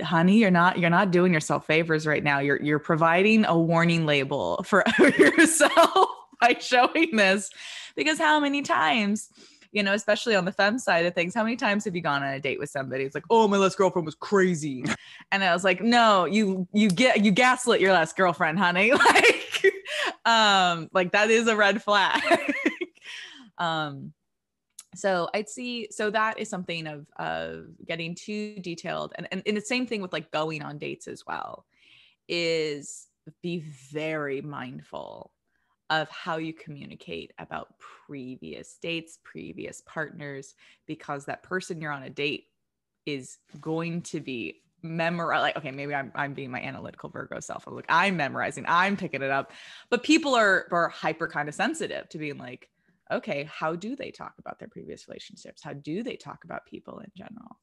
honey, 0.04 0.38
you're 0.38 0.52
not 0.52 0.78
you're 0.78 0.90
not 0.90 1.12
doing 1.12 1.34
yourself 1.34 1.66
favors 1.66 2.06
right 2.06 2.24
now. 2.24 2.40
You're 2.40 2.62
you're 2.62 2.80
providing 2.80 3.46
a 3.46 3.58
warning 3.58 4.06
label 4.06 4.64
for 4.64 4.84
yourself 5.00 6.10
by 6.40 6.58
showing 6.60 7.16
this. 7.16 7.50
Because 7.96 8.20
how 8.20 8.40
many 8.40 8.62
times 8.62 9.30
you 9.72 9.84
know, 9.84 9.94
especially 9.94 10.36
on 10.36 10.46
the 10.46 10.52
fem 10.52 10.80
side 10.80 11.06
of 11.06 11.14
things. 11.14 11.34
How 11.34 11.44
many 11.44 11.56
times 11.56 11.86
have 11.86 11.96
you 11.96 12.02
gone 12.02 12.24
on 12.24 12.34
a 12.34 12.40
date 12.40 12.60
with 12.60 12.70
somebody? 12.70 13.04
It's 13.04 13.16
like, 13.16 13.26
oh, 13.30 13.48
my 13.48 13.58
last 13.58 13.78
girlfriend 13.78 14.06
was 14.06 14.16
crazy. 14.16 14.84
And 15.32 15.44
I 15.44 15.54
was 15.54 15.66
like, 15.66 15.82
no, 15.82 16.24
you 16.24 16.68
you 16.72 16.90
get 16.90 17.26
you 17.26 17.32
gaslit 17.32 17.82
your 17.82 17.92
last 17.92 18.16
girlfriend, 18.16 18.58
honey. 18.58 18.94
like, 18.94 19.74
um, 20.24 20.90
like 20.94 21.12
that 21.12 21.30
is 21.30 21.48
a 21.48 21.56
red 21.56 21.84
flag. 21.84 22.22
um 23.58 24.14
so 24.96 25.30
i'd 25.34 25.50
see 25.50 25.88
so 25.92 26.10
that 26.10 26.40
is 26.40 26.50
something 26.50 26.88
of 26.88 27.08
of 27.18 27.66
getting 27.86 28.16
too 28.16 28.56
detailed 28.60 29.14
and, 29.18 29.28
and, 29.32 29.42
and 29.46 29.58
the 29.58 29.62
same 29.62 29.86
thing 29.86 30.02
with 30.02 30.14
like 30.14 30.32
going 30.32 30.62
on 30.62 30.78
dates 30.78 31.08
as 31.08 31.24
well 31.26 31.66
is 32.28 33.08
be 33.42 33.64
very 33.92 34.42
mindful 34.42 35.32
of 35.90 36.10
how 36.10 36.38
you 36.38 36.54
communicate 36.54 37.32
about 37.40 37.76
previous 37.80 38.78
dates, 38.82 39.20
previous 39.24 39.82
partners, 39.86 40.56
because 40.86 41.26
that 41.26 41.44
person 41.44 41.80
you're 41.82 41.92
on 41.92 42.04
a 42.04 42.10
date 42.10 42.46
is 43.06 43.38
going 43.62 44.02
to 44.02 44.20
be 44.20 44.62
memorize 44.84 45.42
like 45.42 45.58
okay 45.58 45.72
maybe 45.72 45.94
I'm, 45.96 46.12
I'm 46.14 46.34
being 46.34 46.52
my 46.52 46.62
analytical 46.62 47.10
virgo 47.10 47.40
self. 47.40 47.68
I'm 47.68 47.76
like 47.76 47.86
i'm 47.90 48.16
memorizing 48.16 48.66
i'm 48.68 48.96
picking 48.96 49.22
it 49.22 49.32
up. 49.32 49.52
But 49.90 50.04
people 50.04 50.36
are 50.36 50.68
are 50.72 50.90
hyper 50.90 51.28
kind 51.28 51.50
of 51.50 51.56
sensitive 51.56 52.08
to 52.10 52.18
being 52.18 52.38
like 52.38 52.70
okay 53.12 53.50
how 53.52 53.76
do 53.76 53.96
they 53.96 54.12
talk 54.12 54.34
about 54.40 54.60
their 54.60 54.68
previous 54.68 55.08
relationships? 55.08 55.64
How 55.64 55.74
do 55.74 56.04
they 56.04 56.16
talk 56.16 56.44
about 56.44 56.66
people 56.66 57.00
in 57.00 57.12
general? 57.16 57.58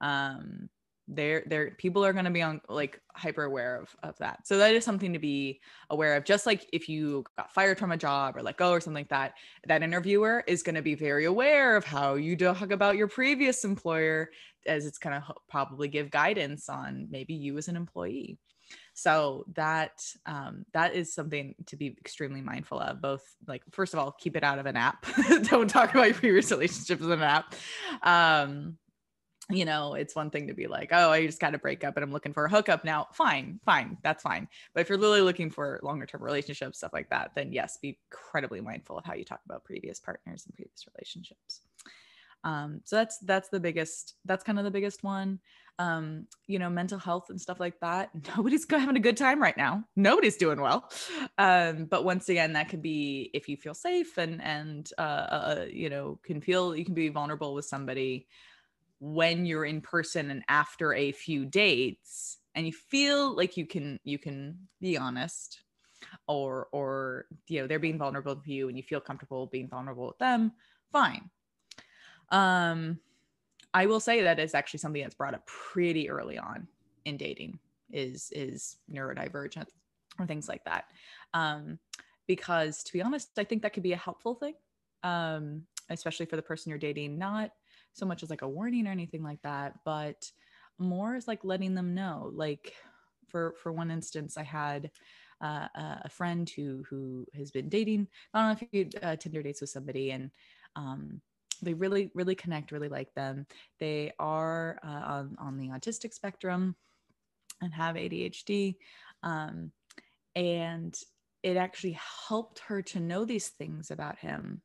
Um 0.00 0.68
they're 1.08 1.44
they're 1.46 1.70
people 1.72 2.04
are 2.04 2.12
going 2.12 2.24
to 2.24 2.30
be 2.30 2.42
on 2.42 2.60
like 2.68 3.00
hyper 3.14 3.44
aware 3.44 3.76
of, 3.76 3.94
of 4.02 4.18
that. 4.18 4.46
So 4.46 4.58
that 4.58 4.74
is 4.74 4.84
something 4.84 5.12
to 5.12 5.18
be 5.18 5.60
aware 5.90 6.16
of. 6.16 6.24
Just 6.24 6.46
like 6.46 6.68
if 6.72 6.88
you 6.88 7.24
got 7.36 7.52
fired 7.52 7.78
from 7.78 7.92
a 7.92 7.96
job 7.96 8.36
or 8.36 8.42
let 8.42 8.56
go 8.56 8.70
or 8.70 8.80
something 8.80 9.00
like 9.00 9.08
that 9.10 9.34
that 9.66 9.82
interviewer 9.82 10.42
is 10.46 10.62
going 10.62 10.74
to 10.74 10.82
be 10.82 10.94
very 10.94 11.24
aware 11.26 11.76
of 11.76 11.84
how 11.84 12.14
you 12.14 12.36
talk 12.36 12.70
about 12.70 12.96
your 12.96 13.08
previous 13.08 13.64
employer 13.64 14.30
as 14.66 14.86
it's 14.86 14.98
going 14.98 15.20
to 15.20 15.34
probably 15.48 15.88
give 15.88 16.10
guidance 16.10 16.68
on 16.68 17.06
maybe 17.10 17.34
you 17.34 17.56
as 17.56 17.68
an 17.68 17.76
employee. 17.76 18.38
So 18.94 19.44
that 19.54 20.02
um, 20.24 20.64
that 20.72 20.94
is 20.94 21.14
something 21.14 21.54
to 21.66 21.76
be 21.76 21.88
extremely 22.00 22.40
mindful 22.40 22.80
of 22.80 23.00
both 23.00 23.22
like 23.46 23.62
first 23.70 23.92
of 23.92 24.00
all 24.00 24.12
keep 24.12 24.36
it 24.36 24.42
out 24.42 24.58
of 24.58 24.66
an 24.66 24.76
app. 24.76 25.06
Don't 25.42 25.68
talk 25.68 25.90
about 25.90 26.06
your 26.06 26.14
previous 26.14 26.50
relationships 26.50 27.02
in 27.02 27.12
an 27.12 27.22
app. 27.22 27.54
Um, 28.02 28.78
you 29.50 29.64
know, 29.64 29.94
it's 29.94 30.16
one 30.16 30.30
thing 30.30 30.48
to 30.48 30.54
be 30.54 30.66
like, 30.66 30.88
oh, 30.92 31.10
I 31.10 31.24
just 31.24 31.40
got 31.40 31.50
to 31.50 31.58
break 31.58 31.84
up 31.84 31.96
and 31.96 32.02
I'm 32.02 32.12
looking 32.12 32.32
for 32.32 32.46
a 32.46 32.50
hookup 32.50 32.84
now. 32.84 33.06
Fine, 33.12 33.60
fine, 33.64 33.96
that's 34.02 34.22
fine. 34.22 34.48
But 34.74 34.80
if 34.80 34.88
you're 34.88 34.98
really 34.98 35.20
looking 35.20 35.50
for 35.50 35.78
longer 35.84 36.04
term 36.04 36.22
relationships, 36.22 36.78
stuff 36.78 36.92
like 36.92 37.08
that, 37.10 37.30
then 37.36 37.52
yes, 37.52 37.78
be 37.80 37.98
incredibly 38.10 38.60
mindful 38.60 38.98
of 38.98 39.04
how 39.04 39.14
you 39.14 39.24
talk 39.24 39.40
about 39.44 39.64
previous 39.64 40.00
partners 40.00 40.44
and 40.46 40.54
previous 40.54 40.84
relationships. 40.92 41.60
Um, 42.42 42.80
so 42.84 42.96
that's 42.96 43.18
that's 43.18 43.48
the 43.48 43.60
biggest. 43.60 44.14
That's 44.24 44.44
kind 44.44 44.58
of 44.58 44.64
the 44.64 44.70
biggest 44.70 45.04
one. 45.04 45.40
Um, 45.78 46.26
you 46.46 46.58
know, 46.58 46.70
mental 46.70 46.98
health 46.98 47.28
and 47.28 47.40
stuff 47.40 47.60
like 47.60 47.78
that. 47.80 48.10
Nobody's 48.36 48.66
having 48.68 48.96
a 48.96 49.00
good 49.00 49.16
time 49.16 49.40
right 49.40 49.56
now. 49.56 49.84
Nobody's 49.94 50.36
doing 50.36 50.60
well. 50.60 50.90
Um, 51.38 51.84
but 51.84 52.04
once 52.04 52.28
again, 52.28 52.52
that 52.54 52.68
could 52.68 52.82
be 52.82 53.30
if 53.34 53.48
you 53.48 53.56
feel 53.56 53.74
safe 53.74 54.18
and 54.18 54.42
and 54.42 54.90
uh, 54.98 55.00
uh, 55.00 55.66
you 55.70 55.88
know 55.88 56.18
can 56.24 56.40
feel 56.40 56.74
you 56.74 56.84
can 56.84 56.94
be 56.94 57.08
vulnerable 57.08 57.54
with 57.54 57.64
somebody 57.64 58.26
when 58.98 59.44
you're 59.44 59.64
in 59.64 59.80
person 59.80 60.30
and 60.30 60.42
after 60.48 60.94
a 60.94 61.12
few 61.12 61.44
dates 61.44 62.38
and 62.54 62.66
you 62.66 62.72
feel 62.72 63.36
like 63.36 63.56
you 63.56 63.66
can 63.66 64.00
you 64.04 64.18
can 64.18 64.58
be 64.80 64.96
honest 64.96 65.60
or 66.26 66.68
or 66.72 67.26
you 67.48 67.60
know 67.60 67.66
they're 67.66 67.78
being 67.78 67.98
vulnerable 67.98 68.34
with 68.34 68.48
you 68.48 68.68
and 68.68 68.76
you 68.76 68.82
feel 68.82 69.00
comfortable 69.00 69.46
being 69.46 69.68
vulnerable 69.68 70.06
with 70.06 70.18
them 70.18 70.52
fine. 70.92 71.30
Um 72.30 72.98
i 73.74 73.86
will 73.86 74.00
say 74.00 74.22
that 74.22 74.38
is 74.38 74.54
actually 74.54 74.78
something 74.78 75.02
that's 75.02 75.14
brought 75.14 75.34
up 75.34 75.46
pretty 75.46 76.08
early 76.08 76.38
on 76.38 76.66
in 77.04 77.16
dating 77.16 77.58
is 77.90 78.30
is 78.34 78.76
neurodivergent 78.90 79.66
or 80.18 80.26
things 80.26 80.48
like 80.48 80.64
that. 80.64 80.86
Um 81.34 81.78
because 82.26 82.82
to 82.82 82.92
be 82.92 83.02
honest 83.02 83.30
i 83.38 83.44
think 83.44 83.62
that 83.62 83.72
could 83.72 83.82
be 83.82 83.92
a 83.92 83.96
helpful 83.96 84.34
thing 84.34 84.54
um 85.02 85.62
especially 85.90 86.26
for 86.26 86.36
the 86.36 86.42
person 86.42 86.70
you're 86.70 86.78
dating 86.78 87.18
not 87.18 87.52
so 87.96 88.06
much 88.06 88.22
as 88.22 88.30
like 88.30 88.42
a 88.42 88.48
warning 88.48 88.86
or 88.86 88.90
anything 88.90 89.22
like 89.22 89.40
that, 89.42 89.74
but 89.84 90.30
more 90.78 91.16
is 91.16 91.26
like 91.26 91.44
letting 91.44 91.74
them 91.74 91.94
know. 91.94 92.30
Like 92.34 92.74
for 93.28 93.54
for 93.62 93.72
one 93.72 93.90
instance, 93.90 94.36
I 94.36 94.42
had 94.42 94.90
uh, 95.42 95.68
a 95.74 96.08
friend 96.08 96.48
who 96.48 96.84
who 96.88 97.26
has 97.34 97.50
been 97.50 97.68
dating. 97.68 98.08
I 98.32 98.38
don't 98.38 98.60
know 98.60 98.66
if 98.66 98.68
you 98.72 99.00
uh, 99.02 99.16
Tinder 99.16 99.42
dates 99.42 99.60
with 99.60 99.70
somebody 99.70 100.10
and. 100.10 100.30
Um, 100.76 101.20
they 101.62 101.72
really 101.72 102.10
really 102.12 102.34
connect 102.34 102.70
really 102.70 102.90
like 102.90 103.14
them 103.14 103.46
they 103.80 104.12
are 104.18 104.78
uh, 104.84 104.88
on, 104.88 105.36
on 105.38 105.56
the 105.56 105.68
autistic 105.68 106.12
spectrum 106.12 106.76
and 107.62 107.72
have 107.72 107.96
ADHD. 107.96 108.76
Um, 109.22 109.72
and 110.34 110.94
it 111.42 111.56
actually 111.56 111.98
helped 112.28 112.58
her 112.60 112.82
to 112.82 113.00
know 113.00 113.24
these 113.24 113.48
things 113.48 113.90
about 113.90 114.18
him 114.18 114.62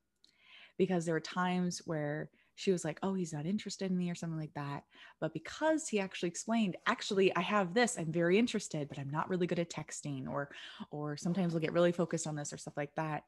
because 0.77 1.05
there 1.05 1.13
were 1.13 1.19
times 1.19 1.81
where 1.85 2.29
she 2.61 2.71
was 2.71 2.85
like, 2.85 2.99
Oh, 3.01 3.15
he's 3.15 3.33
not 3.33 3.47
interested 3.47 3.89
in 3.89 3.97
me 3.97 4.11
or 4.11 4.15
something 4.15 4.39
like 4.39 4.53
that. 4.53 4.83
But 5.19 5.33
because 5.33 5.87
he 5.87 5.99
actually 5.99 6.29
explained, 6.29 6.77
actually, 6.85 7.35
I 7.35 7.41
have 7.41 7.73
this, 7.73 7.97
I'm 7.97 8.11
very 8.11 8.37
interested, 8.37 8.87
but 8.87 8.99
I'm 8.99 9.09
not 9.09 9.29
really 9.29 9.47
good 9.47 9.57
at 9.57 9.71
texting, 9.71 10.29
or 10.29 10.49
or 10.91 11.17
sometimes 11.17 11.53
we'll 11.53 11.61
get 11.61 11.73
really 11.73 11.91
focused 11.91 12.27
on 12.27 12.35
this 12.35 12.53
or 12.53 12.57
stuff 12.57 12.77
like 12.77 12.93
that. 12.95 13.23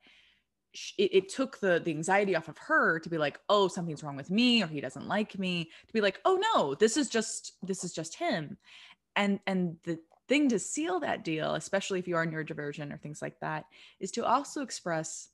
It, 0.98 1.16
it, 1.16 1.30
took 1.30 1.60
the 1.60 1.82
the 1.84 1.92
anxiety 1.92 2.36
off 2.36 2.48
of 2.48 2.58
her 2.58 3.00
to 3.00 3.10
be 3.10 3.20
like 3.20 3.40
oh 3.48 3.68
something's 3.68 4.04
wrong 4.04 4.16
with 4.16 4.32
me 4.32 4.64
or 4.64 4.68
he 4.68 4.82
doesn't 4.82 5.08
like 5.08 5.38
me 5.38 5.66
to 5.86 5.94
be 5.94 6.02
like 6.02 6.20
oh 6.26 6.42
no 6.56 6.74
this 6.74 6.98
is 6.98 7.10
just 7.10 7.54
this 7.62 7.84
is 7.84 7.94
just 7.94 8.16
him 8.16 8.58
and 9.16 9.40
and 9.46 9.78
the 9.84 10.00
thing 10.28 10.50
to 10.50 10.58
seal 10.58 11.00
that 11.02 11.24
deal 11.24 11.54
especially 11.54 12.00
if 12.00 12.08
you 12.08 12.16
are 12.16 12.26
neurodivergent 12.26 12.92
or 12.92 12.98
things 12.98 13.22
like 13.22 13.40
that 13.40 13.66
is 14.00 14.10
to 14.10 14.26
also 14.26 14.64
express 14.64 15.30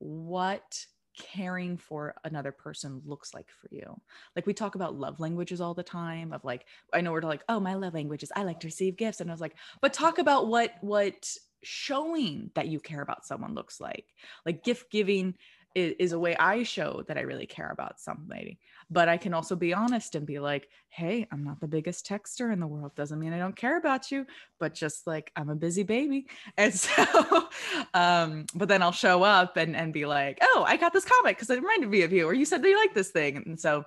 what 0.00 0.84
caring 1.16 1.76
for 1.76 2.14
another 2.24 2.52
person 2.52 3.02
looks 3.04 3.34
like 3.34 3.48
for 3.50 3.68
you. 3.70 4.00
Like 4.36 4.46
we 4.46 4.54
talk 4.54 4.74
about 4.74 4.94
love 4.98 5.20
languages 5.20 5.60
all 5.60 5.74
the 5.74 5.82
time 5.82 6.32
of 6.32 6.44
like 6.44 6.66
I 6.92 7.00
know 7.00 7.12
we're 7.12 7.22
like, 7.22 7.44
"Oh, 7.48 7.60
my 7.60 7.74
love 7.74 7.94
language 7.94 8.22
is 8.22 8.32
I 8.34 8.44
like 8.44 8.60
to 8.60 8.66
receive 8.66 8.96
gifts." 8.96 9.20
And 9.20 9.30
I 9.30 9.34
was 9.34 9.40
like, 9.40 9.56
"But 9.80 9.92
talk 9.92 10.18
about 10.18 10.48
what 10.48 10.74
what 10.80 11.36
showing 11.62 12.50
that 12.54 12.68
you 12.68 12.80
care 12.80 13.02
about 13.02 13.26
someone 13.26 13.54
looks 13.54 13.80
like." 13.80 14.06
Like 14.46 14.64
gift 14.64 14.90
giving 14.90 15.34
is, 15.74 15.94
is 15.98 16.12
a 16.12 16.18
way 16.18 16.36
I 16.36 16.62
show 16.62 17.02
that 17.08 17.18
I 17.18 17.22
really 17.22 17.46
care 17.46 17.70
about 17.70 18.00
somebody. 18.00 18.58
But 18.92 19.08
I 19.08 19.16
can 19.16 19.32
also 19.32 19.56
be 19.56 19.72
honest 19.72 20.14
and 20.14 20.26
be 20.26 20.38
like, 20.38 20.68
hey, 20.88 21.26
I'm 21.32 21.42
not 21.42 21.58
the 21.58 21.66
biggest 21.66 22.06
texter 22.06 22.52
in 22.52 22.60
the 22.60 22.66
world. 22.66 22.94
Doesn't 22.94 23.18
mean 23.18 23.32
I 23.32 23.38
don't 23.38 23.56
care 23.56 23.78
about 23.78 24.10
you, 24.10 24.26
but 24.60 24.74
just 24.74 25.06
like 25.06 25.32
I'm 25.34 25.48
a 25.48 25.54
busy 25.54 25.82
baby. 25.82 26.26
And 26.58 26.74
so, 26.74 27.48
um, 27.94 28.44
but 28.54 28.68
then 28.68 28.82
I'll 28.82 28.92
show 28.92 29.22
up 29.22 29.56
and, 29.56 29.74
and 29.74 29.92
be 29.92 30.04
like, 30.04 30.38
oh, 30.42 30.64
I 30.66 30.76
got 30.76 30.92
this 30.92 31.04
comic 31.04 31.36
because 31.36 31.48
it 31.48 31.62
reminded 31.62 31.88
me 31.88 32.02
of 32.02 32.12
you, 32.12 32.26
or 32.26 32.34
you 32.34 32.44
said 32.44 32.62
that 32.62 32.68
you 32.68 32.76
like 32.76 32.92
this 32.92 33.10
thing. 33.10 33.42
And 33.46 33.58
so 33.58 33.84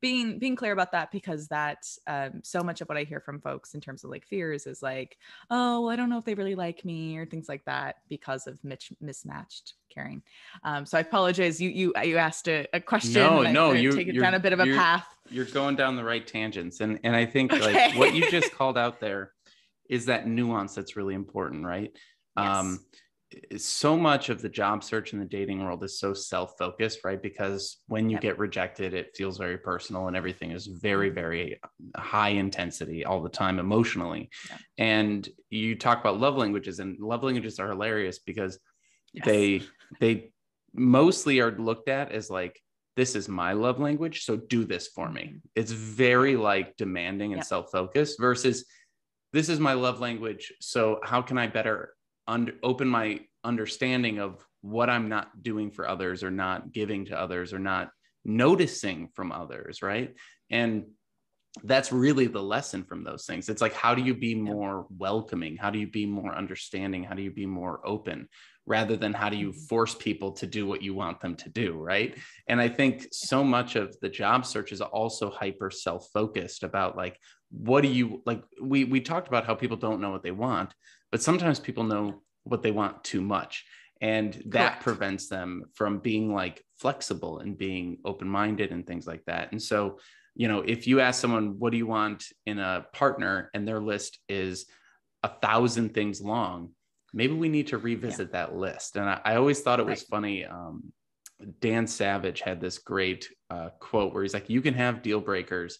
being 0.00 0.38
being 0.38 0.56
clear 0.56 0.72
about 0.72 0.92
that 0.92 1.10
because 1.10 1.48
that 1.48 1.86
um, 2.06 2.40
so 2.42 2.62
much 2.62 2.80
of 2.80 2.88
what 2.88 2.98
I 2.98 3.04
hear 3.04 3.20
from 3.20 3.40
folks 3.40 3.74
in 3.74 3.80
terms 3.80 4.02
of 4.02 4.10
like 4.10 4.26
fears 4.26 4.66
is 4.66 4.82
like, 4.82 5.16
oh, 5.50 5.82
well, 5.82 5.90
I 5.90 5.96
don't 5.96 6.10
know 6.10 6.18
if 6.18 6.24
they 6.24 6.34
really 6.34 6.56
like 6.56 6.84
me 6.84 7.16
or 7.16 7.26
things 7.26 7.48
like 7.48 7.64
that 7.66 7.96
because 8.08 8.46
of 8.46 8.62
mitch- 8.64 8.92
mismatched 9.00 9.74
caring. 9.88 10.22
Um, 10.64 10.86
so 10.86 10.98
I 10.98 11.02
apologize. 11.02 11.60
You 11.60 11.70
you 11.70 11.92
you 12.02 12.16
asked 12.16 12.48
a, 12.48 12.66
a 12.72 12.80
question. 12.80 13.22
No, 13.22 13.42
no, 13.42 13.72
you 13.72 13.92
take 13.92 14.08
it 14.08 14.18
down 14.18 14.34
a 14.34 14.40
bit 14.56 14.60
of 14.60 14.74
a 14.74 14.76
path. 14.76 15.06
You're 15.30 15.44
going 15.44 15.76
down 15.76 15.96
the 15.96 16.04
right 16.04 16.26
tangents, 16.26 16.80
and 16.80 16.98
and 17.04 17.14
I 17.14 17.26
think 17.26 17.52
okay. 17.52 17.90
like 17.90 17.96
what 17.96 18.14
you 18.14 18.30
just 18.30 18.52
called 18.56 18.78
out 18.78 19.00
there 19.00 19.32
is 19.88 20.06
that 20.06 20.26
nuance 20.26 20.74
that's 20.74 20.96
really 20.96 21.14
important, 21.14 21.64
right? 21.64 21.90
Yes. 22.36 22.56
Um, 22.56 22.78
so 23.58 23.96
much 23.96 24.30
of 24.30 24.40
the 24.40 24.48
job 24.48 24.82
search 24.82 25.12
in 25.12 25.18
the 25.18 25.24
dating 25.24 25.62
world 25.62 25.84
is 25.84 26.00
so 26.00 26.14
self-focused 26.14 27.00
right 27.04 27.20
because 27.20 27.78
when 27.86 28.08
you 28.08 28.14
yep. 28.14 28.22
get 28.22 28.38
rejected 28.38 28.94
it 28.94 29.14
feels 29.14 29.36
very 29.36 29.58
personal 29.58 30.08
and 30.08 30.16
everything 30.16 30.50
is 30.50 30.66
very 30.66 31.08
mm-hmm. 31.08 31.20
very 31.20 31.60
high 31.96 32.30
intensity 32.30 33.04
all 33.04 33.22
the 33.22 33.28
time 33.28 33.58
emotionally 33.58 34.30
yep. 34.48 34.60
and 34.78 35.28
you 35.50 35.76
talk 35.76 36.00
about 36.00 36.18
love 36.18 36.36
languages 36.36 36.80
and 36.80 36.98
love 37.00 37.22
languages 37.22 37.60
are 37.60 37.68
hilarious 37.68 38.18
because 38.18 38.58
yes. 39.12 39.26
they 39.26 39.62
they 40.00 40.30
mostly 40.72 41.40
are 41.40 41.52
looked 41.52 41.90
at 41.90 42.10
as 42.12 42.30
like 42.30 42.58
this 42.98 43.14
is 43.14 43.28
my 43.28 43.52
love 43.52 43.78
language 43.80 44.24
so 44.24 44.36
do 44.36 44.64
this 44.64 44.88
for 44.88 45.10
me 45.10 45.22
mm-hmm. 45.22 45.38
it's 45.54 45.72
very 45.72 46.36
like 46.36 46.76
demanding 46.76 47.32
and 47.32 47.40
yep. 47.40 47.46
self-focused 47.46 48.20
versus 48.20 48.66
this 49.32 49.48
is 49.48 49.58
my 49.60 49.72
love 49.72 50.00
language 50.00 50.52
so 50.60 51.00
how 51.02 51.22
can 51.22 51.38
i 51.38 51.46
better 51.46 51.94
under, 52.28 52.52
open 52.62 52.86
my 52.86 53.20
understanding 53.42 54.20
of 54.20 54.44
what 54.60 54.90
I'm 54.90 55.08
not 55.08 55.42
doing 55.42 55.70
for 55.70 55.88
others 55.88 56.22
or 56.22 56.30
not 56.30 56.72
giving 56.72 57.06
to 57.06 57.18
others 57.18 57.52
or 57.52 57.58
not 57.58 57.90
noticing 58.24 59.08
from 59.14 59.32
others, 59.32 59.82
right? 59.82 60.14
And 60.50 60.84
that's 61.64 61.90
really 61.90 62.26
the 62.26 62.42
lesson 62.42 62.84
from 62.84 63.02
those 63.02 63.24
things. 63.24 63.48
It's 63.48 63.62
like, 63.62 63.72
how 63.72 63.94
do 63.94 64.02
you 64.02 64.14
be 64.14 64.34
more 64.34 64.86
welcoming? 64.96 65.56
How 65.56 65.70
do 65.70 65.78
you 65.78 65.88
be 65.88 66.06
more 66.06 66.34
understanding? 66.34 67.02
How 67.02 67.14
do 67.14 67.22
you 67.22 67.32
be 67.32 67.46
more 67.46 67.80
open 67.84 68.28
rather 68.68 68.96
than 68.96 69.12
how 69.12 69.28
do 69.28 69.36
you 69.36 69.50
mm-hmm. 69.50 69.66
force 69.66 69.94
people 69.94 70.32
to 70.32 70.46
do 70.46 70.66
what 70.66 70.82
you 70.82 70.94
want 70.94 71.20
them 71.20 71.34
to 71.36 71.48
do? 71.48 71.72
Right. 71.72 72.16
And 72.48 72.60
I 72.60 72.68
think 72.68 73.08
so 73.12 73.42
much 73.42 73.76
of 73.76 73.96
the 74.00 74.08
job 74.08 74.46
search 74.46 74.72
is 74.72 74.80
also 74.80 75.30
hyper 75.30 75.70
self 75.70 76.08
focused 76.12 76.62
about 76.62 76.96
like, 76.96 77.18
what 77.50 77.82
do 77.82 77.88
you 77.88 78.22
like? 78.26 78.42
We, 78.60 78.84
we 78.84 79.00
talked 79.00 79.28
about 79.28 79.46
how 79.46 79.54
people 79.54 79.76
don't 79.76 80.00
know 80.00 80.10
what 80.10 80.22
they 80.22 80.30
want, 80.30 80.74
but 81.10 81.22
sometimes 81.22 81.58
people 81.58 81.84
know 81.84 82.22
what 82.44 82.62
they 82.62 82.70
want 82.70 83.02
too 83.02 83.20
much 83.20 83.64
and 84.00 84.34
that 84.46 84.72
Correct. 84.72 84.82
prevents 84.82 85.28
them 85.28 85.64
from 85.74 85.98
being 85.98 86.32
like 86.32 86.64
flexible 86.78 87.40
and 87.40 87.58
being 87.58 87.98
open-minded 88.04 88.70
and 88.70 88.86
things 88.86 89.06
like 89.06 89.24
that 89.26 89.50
and 89.52 89.60
so 89.60 89.98
you 90.34 90.48
know 90.48 90.60
if 90.60 90.86
you 90.86 91.00
ask 91.00 91.20
someone 91.20 91.58
what 91.58 91.72
do 91.72 91.78
you 91.78 91.86
want 91.86 92.24
in 92.46 92.58
a 92.58 92.86
partner 92.92 93.50
and 93.54 93.66
their 93.66 93.80
list 93.80 94.18
is 94.28 94.66
a 95.22 95.28
thousand 95.42 95.94
things 95.94 96.20
long 96.20 96.70
maybe 97.12 97.34
we 97.34 97.48
need 97.48 97.66
to 97.68 97.78
revisit 97.78 98.28
yeah. 98.28 98.46
that 98.46 98.56
list 98.56 98.96
and 98.96 99.08
I, 99.08 99.20
I, 99.24 99.36
always 99.36 99.60
thought 99.60 99.80
it 99.80 99.86
was 99.86 100.00
right. 100.00 100.08
funny 100.10 100.44
um, 100.44 100.92
dan 101.60 101.86
savage 101.86 102.40
had 102.40 102.60
this 102.60 102.78
great 102.78 103.28
uh, 103.50 103.70
quote 103.80 104.12
where 104.12 104.22
he's 104.22 104.34
like 104.34 104.50
you 104.50 104.60
can 104.60 104.74
have 104.74 105.02
deal 105.02 105.20
breakers 105.20 105.78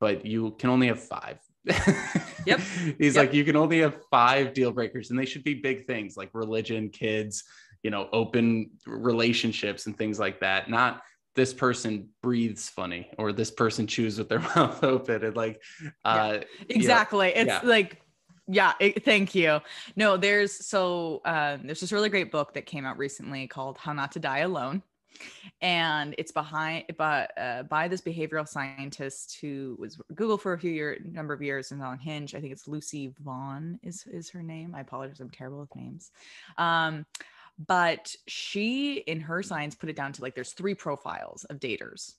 but 0.00 0.26
you 0.26 0.52
can 0.58 0.70
only 0.70 0.88
have 0.88 1.00
five 1.00 1.38
yep. 2.46 2.60
He's 2.98 3.16
yep. 3.16 3.26
like, 3.26 3.34
you 3.34 3.44
can 3.44 3.56
only 3.56 3.80
have 3.80 3.96
five 4.10 4.54
deal 4.54 4.70
breakers, 4.70 5.10
and 5.10 5.18
they 5.18 5.26
should 5.26 5.44
be 5.44 5.54
big 5.54 5.86
things 5.86 6.16
like 6.16 6.30
religion, 6.32 6.90
kids, 6.90 7.44
you 7.82 7.90
know, 7.90 8.08
open 8.12 8.70
relationships 8.86 9.86
and 9.86 9.96
things 9.98 10.18
like 10.18 10.40
that. 10.40 10.70
Not 10.70 11.02
this 11.34 11.52
person 11.52 12.08
breathes 12.22 12.68
funny 12.68 13.10
or 13.18 13.32
this 13.32 13.50
person 13.50 13.86
chews 13.86 14.18
with 14.18 14.28
their 14.28 14.38
mouth 14.56 14.82
open 14.82 15.22
and 15.22 15.36
like 15.36 15.60
uh 16.04 16.38
exactly. 16.68 17.28
You 17.28 17.34
know, 17.34 17.40
it's 17.40 17.62
yeah. 17.64 17.68
like 17.68 18.00
yeah 18.48 18.72
it, 18.80 19.04
thank 19.04 19.34
you 19.34 19.60
no 19.96 20.16
there's 20.16 20.52
so 20.52 21.20
uh, 21.24 21.58
there's 21.62 21.80
this 21.80 21.92
really 21.92 22.08
great 22.08 22.30
book 22.30 22.54
that 22.54 22.66
came 22.66 22.84
out 22.84 22.98
recently 22.98 23.46
called 23.46 23.78
how 23.78 23.92
not 23.92 24.12
to 24.12 24.18
die 24.18 24.38
alone 24.38 24.82
and 25.60 26.14
it's 26.18 26.32
behind 26.32 26.84
but 26.98 27.36
uh, 27.38 27.62
by 27.64 27.88
this 27.88 28.00
behavioral 28.00 28.46
scientist 28.46 29.38
who 29.40 29.76
was 29.78 29.98
Google 30.14 30.38
for 30.38 30.52
a 30.52 30.58
few 30.58 30.70
year 30.70 30.98
number 31.04 31.32
of 31.32 31.42
years 31.42 31.72
and 31.72 31.82
on 31.82 31.98
Hinge. 31.98 32.34
I 32.34 32.40
think 32.40 32.52
it's 32.52 32.68
Lucy 32.68 33.14
Vaughn 33.20 33.78
is 33.82 34.04
is 34.06 34.30
her 34.30 34.42
name. 34.42 34.74
I 34.74 34.80
apologize, 34.80 35.20
I'm 35.20 35.30
terrible 35.30 35.60
with 35.60 35.74
names. 35.74 36.10
Um, 36.58 37.06
but 37.66 38.14
she 38.26 38.98
in 38.98 39.20
her 39.20 39.42
science 39.42 39.74
put 39.74 39.88
it 39.88 39.96
down 39.96 40.12
to 40.12 40.22
like 40.22 40.34
there's 40.34 40.52
three 40.52 40.74
profiles 40.74 41.44
of 41.44 41.58
daters 41.58 42.14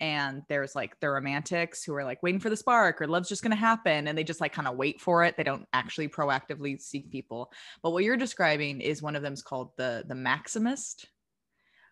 and 0.00 0.42
there's 0.48 0.74
like 0.74 0.98
the 1.00 1.08
romantics 1.08 1.82
who 1.84 1.94
are 1.94 2.04
like 2.04 2.22
waiting 2.22 2.40
for 2.40 2.50
the 2.50 2.56
spark 2.56 3.00
or 3.00 3.06
love's 3.06 3.28
just 3.28 3.42
going 3.42 3.50
to 3.50 3.56
happen 3.56 4.08
and 4.08 4.16
they 4.16 4.24
just 4.24 4.40
like 4.40 4.52
kind 4.52 4.68
of 4.68 4.76
wait 4.76 5.00
for 5.00 5.24
it. 5.24 5.36
They 5.36 5.42
don't 5.42 5.66
actually 5.72 6.08
proactively 6.08 6.80
seek 6.80 7.10
people. 7.10 7.52
But 7.82 7.90
what 7.90 8.04
you're 8.04 8.16
describing 8.16 8.80
is 8.80 9.02
one 9.02 9.16
of 9.16 9.22
them's 9.22 9.42
called 9.42 9.70
the 9.76 10.04
the 10.06 10.14
maximist 10.14 11.06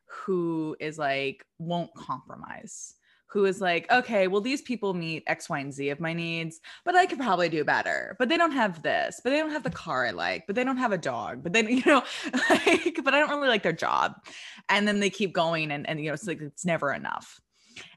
who 0.06 0.76
is 0.80 0.98
like 0.98 1.44
won't 1.58 1.94
compromise 1.94 2.94
who 3.34 3.46
is 3.46 3.60
like 3.60 3.90
okay 3.90 4.28
well 4.28 4.40
these 4.40 4.62
people 4.62 4.94
meet 4.94 5.24
x 5.26 5.48
y 5.48 5.58
and 5.58 5.74
z 5.74 5.88
of 5.88 5.98
my 5.98 6.12
needs 6.12 6.60
but 6.84 6.94
i 6.94 7.04
could 7.04 7.18
probably 7.18 7.48
do 7.48 7.64
better. 7.64 8.14
But 8.18 8.28
they 8.28 8.36
don't 8.36 8.52
have 8.52 8.82
this 8.82 9.20
but 9.22 9.30
they 9.30 9.38
don't 9.38 9.50
have 9.50 9.64
the 9.64 9.70
car 9.70 10.06
i 10.06 10.10
like 10.10 10.46
but 10.46 10.54
they 10.54 10.62
don't 10.62 10.76
have 10.76 10.92
a 10.92 10.98
dog 10.98 11.42
but 11.42 11.52
then 11.52 11.68
you 11.76 11.82
know 11.84 12.04
like 12.50 13.00
but 13.02 13.12
i 13.12 13.18
don't 13.18 13.30
really 13.30 13.48
like 13.48 13.64
their 13.64 13.72
job. 13.72 14.14
And 14.68 14.86
then 14.86 15.00
they 15.00 15.10
keep 15.10 15.32
going 15.32 15.72
and 15.72 15.88
and 15.88 15.98
you 15.98 16.06
know 16.06 16.14
it's 16.14 16.26
like 16.26 16.40
it's 16.40 16.64
never 16.64 16.92
enough 16.92 17.40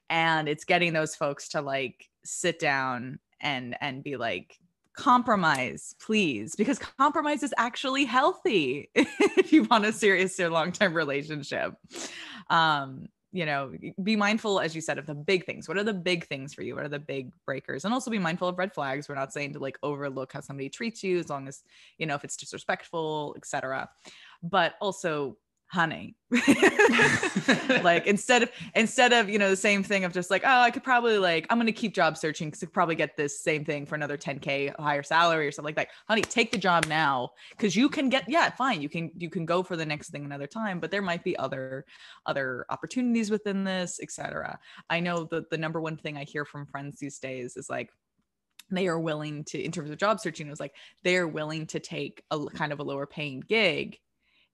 and 0.10 0.48
it's 0.48 0.64
getting 0.64 0.94
those 0.94 1.16
folks 1.16 1.50
to 1.50 1.62
like 1.62 2.10
sit 2.24 2.60
down 2.60 3.20
and 3.40 3.76
and 3.82 4.04
be 4.04 4.18
like 4.18 4.58
compromise, 4.98 5.96
please, 6.02 6.56
because 6.56 6.80
compromise 6.80 7.44
is 7.44 7.54
actually 7.58 8.04
healthy 8.04 8.90
if 8.96 9.54
you 9.54 9.64
want 9.64 9.86
a 9.86 9.94
serious 9.94 10.40
or 10.40 10.50
long 10.50 10.72
term 10.72 10.94
relationship. 10.94 11.74
Um, 12.50 13.08
you 13.32 13.46
know, 13.46 13.72
be 14.02 14.16
mindful, 14.16 14.60
as 14.60 14.74
you 14.74 14.82
said, 14.82 14.98
of 14.98 15.06
the 15.06 15.14
big 15.14 15.46
things. 15.46 15.68
What 15.68 15.78
are 15.78 15.84
the 15.84 15.94
big 15.94 16.26
things 16.26 16.54
for 16.54 16.64
you? 16.64 16.76
What 16.76 16.86
are 16.86 16.90
the 16.90 16.98
big 16.98 17.32
breakers? 17.46 17.86
And 17.86 17.94
also 17.94 18.10
be 18.10 18.18
mindful 18.18 18.48
of 18.48 18.58
red 18.58 18.74
flags. 18.74 19.08
We're 19.08 19.16
not 19.16 19.34
saying 19.34 19.54
to 19.54 19.60
like 19.60 19.78
overlook 19.84 20.34
how 20.34 20.40
somebody 20.40 20.70
treats 20.70 21.04
you, 21.04 21.20
as 21.20 21.30
long 21.30 21.48
as 21.48 21.62
you 21.98 22.08
know 22.08 22.16
if 22.16 22.24
it's 22.24 22.38
disrespectful, 22.38 23.36
etc. 23.38 23.90
But 24.42 24.76
also 24.82 25.38
honey. 25.68 26.16
Like 27.84 28.08
instead 28.08 28.44
of 28.44 28.52
instead 28.76 29.14
of 29.14 29.30
you 29.30 29.40
know 29.40 29.50
the 29.50 29.56
same 29.56 29.84
thing 29.84 30.04
of 30.04 30.14
just 30.14 30.30
like 30.30 30.42
oh 30.46 30.60
i 30.60 30.72
could 30.72 30.84
probably 30.84 31.18
like 31.18 31.46
i'm 31.50 31.58
gonna 31.58 31.72
keep 31.72 31.94
job 31.94 32.18
searching 32.18 32.50
because 32.50 32.62
i 32.62 32.66
could 32.66 32.74
probably 32.74 32.96
get 32.96 33.16
this 33.16 33.40
same 33.42 33.64
thing 33.64 33.86
for 33.86 33.96
another 33.96 34.18
10k 34.18 34.78
higher 34.80 35.04
salary 35.04 35.48
or 35.48 35.52
something 35.52 35.76
like 35.76 35.76
that. 35.76 35.94
Honey 36.08 36.22
take 36.22 36.52
the 36.52 36.58
job 36.58 36.86
now 36.88 37.30
because 37.52 37.76
you 37.76 37.88
can 37.88 38.10
get 38.10 38.28
yeah 38.28 38.50
fine 38.50 38.82
you 38.82 38.90
can 38.90 39.12
you 39.18 39.30
can 39.30 39.46
go 39.46 39.64
for 39.64 39.78
the 39.78 39.86
next 39.86 40.10
thing 40.10 40.26
another 40.26 40.48
time 40.48 40.80
but 40.80 40.92
there 40.92 41.02
might 41.02 41.24
be 41.24 41.38
other 41.38 41.86
other 42.26 42.66
opportunities 42.70 43.32
within 43.32 43.64
this 43.64 44.00
etc 44.02 44.60
i 44.90 45.00
know 45.00 45.26
that 45.32 45.50
the 45.50 45.58
number 45.58 45.80
one 45.80 45.96
thing 45.96 46.18
i 46.18 46.24
hear 46.24 46.44
from 46.44 46.66
friends 46.66 47.00
these 47.00 47.20
days 47.20 47.56
is 47.56 47.70
like 47.70 47.90
they 48.70 48.88
are 48.88 49.00
willing 49.00 49.44
to 49.46 49.62
in 49.62 49.72
terms 49.72 49.90
of 49.90 49.98
job 49.98 50.20
searching 50.20 50.48
it 50.48 50.50
was 50.50 50.60
like 50.60 50.76
they're 51.04 51.28
willing 51.28 51.66
to 51.68 51.80
take 51.80 52.24
a 52.32 52.46
kind 52.48 52.74
of 52.74 52.80
a 52.80 52.84
lower 52.84 53.06
paying 53.06 53.42
gig 53.48 53.98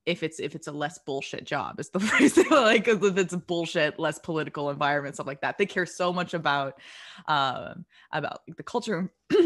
if 0.06 0.24
it's 0.24 0.40
if 0.40 0.56
it's 0.56 0.68
a 0.68 0.72
less 0.72 1.00
bullshit 1.00 1.46
job 1.46 1.80
is 1.80 1.90
the 1.90 2.00
phrase 2.02 2.38
like 2.52 2.88
if 2.88 3.18
it's 3.18 3.34
a 3.34 3.38
bullshit 3.38 4.00
less 4.00 4.20
political 4.20 4.70
environment 4.70 5.16
stuff 5.16 5.28
like 5.28 5.42
that 5.42 5.58
they 5.58 5.66
care 5.66 5.86
so 5.86 6.12
much 6.12 6.34
about 6.34 6.80
um 7.28 7.86
about 8.12 8.42
the 8.58 8.64
culture 8.64 9.12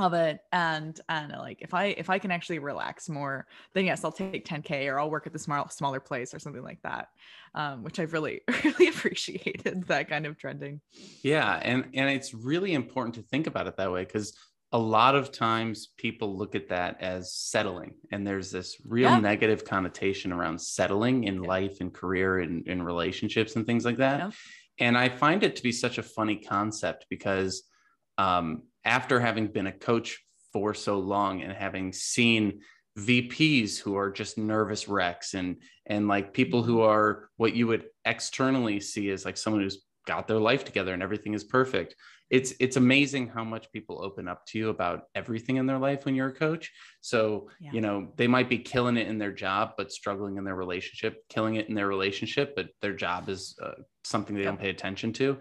of 0.00 0.14
it. 0.14 0.40
And 0.52 0.98
and 1.08 1.32
like 1.32 1.58
if 1.60 1.74
i 1.74 1.86
if 1.86 2.10
i 2.10 2.18
can 2.18 2.30
actually 2.30 2.58
relax 2.58 3.08
more 3.08 3.46
then 3.74 3.84
yes 3.84 4.04
i'll 4.04 4.12
take 4.12 4.46
10k 4.46 4.90
or 4.90 4.98
i'll 4.98 5.10
work 5.10 5.26
at 5.26 5.32
the 5.32 5.38
small 5.38 5.68
smaller 5.68 6.00
place 6.00 6.34
or 6.34 6.38
something 6.38 6.62
like 6.62 6.80
that 6.82 7.08
um, 7.54 7.82
which 7.82 7.98
i've 7.98 8.12
really 8.12 8.40
really 8.64 8.88
appreciated 8.88 9.84
that 9.88 10.08
kind 10.08 10.26
of 10.26 10.38
trending. 10.38 10.80
Yeah 11.22 11.60
and 11.62 11.84
and 11.94 12.08
it's 12.10 12.32
really 12.34 12.72
important 12.72 13.14
to 13.16 13.22
think 13.22 13.46
about 13.46 13.66
it 13.66 13.76
that 13.76 13.92
way 13.92 14.04
because 14.04 14.34
a 14.72 14.78
lot 14.78 15.16
of 15.16 15.32
times 15.32 15.88
people 15.96 16.36
look 16.36 16.54
at 16.54 16.68
that 16.68 17.00
as 17.00 17.34
settling 17.34 17.94
and 18.12 18.26
there's 18.26 18.50
this 18.50 18.76
real 18.84 19.10
yeah. 19.10 19.18
negative 19.18 19.64
connotation 19.64 20.32
around 20.32 20.60
settling 20.60 21.24
in 21.24 21.42
yeah. 21.42 21.48
life 21.48 21.80
and 21.80 21.92
career 21.92 22.38
and 22.38 22.66
in 22.68 22.82
relationships 22.82 23.56
and 23.56 23.66
things 23.66 23.84
like 23.84 23.96
that 23.96 24.20
yeah. 24.20 24.30
and 24.78 24.96
i 24.96 25.08
find 25.08 25.42
it 25.42 25.56
to 25.56 25.62
be 25.62 25.72
such 25.72 25.98
a 25.98 26.02
funny 26.02 26.36
concept 26.36 27.06
because 27.10 27.64
um, 28.18 28.62
after 28.84 29.18
having 29.18 29.46
been 29.46 29.66
a 29.66 29.72
coach 29.72 30.22
for 30.52 30.74
so 30.74 30.98
long 30.98 31.42
and 31.42 31.52
having 31.52 31.92
seen 31.92 32.60
VPs 32.98 33.78
who 33.78 33.96
are 33.96 34.10
just 34.10 34.36
nervous 34.36 34.88
wrecks 34.88 35.34
and 35.34 35.62
and 35.86 36.08
like 36.08 36.34
people 36.34 36.62
who 36.62 36.80
are 36.80 37.30
what 37.36 37.54
you 37.54 37.66
would 37.66 37.84
externally 38.04 38.80
see 38.80 39.10
as 39.10 39.24
like 39.24 39.36
someone 39.36 39.62
who's 39.62 39.84
got 40.06 40.26
their 40.26 40.40
life 40.40 40.64
together 40.64 40.92
and 40.94 41.02
everything 41.02 41.34
is 41.34 41.44
perfect. 41.44 41.94
It's 42.30 42.54
it's 42.60 42.76
amazing 42.76 43.28
how 43.28 43.42
much 43.42 43.72
people 43.72 44.02
open 44.02 44.28
up 44.28 44.46
to 44.46 44.58
you 44.58 44.68
about 44.68 45.02
everything 45.14 45.56
in 45.56 45.66
their 45.66 45.78
life 45.78 46.04
when 46.04 46.14
you're 46.14 46.28
a 46.28 46.34
coach. 46.34 46.70
So 47.00 47.48
yeah. 47.60 47.72
you 47.72 47.80
know 47.80 48.12
they 48.16 48.28
might 48.28 48.48
be 48.48 48.58
killing 48.58 48.96
it 48.96 49.08
in 49.08 49.18
their 49.18 49.32
job 49.32 49.72
but 49.76 49.92
struggling 49.92 50.36
in 50.36 50.44
their 50.44 50.54
relationship 50.54 51.24
killing 51.28 51.56
it 51.56 51.68
in 51.68 51.74
their 51.74 51.88
relationship 51.88 52.54
but 52.54 52.68
their 52.80 52.94
job 52.94 53.28
is 53.28 53.56
uh, 53.62 53.72
something 54.04 54.36
they 54.36 54.42
don't 54.42 54.60
pay 54.60 54.70
attention 54.70 55.12
to. 55.14 55.38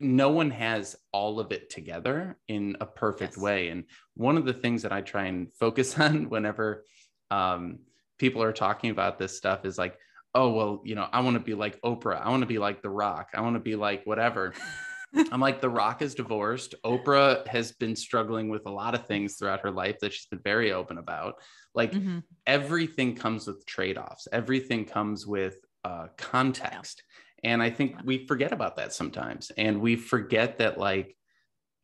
No 0.00 0.30
one 0.30 0.50
has 0.50 0.96
all 1.12 1.38
of 1.38 1.52
it 1.52 1.70
together 1.70 2.36
in 2.48 2.76
a 2.80 2.86
perfect 2.86 3.34
yes. 3.36 3.42
way. 3.42 3.68
And 3.68 3.84
one 4.14 4.36
of 4.36 4.44
the 4.44 4.52
things 4.52 4.82
that 4.82 4.92
i 4.92 5.00
try 5.00 5.26
and 5.26 5.52
focus 5.54 5.98
on 5.98 6.28
whenever 6.28 6.84
um, 7.30 7.78
people 8.18 8.42
are 8.42 8.52
talking 8.52 8.90
about 8.90 9.18
this 9.18 9.36
stuff 9.36 9.64
is 9.64 9.78
like 9.78 9.98
oh 10.34 10.50
well 10.50 10.82
you 10.84 10.94
know 10.94 11.08
i 11.12 11.20
want 11.20 11.34
to 11.34 11.40
be 11.40 11.54
like 11.54 11.80
oprah 11.82 12.20
i 12.20 12.28
want 12.30 12.42
to 12.42 12.46
be 12.46 12.58
like 12.58 12.82
the 12.82 12.90
rock 12.90 13.30
i 13.34 13.40
want 13.40 13.54
to 13.54 13.60
be 13.60 13.76
like 13.76 14.04
whatever 14.04 14.52
I'm 15.30 15.40
like, 15.40 15.60
The 15.60 15.68
Rock 15.68 16.00
is 16.02 16.14
divorced. 16.14 16.74
Oprah 16.84 17.46
has 17.46 17.72
been 17.72 17.94
struggling 17.94 18.48
with 18.48 18.66
a 18.66 18.70
lot 18.70 18.94
of 18.94 19.06
things 19.06 19.36
throughout 19.36 19.60
her 19.60 19.70
life 19.70 19.98
that 20.00 20.12
she's 20.12 20.26
been 20.26 20.40
very 20.42 20.72
open 20.72 20.98
about. 20.98 21.34
Like, 21.74 21.92
mm-hmm. 21.92 22.20
everything 22.46 23.14
comes 23.14 23.46
with 23.46 23.66
trade 23.66 23.98
offs, 23.98 24.26
everything 24.32 24.84
comes 24.84 25.26
with 25.26 25.56
uh, 25.84 26.08
context. 26.16 27.02
Yeah. 27.42 27.52
And 27.52 27.62
I 27.62 27.70
think 27.70 27.92
yeah. 27.92 28.00
we 28.04 28.26
forget 28.26 28.52
about 28.52 28.76
that 28.76 28.92
sometimes. 28.92 29.50
And 29.56 29.80
we 29.80 29.96
forget 29.96 30.58
that, 30.58 30.78
like, 30.78 31.16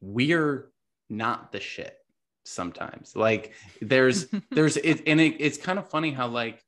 we're 0.00 0.70
not 1.10 1.52
the 1.52 1.60
shit 1.60 1.96
sometimes. 2.44 3.14
Like, 3.14 3.52
there's, 3.82 4.26
there's, 4.50 4.76
it, 4.78 5.02
and 5.06 5.20
it, 5.20 5.36
it's 5.38 5.58
kind 5.58 5.78
of 5.78 5.90
funny 5.90 6.12
how, 6.12 6.28
like, 6.28 6.62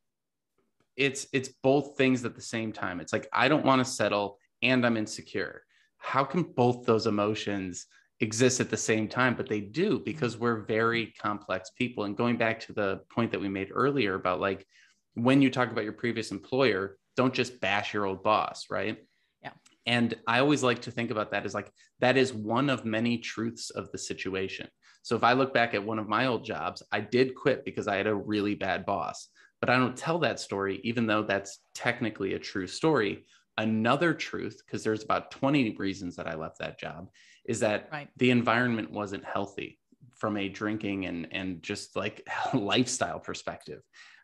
it's 1.01 1.27
it's 1.33 1.49
both 1.63 1.97
things 1.97 2.25
at 2.27 2.35
the 2.37 2.43
same 2.43 2.73
time. 2.73 3.01
It's 3.01 3.13
like 3.13 3.27
I 3.33 3.49
don't 3.49 3.65
want 3.65 3.85
to 3.85 3.91
settle 3.91 4.39
and 4.63 4.85
I'm 4.85 4.99
insecure. 4.99 5.63
How 5.97 6.25
can 6.25 6.43
both 6.43 6.85
those 6.85 7.07
emotions 7.07 7.87
exist 8.21 8.61
at 8.61 8.69
the 8.69 8.77
same 8.77 9.09
time? 9.09 9.35
But 9.35 9.49
they 9.49 9.63
do 9.63 10.01
because 10.05 10.37
we're 10.37 10.67
very 10.67 11.15
complex 11.19 11.71
people. 11.71 12.05
And 12.05 12.17
going 12.17 12.37
back 12.37 12.61
to 12.61 12.75
the 12.75 13.01
point 13.11 13.33
that 13.33 13.41
we 13.41 13.49
made 13.49 13.71
earlier 13.73 14.15
about 14.15 14.41
like 14.41 14.67
when 15.15 15.41
you 15.41 15.51
talk 15.51 15.71
about 15.71 15.85
your 15.85 15.95
previous 15.95 16.31
employer 16.31 16.99
don't 17.17 17.35
just 17.35 17.61
bash 17.61 17.93
your 17.95 18.05
old 18.05 18.23
boss 18.23 18.67
right? 18.71 18.99
Yeah. 19.43 19.53
And 19.87 20.15
i 20.27 20.39
always 20.39 20.63
like 20.63 20.83
to 20.83 20.91
think 20.91 21.11
about 21.11 21.31
that 21.31 21.47
as 21.47 21.55
like 21.55 21.73
that 22.01 22.19
is 22.19 22.35
one 22.35 22.69
of 22.69 22.85
many 22.85 23.17
truths 23.17 23.71
of 23.71 23.91
the 23.91 23.99
situation. 23.99 24.69
So 25.03 25.17
if 25.17 25.25
i 25.25 25.33
look 25.33 25.55
back 25.55 25.73
at 25.73 25.83
one 25.83 25.99
of 25.99 26.09
my 26.09 26.27
old 26.27 26.45
jobs 26.45 26.83
i 26.93 27.01
did 27.01 27.35
quit 27.35 27.65
because 27.65 27.89
i 27.89 27.97
had 27.97 28.07
a 28.07 28.15
really 28.15 28.55
bad 28.55 28.85
boss 28.85 29.29
but 29.61 29.71
i 29.71 29.77
don't 29.77 29.97
tell 29.97 30.19
that 30.19 30.41
story 30.41 30.81
even 30.85 31.07
though 31.07 31.23
that's 31.23 31.61
technically 31.75 32.35
a 32.35 32.39
true 32.39 32.67
story 32.67 33.25
Another 33.61 34.15
truth, 34.15 34.63
because 34.65 34.83
there's 34.83 35.05
about 35.05 35.31
20 35.31 35.77
reasons 35.77 36.17
that 36.17 36.27
I 36.27 36.35
left 36.35 36.59
that 36.61 36.81
job, 36.81 37.11
is 37.45 37.61
that 37.61 37.91
right. 37.93 38.09
the 38.17 38.31
environment 38.31 38.91
wasn't 38.91 39.23
healthy 39.23 39.79
from 40.17 40.39
a 40.39 40.49
drinking 40.49 41.05
and 41.05 41.29
and 41.31 41.63
just 41.63 41.95
like 41.95 42.27
lifestyle 42.55 43.21
perspective. 43.21 43.83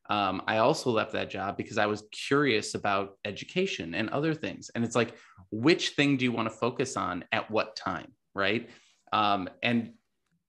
Um, 0.08 0.40
I 0.46 0.58
also 0.58 0.90
left 0.90 1.12
that 1.12 1.28
job 1.28 1.58
because 1.58 1.76
I 1.76 1.84
was 1.84 2.04
curious 2.12 2.74
about 2.74 3.18
education 3.26 3.94
and 3.94 4.08
other 4.08 4.32
things. 4.32 4.70
And 4.74 4.84
it's 4.84 4.96
like, 4.96 5.14
which 5.50 5.90
thing 5.90 6.16
do 6.16 6.24
you 6.24 6.32
want 6.32 6.48
to 6.48 6.56
focus 6.56 6.96
on 6.96 7.22
at 7.30 7.50
what 7.50 7.76
time, 7.76 8.12
right? 8.34 8.70
Um, 9.12 9.50
and 9.62 9.92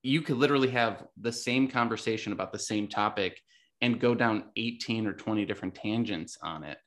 you 0.02 0.22
could 0.22 0.38
literally 0.38 0.70
have 0.70 1.08
the 1.20 1.34
same 1.34 1.68
conversation 1.68 2.32
about 2.32 2.54
the 2.54 2.60
same 2.60 2.88
topic 2.88 3.42
and 3.82 4.00
go 4.00 4.16
down 4.16 4.46
18 4.56 5.08
or 5.08 5.14
20 5.14 5.46
different 5.46 5.76
tangents 5.76 6.38
on 6.42 6.64
it. 6.64 6.78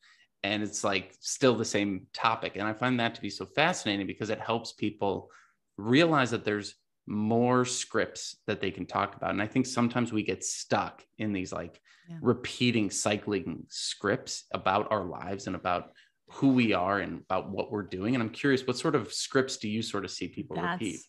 And 0.42 0.62
it's 0.62 0.82
like 0.82 1.14
still 1.20 1.56
the 1.56 1.64
same 1.64 2.06
topic. 2.12 2.56
And 2.56 2.66
i 2.66 2.72
find 2.72 2.98
that 3.00 3.14
to 3.14 3.20
be 3.20 3.30
so 3.30 3.46
fascinating 3.46 4.06
because 4.06 4.30
it 4.30 4.40
helps 4.40 4.72
people 4.72 5.30
realize 5.76 6.30
that 6.30 6.44
there's 6.44 6.74
more 7.06 7.64
scripts 7.64 8.36
that 8.46 8.60
they 8.60 8.70
can 8.70 8.86
talk 8.86 9.16
about. 9.16 9.30
And 9.30 9.42
i 9.42 9.46
think 9.46 9.66
sometimes 9.66 10.12
we 10.12 10.22
get 10.22 10.44
stuck 10.44 11.04
in 11.18 11.32
these 11.32 11.52
like 11.52 11.80
yeah. 12.08 12.16
repeating 12.20 12.90
cycling 12.90 13.64
scripts 13.68 14.44
about 14.52 14.90
our 14.90 15.04
lives 15.04 15.46
and 15.46 15.56
about 15.56 15.92
who 16.32 16.50
we 16.50 16.72
are 16.72 17.00
and 17.00 17.20
about 17.22 17.50
what 17.50 17.70
we're 17.70 17.82
doing. 17.82 18.14
And 18.14 18.22
i'm 18.22 18.30
curious 18.30 18.66
what 18.66 18.78
sort 18.78 18.94
of 18.94 19.12
scripts 19.12 19.58
do 19.58 19.68
you 19.68 19.82
sort 19.82 20.04
of 20.04 20.10
see 20.10 20.28
people 20.28 20.56
That's 20.56 20.80
repeat? 20.80 21.00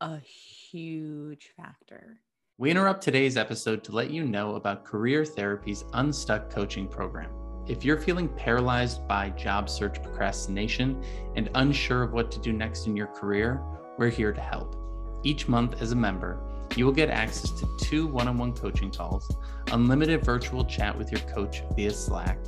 a 0.00 0.18
huge 0.20 1.50
factor 1.56 2.20
we 2.58 2.72
interrupt 2.72 3.02
today's 3.02 3.36
episode 3.36 3.84
to 3.84 3.92
let 3.92 4.10
you 4.10 4.24
know 4.24 4.56
about 4.56 4.84
career 4.84 5.24
therapy's 5.24 5.84
unstuck 5.92 6.50
coaching 6.50 6.88
program 6.88 7.30
if 7.68 7.84
you're 7.84 8.00
feeling 8.00 8.28
paralyzed 8.28 9.06
by 9.06 9.28
job 9.30 9.68
search 9.68 10.02
procrastination 10.02 11.04
and 11.36 11.50
unsure 11.54 12.02
of 12.02 12.12
what 12.12 12.32
to 12.32 12.40
do 12.40 12.50
next 12.50 12.86
in 12.86 12.96
your 12.96 13.08
career, 13.08 13.62
we're 13.98 14.08
here 14.08 14.32
to 14.32 14.40
help. 14.40 14.74
Each 15.22 15.48
month, 15.48 15.82
as 15.82 15.92
a 15.92 15.96
member, 15.96 16.40
you 16.76 16.86
will 16.86 16.92
get 16.92 17.10
access 17.10 17.50
to 17.60 17.68
two 17.78 18.06
one 18.06 18.26
on 18.26 18.38
one 18.38 18.54
coaching 18.54 18.90
calls, 18.90 19.30
unlimited 19.70 20.24
virtual 20.24 20.64
chat 20.64 20.96
with 20.96 21.12
your 21.12 21.20
coach 21.22 21.62
via 21.76 21.90
Slack, 21.90 22.38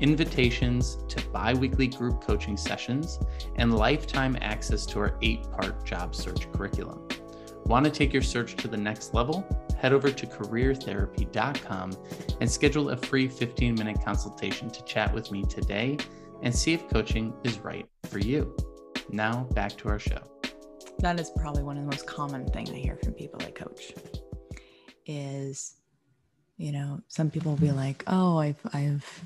invitations 0.00 0.98
to 1.06 1.24
bi 1.28 1.54
weekly 1.54 1.86
group 1.86 2.20
coaching 2.20 2.56
sessions, 2.56 3.20
and 3.56 3.72
lifetime 3.72 4.36
access 4.40 4.84
to 4.86 4.98
our 4.98 5.16
eight 5.22 5.48
part 5.52 5.84
job 5.84 6.16
search 6.16 6.50
curriculum. 6.52 7.06
Want 7.66 7.84
to 7.84 7.90
take 7.90 8.12
your 8.12 8.22
search 8.22 8.56
to 8.56 8.68
the 8.68 8.76
next 8.76 9.14
level? 9.14 9.46
head 9.84 9.92
over 9.92 10.10
to 10.10 10.26
careertherapy.com 10.26 11.92
and 12.40 12.50
schedule 12.50 12.88
a 12.88 12.96
free 12.96 13.28
15 13.28 13.74
minute 13.74 13.98
consultation 14.02 14.70
to 14.70 14.82
chat 14.84 15.12
with 15.12 15.30
me 15.30 15.44
today 15.44 15.98
and 16.42 16.54
see 16.54 16.72
if 16.72 16.88
coaching 16.88 17.34
is 17.44 17.58
right 17.58 17.86
for 18.04 18.18
you. 18.18 18.56
Now, 19.10 19.46
back 19.52 19.76
to 19.76 19.90
our 19.90 19.98
show. 19.98 20.22
That 21.00 21.20
is 21.20 21.30
probably 21.36 21.64
one 21.64 21.76
of 21.76 21.84
the 21.84 21.90
most 21.90 22.06
common 22.06 22.46
things 22.46 22.70
I 22.70 22.76
hear 22.76 22.96
from 22.96 23.12
people 23.12 23.42
I 23.42 23.50
coach 23.50 23.92
is, 25.04 25.74
you 26.56 26.72
know, 26.72 27.02
some 27.08 27.30
people 27.30 27.52
will 27.52 27.60
be 27.60 27.72
like, 27.72 28.04
oh, 28.06 28.38
I've, 28.38 28.60
I've, 28.72 29.22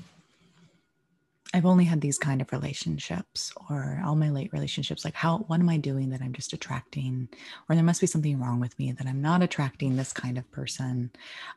I've 1.51 1.65
only 1.65 1.85
had 1.85 2.01
these 2.01 2.19
kind 2.19 2.41
of 2.41 2.51
relationships 2.51 3.51
or 3.69 3.99
all 4.05 4.15
my 4.15 4.29
late 4.29 4.53
relationships. 4.53 5.03
Like, 5.03 5.15
how, 5.15 5.39
what 5.47 5.59
am 5.59 5.69
I 5.69 5.77
doing 5.77 6.09
that 6.11 6.21
I'm 6.21 6.33
just 6.33 6.53
attracting? 6.53 7.27
Or 7.67 7.75
there 7.75 7.83
must 7.83 8.01
be 8.01 8.07
something 8.07 8.39
wrong 8.39 8.59
with 8.59 8.77
me 8.77 8.91
that 8.91 9.07
I'm 9.07 9.21
not 9.21 9.41
attracting 9.41 9.95
this 9.95 10.13
kind 10.13 10.37
of 10.37 10.49
person, 10.51 11.09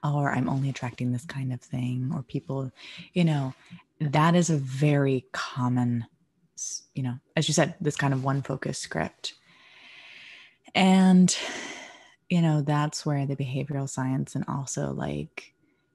or 0.03 0.33
I'm 0.33 0.49
only 0.49 0.71
attracting 0.71 1.13
this 1.13 1.27
kind 1.27 1.53
of 1.53 1.61
thing. 1.61 2.11
Or 2.15 2.23
people, 2.23 2.73
you 3.13 3.25
know, 3.25 3.53
that 4.01 4.35
is 4.35 4.49
a 4.49 4.57
very 4.57 5.27
common, 5.33 6.07
you 6.95 7.03
know, 7.03 7.19
as 7.37 7.47
you 7.47 7.53
said, 7.53 7.75
this 7.79 7.97
kind 7.97 8.15
of 8.15 8.25
one 8.25 8.41
focus 8.41 8.79
script. 8.79 9.35
And, 10.75 11.37
you 12.31 12.41
know, 12.41 12.63
that's 12.63 13.05
where 13.05 13.27
the 13.27 13.37
behavioral 13.37 13.91
science 13.91 14.35
and 14.35 14.45
also 14.49 14.91
like 14.93 15.53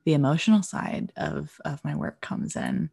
the 0.07 0.13
emotional 0.13 0.63
side 0.63 1.11
of, 1.17 1.59
of 1.65 1.83
my 1.83 1.93
work 1.93 2.21
comes 2.21 2.55
in 2.55 2.89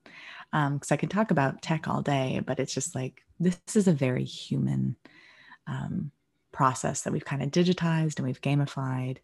because 0.50 0.90
um, 0.90 0.94
I 0.94 0.96
can 0.96 1.08
talk 1.08 1.30
about 1.30 1.62
tech 1.62 1.86
all 1.86 2.02
day, 2.02 2.40
but 2.44 2.58
it's 2.58 2.74
just 2.74 2.96
like 2.96 3.22
this 3.38 3.56
is 3.76 3.86
a 3.86 3.92
very 3.92 4.24
human 4.24 4.96
um, 5.68 6.10
process 6.50 7.02
that 7.02 7.12
we've 7.12 7.24
kind 7.24 7.40
of 7.40 7.52
digitized 7.52 8.16
and 8.16 8.26
we've 8.26 8.40
gamified, 8.40 9.18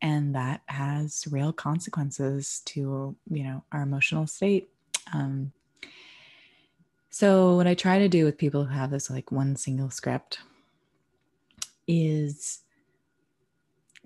and 0.00 0.34
that 0.34 0.62
has 0.64 1.26
real 1.30 1.52
consequences 1.52 2.62
to 2.64 3.14
you 3.30 3.44
know 3.44 3.62
our 3.70 3.82
emotional 3.82 4.26
state. 4.26 4.70
Um, 5.12 5.52
so 7.10 7.54
what 7.54 7.66
I 7.66 7.74
try 7.74 7.98
to 7.98 8.08
do 8.08 8.24
with 8.24 8.38
people 8.38 8.64
who 8.64 8.74
have 8.74 8.90
this 8.90 9.10
like 9.10 9.30
one 9.30 9.56
single 9.56 9.90
script 9.90 10.38
is 11.86 12.60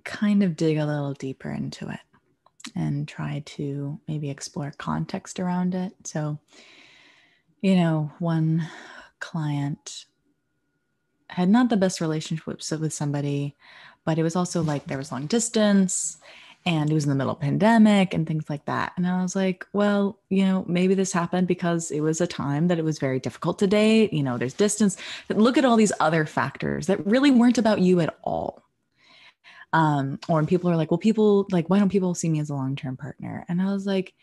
kind 0.03 0.43
of 0.43 0.57
dig 0.57 0.79
a 0.79 0.85
little 0.85 1.15
deeper 1.15 1.53
into 1.53 1.89
it 1.89 2.01
and 2.75 3.09
try 3.09 3.43
to 3.47 3.99
maybe 4.09 4.31
explore 4.31 4.73
context 4.79 5.41
around 5.41 5.75
it. 5.75 5.93
So, 6.05 6.39
you 7.61 7.77
know, 7.77 8.11
one 8.19 8.69
client 9.19 10.07
had 11.29 11.49
not 11.49 11.69
the 11.69 11.77
best 11.77 12.01
relationships 12.01 12.71
with 12.71 12.93
somebody, 12.93 13.57
but 14.05 14.19
it 14.19 14.23
was 14.23 14.37
also 14.37 14.63
like 14.63 14.87
there 14.87 14.99
was 14.99 15.13
long 15.13 15.27
distance 15.27 16.19
and 16.67 16.91
it 16.91 16.95
was 16.95 17.05
in 17.05 17.11
the 17.11 17.17
middle 17.17 17.33
of 17.33 17.41
pandemic 17.41 18.13
and 18.13 18.27
things 18.27 18.51
like 18.51 18.65
that. 18.67 18.93
And 18.97 19.07
I 19.07 19.23
was 19.23 19.35
like, 19.35 19.67
well, 19.73 20.19
you 20.29 20.45
know, 20.45 20.65
maybe 20.69 20.95
this 20.95 21.13
happened 21.13 21.49
because 21.49 21.91
it 21.91 22.01
was 22.01 22.21
a 22.21 22.27
time 22.27 22.69
that 22.69 22.79
it 22.79 22.85
was 22.85 22.99
very 22.99 23.19
difficult 23.19 23.59
to 23.61 23.67
date. 23.67 24.13
You 24.13 24.23
know, 24.23 24.37
there's 24.37 24.53
distance. 24.55 24.97
Look 25.29 25.57
at 25.57 25.65
all 25.65 25.77
these 25.77 25.93
other 26.01 26.27
factors 26.27 26.87
that 26.87 27.05
really 27.07 27.31
weren't 27.31 27.59
about 27.59 27.81
you 27.81 28.01
at 28.01 28.19
all. 28.23 28.63
Um, 29.73 30.19
or 30.29 30.37
when 30.37 30.47
people 30.47 30.71
are 30.71 30.77
like, 30.77 30.91
well, 30.91 30.99
people 30.99 31.47
like, 31.51 31.71
why 31.71 31.79
don't 31.79 31.91
people 31.91 32.15
see 32.15 32.29
me 32.29 32.41
as 32.41 32.51
a 32.51 32.55
long-term 32.55 32.97
partner? 32.97 33.45
And 33.49 33.63
I 33.63 33.73
was 33.73 33.87
like, 33.87 34.15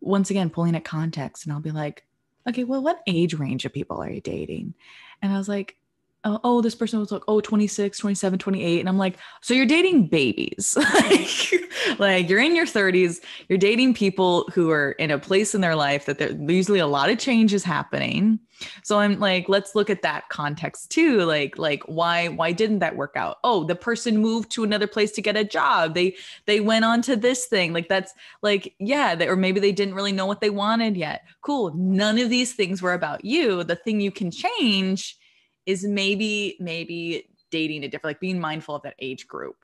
once 0.00 0.30
again, 0.30 0.50
pulling 0.50 0.74
at 0.74 0.84
context, 0.84 1.44
and 1.44 1.52
I'll 1.52 1.60
be 1.60 1.70
like, 1.70 2.04
okay, 2.48 2.64
well, 2.64 2.82
what 2.82 3.02
age 3.06 3.34
range 3.34 3.64
of 3.64 3.72
people 3.72 4.02
are 4.02 4.10
you 4.10 4.20
dating? 4.20 4.74
And 5.22 5.32
I 5.32 5.38
was 5.38 5.48
like, 5.48 5.76
oh, 6.24 6.40
oh, 6.44 6.60
this 6.60 6.74
person 6.74 7.00
was 7.00 7.10
like, 7.10 7.22
oh, 7.26 7.40
26, 7.40 7.98
27, 7.98 8.38
28. 8.38 8.80
And 8.80 8.88
I'm 8.88 8.98
like, 8.98 9.16
so 9.40 9.54
you're 9.54 9.66
dating 9.66 10.06
babies. 10.06 10.76
like, 10.94 11.98
like 11.98 12.28
you're 12.28 12.40
in 12.40 12.54
your 12.54 12.66
30s, 12.66 13.20
you're 13.48 13.58
dating 13.58 13.94
people 13.94 14.44
who 14.54 14.70
are 14.70 14.92
in 14.92 15.10
a 15.10 15.18
place 15.18 15.54
in 15.54 15.60
their 15.60 15.74
life 15.74 16.06
that 16.06 16.18
there's 16.18 16.36
usually 16.38 16.78
a 16.78 16.86
lot 16.86 17.10
of 17.10 17.18
change 17.18 17.52
is 17.52 17.64
happening. 17.64 18.38
So 18.84 19.00
I'm 19.00 19.18
like, 19.18 19.48
let's 19.48 19.74
look 19.74 19.90
at 19.90 20.02
that 20.02 20.28
context 20.28 20.92
too. 20.92 21.22
Like, 21.22 21.58
like 21.58 21.82
why, 21.86 22.28
why 22.28 22.52
didn't 22.52 22.78
that 22.78 22.96
work 22.96 23.14
out? 23.16 23.38
Oh, 23.42 23.64
the 23.64 23.74
person 23.74 24.18
moved 24.18 24.52
to 24.52 24.62
another 24.62 24.86
place 24.86 25.10
to 25.12 25.22
get 25.22 25.36
a 25.36 25.42
job. 25.42 25.94
They, 25.94 26.14
they 26.46 26.60
went 26.60 26.84
on 26.84 27.02
to 27.02 27.16
this 27.16 27.46
thing. 27.46 27.72
Like 27.72 27.88
that's 27.88 28.12
like, 28.42 28.74
yeah, 28.78 29.16
they, 29.16 29.26
or 29.26 29.34
maybe 29.34 29.58
they 29.58 29.72
didn't 29.72 29.94
really 29.94 30.12
know 30.12 30.26
what 30.26 30.40
they 30.40 30.50
wanted 30.50 30.96
yet. 30.96 31.24
Cool. 31.40 31.74
None 31.74 32.18
of 32.18 32.30
these 32.30 32.52
things 32.52 32.80
were 32.80 32.94
about 32.94 33.24
you. 33.24 33.64
The 33.64 33.74
thing 33.74 34.00
you 34.00 34.12
can 34.12 34.30
change 34.30 35.18
is 35.66 35.84
maybe 35.84 36.56
maybe 36.60 37.28
dating 37.50 37.84
a 37.84 37.88
different 37.88 38.12
like 38.12 38.20
being 38.20 38.40
mindful 38.40 38.74
of 38.74 38.82
that 38.82 38.94
age 38.98 39.26
group 39.28 39.56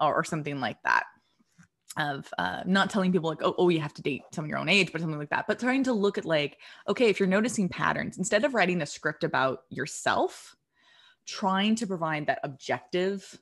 or, 0.00 0.14
or 0.14 0.24
something 0.24 0.60
like 0.60 0.82
that 0.82 1.04
of 1.96 2.28
uh, 2.38 2.62
not 2.66 2.90
telling 2.90 3.12
people 3.12 3.30
like 3.30 3.42
oh, 3.42 3.54
oh 3.56 3.68
you 3.68 3.80
have 3.80 3.94
to 3.94 4.02
date 4.02 4.22
someone 4.32 4.50
your 4.50 4.58
own 4.58 4.68
age 4.68 4.90
but 4.90 5.00
something 5.00 5.18
like 5.18 5.30
that 5.30 5.46
but 5.46 5.60
trying 5.60 5.84
to 5.84 5.92
look 5.92 6.18
at 6.18 6.24
like 6.24 6.58
okay 6.88 7.08
if 7.08 7.20
you're 7.20 7.28
noticing 7.28 7.68
patterns 7.68 8.18
instead 8.18 8.44
of 8.44 8.54
writing 8.54 8.82
a 8.82 8.86
script 8.86 9.22
about 9.22 9.60
yourself 9.70 10.56
trying 11.26 11.74
to 11.76 11.86
provide 11.86 12.26
that 12.26 12.40
objective 12.42 13.38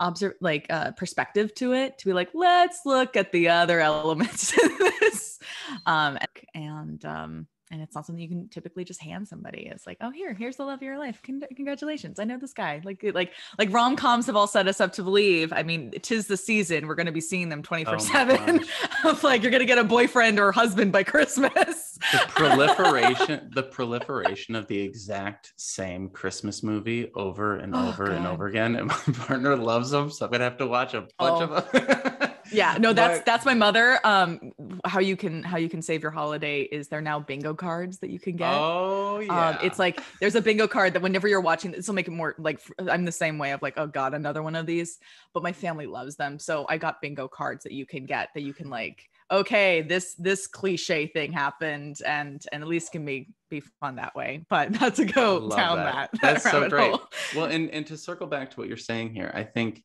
observe 0.00 0.32
like 0.40 0.66
uh, 0.70 0.92
perspective 0.92 1.54
to 1.54 1.72
it 1.74 1.98
to 1.98 2.06
be 2.06 2.12
like 2.14 2.30
let's 2.32 2.80
look 2.86 3.16
at 3.16 3.32
the 3.32 3.50
other 3.50 3.80
elements 3.80 4.56
in 4.56 4.78
this 4.78 5.38
um, 5.86 6.18
and 6.54 7.04
um, 7.04 7.46
and 7.70 7.80
it's 7.80 7.94
not 7.94 8.04
something 8.04 8.20
you 8.20 8.28
can 8.28 8.48
typically 8.48 8.84
just 8.84 9.00
hand 9.00 9.28
somebody. 9.28 9.68
It's 9.70 9.86
like, 9.86 9.98
oh, 10.00 10.10
here, 10.10 10.34
here's 10.34 10.56
the 10.56 10.64
love 10.64 10.78
of 10.78 10.82
your 10.82 10.98
life. 10.98 11.20
Con- 11.24 11.44
congratulations, 11.54 12.18
I 12.18 12.24
know 12.24 12.38
this 12.38 12.52
guy. 12.52 12.80
Like, 12.84 13.04
like, 13.14 13.32
like 13.58 13.72
rom 13.72 13.96
coms 13.96 14.26
have 14.26 14.36
all 14.36 14.46
set 14.46 14.66
us 14.66 14.80
up 14.80 14.92
to 14.94 15.02
believe. 15.02 15.52
I 15.52 15.62
mean, 15.62 15.92
tis 16.02 16.26
the 16.26 16.36
season. 16.36 16.86
We're 16.86 16.96
going 16.96 17.06
to 17.06 17.12
be 17.12 17.20
seeing 17.20 17.48
them 17.48 17.60
oh 17.60 17.62
twenty 17.62 17.84
four 17.84 17.98
seven. 17.98 18.64
Of 19.04 19.24
like, 19.24 19.42
you're 19.42 19.50
going 19.50 19.60
to 19.60 19.66
get 19.66 19.78
a 19.78 19.84
boyfriend 19.84 20.38
or 20.38 20.52
husband 20.52 20.92
by 20.92 21.04
Christmas. 21.04 21.98
the 22.12 22.26
proliferation, 22.28 23.50
the 23.54 23.62
proliferation 23.62 24.54
of 24.54 24.66
the 24.66 24.78
exact 24.78 25.52
same 25.56 26.10
Christmas 26.10 26.62
movie 26.62 27.10
over 27.14 27.56
and 27.56 27.74
oh, 27.74 27.88
over 27.88 28.06
God. 28.06 28.16
and 28.16 28.26
over 28.26 28.46
again, 28.46 28.76
and 28.76 28.88
my 28.88 28.94
partner 29.14 29.56
loves 29.56 29.90
them, 29.90 30.10
so 30.10 30.26
I'm 30.26 30.32
gonna 30.32 30.44
have 30.44 30.58
to 30.58 30.66
watch 30.66 30.94
a 30.94 31.02
bunch 31.02 31.12
oh. 31.18 31.42
of 31.42 31.72
them 31.72 32.29
yeah 32.52 32.76
no 32.78 32.92
that's 32.92 33.18
but, 33.18 33.26
that's 33.26 33.44
my 33.44 33.54
mother. 33.54 33.98
Um 34.04 34.52
how 34.84 35.00
you 35.00 35.16
can 35.16 35.42
how 35.42 35.56
you 35.56 35.68
can 35.68 35.82
save 35.82 36.02
your 36.02 36.10
holiday 36.10 36.62
is 36.62 36.88
there 36.88 37.00
now 37.00 37.20
bingo 37.20 37.54
cards 37.54 37.98
that 37.98 38.10
you 38.10 38.18
can 38.18 38.36
get. 38.36 38.52
Oh 38.52 39.20
yeah 39.20 39.50
um, 39.50 39.58
it's 39.62 39.78
like 39.78 40.00
there's 40.20 40.34
a 40.34 40.42
bingo 40.42 40.66
card 40.66 40.92
that 40.94 41.02
whenever 41.02 41.28
you're 41.28 41.40
watching 41.40 41.72
this 41.72 41.86
will 41.86 41.94
make 41.94 42.08
it 42.08 42.12
more 42.12 42.34
like 42.38 42.60
i'm 42.88 43.04
the 43.04 43.12
same 43.12 43.38
way 43.38 43.52
of 43.52 43.62
like 43.62 43.74
oh 43.76 43.86
god 43.86 44.14
another 44.14 44.42
one 44.42 44.56
of 44.56 44.66
these. 44.66 44.98
But 45.34 45.42
my 45.42 45.52
family 45.52 45.86
loves 45.86 46.16
them. 46.16 46.38
So 46.38 46.66
i 46.68 46.76
got 46.76 47.00
bingo 47.00 47.28
cards 47.28 47.64
that 47.64 47.72
you 47.72 47.86
can 47.86 48.06
get 48.06 48.30
that 48.34 48.42
you 48.42 48.54
can 48.54 48.70
like 48.70 49.08
okay 49.30 49.80
this 49.82 50.14
this 50.14 50.48
cliche 50.48 51.06
thing 51.06 51.32
happened 51.32 51.98
and 52.04 52.44
and 52.50 52.62
at 52.62 52.68
least 52.68 52.90
can 52.92 53.04
be 53.04 53.28
be 53.48 53.60
fun 53.80 53.96
that 53.96 54.14
way. 54.14 54.44
But 54.48 54.80
not 54.80 54.94
to 54.96 55.04
go 55.04 55.48
down 55.50 55.78
that, 55.78 56.10
that, 56.12 56.12
that 56.12 56.20
that's 56.20 56.50
so 56.50 56.68
great. 56.68 56.90
hole. 56.90 57.02
well 57.34 57.46
and 57.46 57.70
and 57.70 57.86
to 57.86 57.96
circle 57.96 58.26
back 58.26 58.50
to 58.50 58.56
what 58.56 58.68
you're 58.68 58.76
saying 58.76 59.14
here 59.14 59.30
i 59.34 59.42
think 59.42 59.82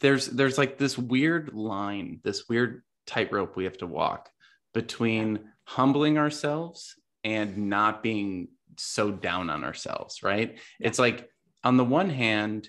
there's 0.00 0.26
there's 0.26 0.58
like 0.58 0.78
this 0.78 0.96
weird 0.98 1.54
line, 1.54 2.20
this 2.22 2.48
weird 2.48 2.82
tightrope 3.06 3.56
we 3.56 3.64
have 3.64 3.78
to 3.78 3.86
walk 3.86 4.30
between 4.72 5.40
humbling 5.64 6.18
ourselves 6.18 6.94
and 7.22 7.56
not 7.68 8.02
being 8.02 8.48
so 8.76 9.10
down 9.10 9.50
on 9.50 9.64
ourselves, 9.64 10.22
right? 10.22 10.52
Yeah. 10.78 10.88
It's 10.88 10.98
like 10.98 11.28
on 11.62 11.76
the 11.76 11.84
one 11.84 12.10
hand, 12.10 12.68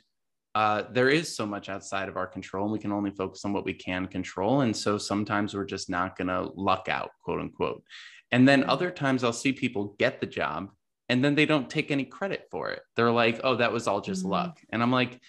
uh, 0.54 0.84
there 0.92 1.10
is 1.10 1.36
so 1.36 1.46
much 1.46 1.68
outside 1.68 2.08
of 2.08 2.16
our 2.16 2.28
control, 2.28 2.64
and 2.66 2.74
we 2.74 2.80
can 2.80 2.94
only 2.94 3.12
focus 3.12 3.44
on 3.44 3.52
what 3.52 3.66
we 3.66 3.74
can 3.74 4.08
control. 4.08 4.62
And 4.62 4.76
so 4.76 4.98
sometimes 4.98 5.54
we're 5.54 5.66
just 5.66 5.90
not 5.90 6.18
going 6.18 6.30
to 6.30 6.50
luck 6.56 6.88
out, 6.90 7.12
quote 7.24 7.42
unquote. 7.42 7.84
And 8.32 8.48
then 8.48 8.64
other 8.64 8.92
times 8.92 9.24
I'll 9.24 9.34
see 9.34 9.52
people 9.52 9.96
get 10.00 10.22
the 10.22 10.28
job 10.28 10.70
and 11.10 11.24
then 11.24 11.36
they 11.36 11.46
don't 11.46 11.70
take 11.70 11.92
any 11.92 12.06
credit 12.06 12.48
for 12.50 12.70
it. 12.72 12.82
They're 12.96 13.12
like, 13.12 13.42
oh, 13.44 13.56
that 13.58 13.72
was 13.72 13.88
all 13.88 14.02
just 14.02 14.22
mm-hmm. 14.22 14.32
luck. 14.32 14.60
And 14.70 14.82
I'm 14.82 14.92
like, 14.92 15.20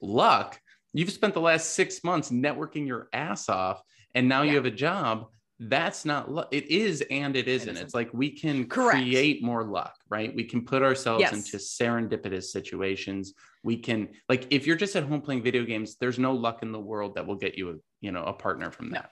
luck? 0.00 0.60
You've 0.96 1.12
spent 1.12 1.34
the 1.34 1.40
last 1.40 1.74
six 1.74 2.02
months 2.02 2.30
networking 2.30 2.86
your 2.86 3.08
ass 3.12 3.48
off, 3.48 3.82
and 4.14 4.28
now 4.28 4.42
yeah. 4.42 4.50
you 4.50 4.56
have 4.56 4.66
a 4.66 4.70
job. 4.70 5.26
That's 5.58 6.04
not 6.04 6.30
luck. 6.30 6.48
It 6.52 6.70
is 6.70 7.02
and 7.10 7.36
it 7.36 7.48
isn't. 7.48 7.76
It 7.76 7.80
it's 7.80 7.94
like 7.94 8.10
we 8.12 8.30
can 8.30 8.66
Correct. 8.66 8.96
create 8.96 9.42
more 9.42 9.64
luck, 9.64 9.94
right? 10.08 10.34
We 10.34 10.44
can 10.44 10.64
put 10.64 10.82
ourselves 10.82 11.20
yes. 11.20 11.32
into 11.32 11.58
serendipitous 11.58 12.44
situations. 12.44 13.34
We 13.62 13.76
can, 13.76 14.08
like, 14.28 14.46
if 14.50 14.66
you're 14.66 14.76
just 14.76 14.96
at 14.96 15.04
home 15.04 15.20
playing 15.20 15.42
video 15.42 15.64
games, 15.64 15.96
there's 15.96 16.18
no 16.18 16.32
luck 16.32 16.62
in 16.62 16.72
the 16.72 16.80
world 16.80 17.14
that 17.14 17.26
will 17.26 17.36
get 17.36 17.56
you 17.56 17.70
a, 17.70 17.74
you 18.00 18.12
know, 18.12 18.24
a 18.24 18.32
partner 18.32 18.70
from 18.70 18.90
that. 18.90 19.10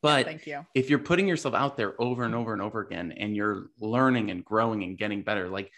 But 0.00 0.26
Thank 0.26 0.46
you. 0.46 0.66
if 0.74 0.90
you're 0.90 0.98
putting 0.98 1.26
yourself 1.26 1.54
out 1.54 1.76
there 1.76 2.00
over 2.00 2.24
and 2.24 2.34
over 2.34 2.52
and 2.52 2.60
over 2.60 2.80
again 2.80 3.12
and 3.12 3.34
you're 3.34 3.68
learning 3.80 4.30
and 4.30 4.44
growing 4.44 4.82
and 4.82 4.98
getting 4.98 5.22
better, 5.22 5.48
like 5.48 5.72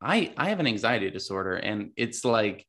I 0.00 0.32
I 0.36 0.50
have 0.50 0.60
an 0.60 0.66
anxiety 0.66 1.10
disorder 1.10 1.56
and 1.56 1.90
it's 1.96 2.24
like 2.24 2.66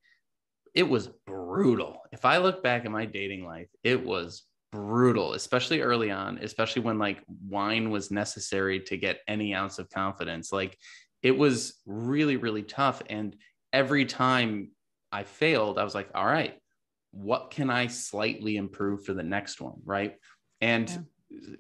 it 0.76 0.88
was 0.88 1.10
brutal. 1.26 2.02
If 2.12 2.26
I 2.26 2.38
look 2.38 2.62
back 2.62 2.86
at 2.86 2.92
my 2.92 3.06
dating 3.06 3.46
life, 3.46 3.70
it 3.84 4.06
was 4.06 4.44
brutal, 4.72 5.34
especially 5.34 5.82
early 5.82 6.12
on, 6.12 6.38
especially 6.40 6.82
when 6.82 7.00
like 7.00 7.24
wine 7.48 7.90
was 7.90 8.12
necessary 8.12 8.82
to 8.82 8.98
get 8.98 9.22
any 9.28 9.56
ounce 9.56 9.80
of 9.80 9.90
confidence. 9.90 10.52
Like 10.52 10.78
it 11.24 11.36
was 11.36 11.82
really, 11.86 12.36
really 12.36 12.64
tough. 12.64 13.02
And 13.10 13.36
every 13.72 14.06
time 14.06 14.72
I 15.14 15.24
failed, 15.24 15.80
I 15.80 15.86
was 15.86 15.96
like, 15.96 16.10
all 16.14 16.26
right, 16.26 16.56
what 17.12 17.52
can 17.52 17.70
I 17.70 17.88
slightly 17.88 18.58
improve 18.58 19.06
for 19.06 19.14
the 19.14 19.24
next 19.24 19.62
one? 19.62 19.82
Right. 19.84 20.16
And 20.62 20.90
yeah 20.90 20.98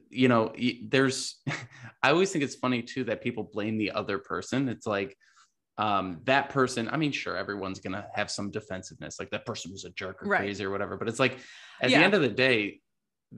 you 0.09 0.27
know 0.27 0.53
there's 0.87 1.41
i 2.03 2.11
always 2.11 2.31
think 2.31 2.43
it's 2.43 2.55
funny 2.55 2.81
too 2.81 3.03
that 3.03 3.21
people 3.21 3.49
blame 3.51 3.77
the 3.77 3.91
other 3.91 4.19
person 4.19 4.69
it's 4.69 4.85
like 4.85 5.17
um, 5.77 6.21
that 6.23 6.49
person, 6.49 6.89
I 6.89 6.97
mean, 6.97 7.11
sure, 7.11 7.35
everyone's 7.35 7.79
gonna 7.79 8.07
have 8.13 8.31
some 8.31 8.51
defensiveness, 8.51 9.19
like 9.19 9.29
that 9.31 9.45
person 9.45 9.71
was 9.71 9.85
a 9.85 9.89
jerk 9.91 10.23
or 10.23 10.27
right. 10.27 10.39
crazy 10.39 10.63
or 10.63 10.71
whatever. 10.71 10.97
But 10.97 11.09
it's 11.09 11.19
like 11.19 11.39
at 11.81 11.89
yeah. 11.89 11.99
the 11.99 12.05
end 12.05 12.13
of 12.13 12.21
the 12.21 12.29
day, 12.29 12.79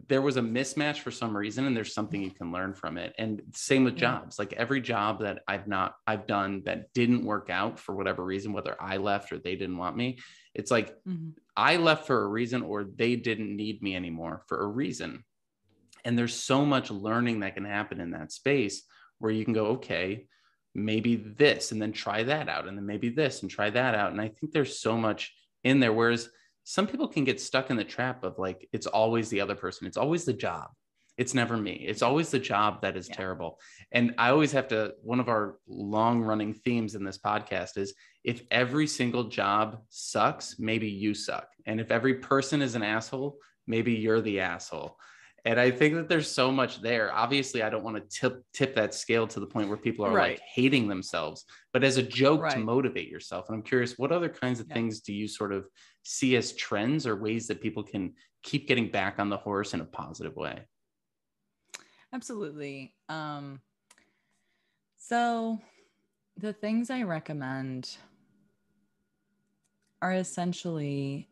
there 0.08 0.22
was 0.22 0.38
a 0.38 0.42
mismatch 0.42 1.00
for 1.00 1.12
some 1.12 1.36
reason, 1.36 1.66
and 1.66 1.76
there's 1.76 1.94
something 1.94 2.22
you 2.22 2.32
can 2.32 2.52
learn 2.52 2.74
from 2.74 2.98
it. 2.98 3.16
And 3.18 3.42
same 3.54 3.84
with 3.84 3.96
yeah. 3.96 4.20
jobs. 4.20 4.38
Like 4.38 4.54
every 4.54 4.82
job 4.82 5.22
that 5.22 5.40
I've 5.48 5.68
not 5.68 5.96
I've 6.06 6.28
done 6.28 6.62
that 6.66 6.94
didn't 6.94 7.26
work 7.26 7.50
out 7.50 7.80
for 7.80 7.96
whatever 7.96 8.24
reason, 8.24 8.54
whether 8.54 8.76
I 8.80 8.98
left 8.98 9.32
or 9.32 9.40
they 9.40 9.56
didn't 9.56 9.78
want 9.78 9.98
me, 9.98 10.20
it's 10.54 10.70
like 10.70 10.90
mm-hmm. 11.08 11.30
I 11.56 11.78
left 11.78 12.06
for 12.06 12.24
a 12.24 12.28
reason 12.28 12.62
or 12.62 12.84
they 12.84 13.16
didn't 13.16 13.56
need 13.56 13.82
me 13.82 13.96
anymore 13.96 14.44
for 14.48 14.62
a 14.62 14.68
reason. 14.68 15.24
And 16.06 16.18
there's 16.18 16.36
so 16.36 16.66
much 16.66 16.92
learning 16.92 17.40
that 17.40 17.56
can 17.56 17.66
happen 17.66 18.00
in 18.00 18.12
that 18.12 18.32
space 18.32 18.84
where 19.20 19.32
you 19.32 19.44
can 19.44 19.54
go, 19.54 19.68
okay, 19.68 20.28
maybe 20.78 21.16
this 21.16 21.72
and 21.72 21.82
then 21.82 21.92
try 21.92 22.24
that 22.24 22.48
out 22.48 22.68
and 22.68 22.78
then 22.78 22.86
maybe 22.86 23.10
this 23.10 23.42
and 23.42 23.52
try 23.52 23.70
that 23.70 23.96
out. 23.96 24.12
And 24.12 24.22
i 24.22 24.30
think 24.30 24.54
there's 24.54 24.80
so 24.80 24.96
much 24.96 25.34
in 25.64 25.80
there 25.80 25.92
whereas 25.92 26.30
some 26.64 26.86
people 26.86 27.08
can 27.08 27.24
get 27.24 27.42
stuck 27.42 27.70
in 27.70 27.78
the 27.78 27.84
trap 27.84 28.24
of 28.24 28.38
like 28.38 28.70
it's 28.74 28.88
always 28.88 29.30
the 29.30 29.42
other 29.42 29.56
person. 29.56 29.88
It's 29.88 29.98
always 29.98 30.26
the 30.26 30.34
job. 30.34 30.70
It's 31.18 31.34
never 31.34 31.58
me. 31.58 31.86
It's 31.88 32.02
always 32.02 32.30
the 32.30 32.40
job 32.40 32.82
that 32.82 32.96
is 32.96 33.10
yeah. 33.10 33.16
terrible. 33.16 33.60
And 33.92 34.14
i 34.18 34.30
always 34.30 34.52
have 34.52 34.68
to 34.68 34.94
one 35.02 35.20
of 35.20 35.30
our 35.30 35.58
long 35.68 36.22
running 36.22 36.54
themes 36.54 36.94
in 36.94 37.04
this 37.04 37.18
podcast 37.18 37.78
is 37.78 37.96
if 38.24 38.44
every 38.52 38.86
single 38.86 39.24
job 39.24 39.80
sucks 39.90 40.60
maybe 40.60 40.90
you 40.90 41.14
suck. 41.14 41.48
And 41.66 41.82
if 41.82 41.90
every 41.90 42.16
person 42.16 42.62
is 42.62 42.76
an 42.76 42.84
asshole 42.84 43.38
maybe 43.66 43.94
you're 43.94 44.22
the 44.22 44.42
asshole 44.42 44.98
and 45.48 45.62
I 45.62 45.72
think 45.72 45.96
that 45.96 46.10
there's 46.10 46.30
so 46.30 46.52
much 46.52 46.82
there. 46.82 47.10
Obviously, 47.14 47.64
I 47.64 47.70
don't 47.70 47.84
want 47.84 47.96
to 47.96 48.20
tip 48.20 48.44
tip 48.54 48.76
that 48.76 48.94
scale 48.94 49.26
to 49.28 49.40
the 49.40 49.46
point 49.46 49.70
where 49.70 49.78
people 49.78 50.06
are 50.06 50.12
right. 50.12 50.32
like 50.32 50.42
hating 50.42 50.90
themselves, 50.90 51.46
but 51.72 51.86
as 51.86 51.96
a 51.96 52.04
joke 52.04 52.42
right. 52.42 52.52
to 52.52 52.60
motivate 52.60 53.08
yourself. 53.08 53.48
And 53.48 53.56
I'm 53.56 53.64
curious, 53.64 53.98
what 53.98 54.12
other 54.12 54.28
kinds 54.28 54.60
of 54.60 54.68
yeah. 54.68 54.74
things 54.74 55.00
do 55.00 55.14
you 55.14 55.26
sort 55.26 55.54
of 55.54 55.66
see 56.04 56.36
as 56.36 56.52
trends 56.52 57.08
or 57.08 57.16
ways 57.16 57.48
that 57.48 57.62
people 57.62 57.82
can 57.82 58.14
keep 58.44 58.68
getting 58.68 58.92
back 58.92 59.20
on 59.20 59.30
the 59.30 59.38
horse 59.38 59.74
in 59.74 59.80
a 59.80 59.86
positive 59.86 60.36
way? 60.36 60.64
Absolutely. 62.14 62.94
Um, 63.08 63.62
so, 64.98 65.62
the 66.36 66.52
things 66.52 66.90
I 66.90 67.04
recommend 67.04 67.96
are 70.02 70.12
essentially 70.12 71.30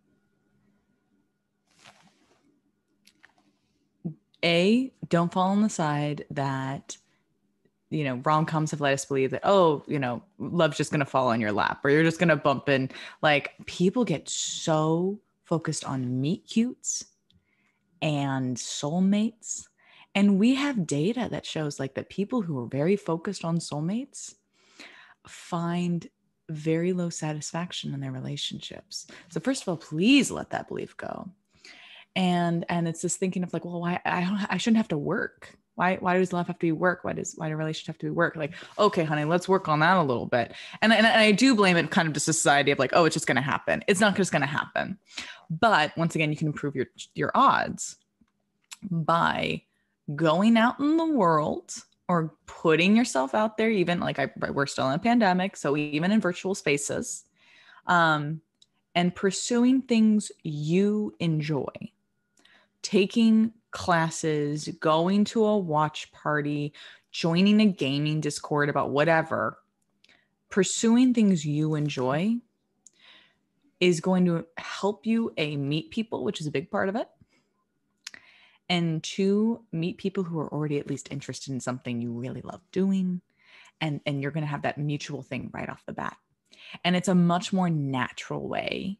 A, 4.45 4.93
don't 5.09 5.33
fall 5.33 5.49
on 5.49 5.61
the 5.61 5.69
side 5.69 6.25
that 6.31 6.97
you 7.89 8.03
know, 8.03 8.15
rom 8.25 8.45
coms 8.45 8.71
have 8.71 8.81
led 8.81 8.93
us 8.93 9.05
believe 9.05 9.31
that, 9.31 9.41
oh, 9.43 9.83
you 9.87 9.99
know, 9.99 10.21
love's 10.37 10.77
just 10.77 10.91
going 10.91 10.99
to 10.99 11.05
fall 11.05 11.27
on 11.27 11.39
your 11.39 11.51
lap 11.51 11.79
or 11.83 11.89
you're 11.89 12.03
just 12.03 12.19
going 12.19 12.29
to 12.29 12.35
bump 12.35 12.67
in. 12.67 12.89
Like 13.21 13.51
people 13.65 14.03
get 14.03 14.27
so 14.27 15.19
focused 15.45 15.85
on 15.85 16.19
meet 16.19 16.47
cutes 16.47 17.05
and 18.01 18.57
soulmates. 18.57 19.67
And 20.13 20.39
we 20.39 20.55
have 20.55 20.87
data 20.87 21.27
that 21.31 21.45
shows 21.45 21.79
like 21.79 21.93
that 21.95 22.09
people 22.09 22.41
who 22.41 22.59
are 22.59 22.67
very 22.67 22.95
focused 22.95 23.45
on 23.45 23.59
soulmates 23.59 24.35
find 25.27 26.07
very 26.49 26.93
low 26.93 27.09
satisfaction 27.09 27.93
in 27.93 27.99
their 27.99 28.11
relationships. 28.11 29.07
So 29.29 29.39
first 29.39 29.61
of 29.61 29.69
all, 29.69 29.77
please 29.77 30.31
let 30.31 30.49
that 30.51 30.67
belief 30.67 30.95
go. 30.97 31.29
And 32.15 32.65
and 32.69 32.87
it's 32.87 33.01
this 33.01 33.17
thinking 33.17 33.43
of 33.43 33.53
like, 33.53 33.65
well, 33.65 33.81
why 33.81 33.99
I 34.05 34.21
don't 34.21 34.45
I 34.49 34.57
shouldn't 34.57 34.77
have 34.77 34.87
to 34.89 34.97
work 34.97 35.57
why 35.75 35.97
why 35.97 36.17
does 36.17 36.33
love 36.33 36.47
have 36.47 36.57
to 36.57 36.65
be 36.65 36.71
work? 36.71 37.03
Why 37.03 37.13
does 37.13 37.33
why 37.35 37.49
do 37.49 37.55
relationships 37.55 37.87
have 37.87 37.97
to 37.99 38.05
be 38.07 38.11
work? 38.11 38.35
Like, 38.35 38.53
okay, 38.79 39.03
honey, 39.03 39.25
let's 39.25 39.47
work 39.47 39.67
on 39.67 39.79
that 39.81 39.97
a 39.97 40.03
little 40.03 40.25
bit. 40.25 40.53
And, 40.81 40.91
and, 40.91 41.05
and 41.05 41.19
I 41.19 41.31
do 41.31 41.55
blame 41.55 41.77
it 41.77 41.91
kind 41.91 42.07
of 42.07 42.13
to 42.13 42.19
society 42.19 42.71
of 42.71 42.79
like, 42.79 42.91
oh, 42.93 43.05
it's 43.05 43.13
just 43.13 43.27
gonna 43.27 43.41
happen. 43.41 43.83
It's 43.87 43.99
not 43.99 44.15
just 44.15 44.31
gonna 44.31 44.45
happen. 44.45 44.97
But 45.49 45.95
once 45.97 46.15
again, 46.15 46.31
you 46.31 46.37
can 46.37 46.47
improve 46.47 46.75
your 46.75 46.87
your 47.13 47.31
odds 47.35 47.97
by 48.89 49.63
going 50.15 50.57
out 50.57 50.79
in 50.79 50.97
the 50.97 51.05
world 51.05 51.73
or 52.07 52.33
putting 52.45 52.95
yourself 52.95 53.35
out 53.35 53.57
there, 53.57 53.69
even 53.69 53.99
like 53.99 54.17
I 54.17 54.29
we're 54.51 54.67
still 54.67 54.87
in 54.89 54.95
a 54.95 54.99
pandemic, 54.99 55.57
so 55.57 55.75
even 55.75 56.11
in 56.11 56.21
virtual 56.21 56.55
spaces, 56.55 57.25
um, 57.87 58.41
and 58.93 59.13
pursuing 59.13 59.81
things 59.81 60.31
you 60.43 61.13
enjoy, 61.19 61.91
taking 62.85 63.51
classes, 63.71 64.69
going 64.79 65.25
to 65.25 65.43
a 65.43 65.57
watch 65.57 66.11
party, 66.11 66.71
joining 67.11 67.59
a 67.59 67.65
gaming 67.65 68.21
Discord 68.21 68.69
about 68.69 68.91
whatever, 68.91 69.57
pursuing 70.51 71.11
things 71.11 71.43
you 71.43 71.73
enjoy 71.73 72.35
is 73.79 74.01
going 74.01 74.25
to 74.25 74.45
help 74.59 75.07
you 75.07 75.33
a 75.35 75.57
meet 75.57 75.89
people, 75.89 76.23
which 76.23 76.39
is 76.39 76.45
a 76.45 76.51
big 76.51 76.69
part 76.69 76.87
of 76.87 76.95
it. 76.95 77.09
And 78.69 79.01
two, 79.01 79.63
meet 79.71 79.97
people 79.97 80.23
who 80.23 80.39
are 80.39 80.53
already 80.53 80.77
at 80.77 80.87
least 80.87 81.11
interested 81.11 81.51
in 81.51 81.59
something 81.59 81.99
you 81.99 82.11
really 82.13 82.41
love 82.41 82.61
doing. 82.71 83.21
And, 83.81 83.99
and 84.05 84.21
you're 84.21 84.31
going 84.31 84.45
to 84.45 84.49
have 84.49 84.61
that 84.61 84.77
mutual 84.77 85.23
thing 85.23 85.49
right 85.51 85.69
off 85.69 85.83
the 85.87 85.93
bat. 85.93 86.17
And 86.83 86.95
it's 86.95 87.07
a 87.07 87.15
much 87.15 87.51
more 87.51 87.69
natural 87.69 88.47
way 88.47 88.99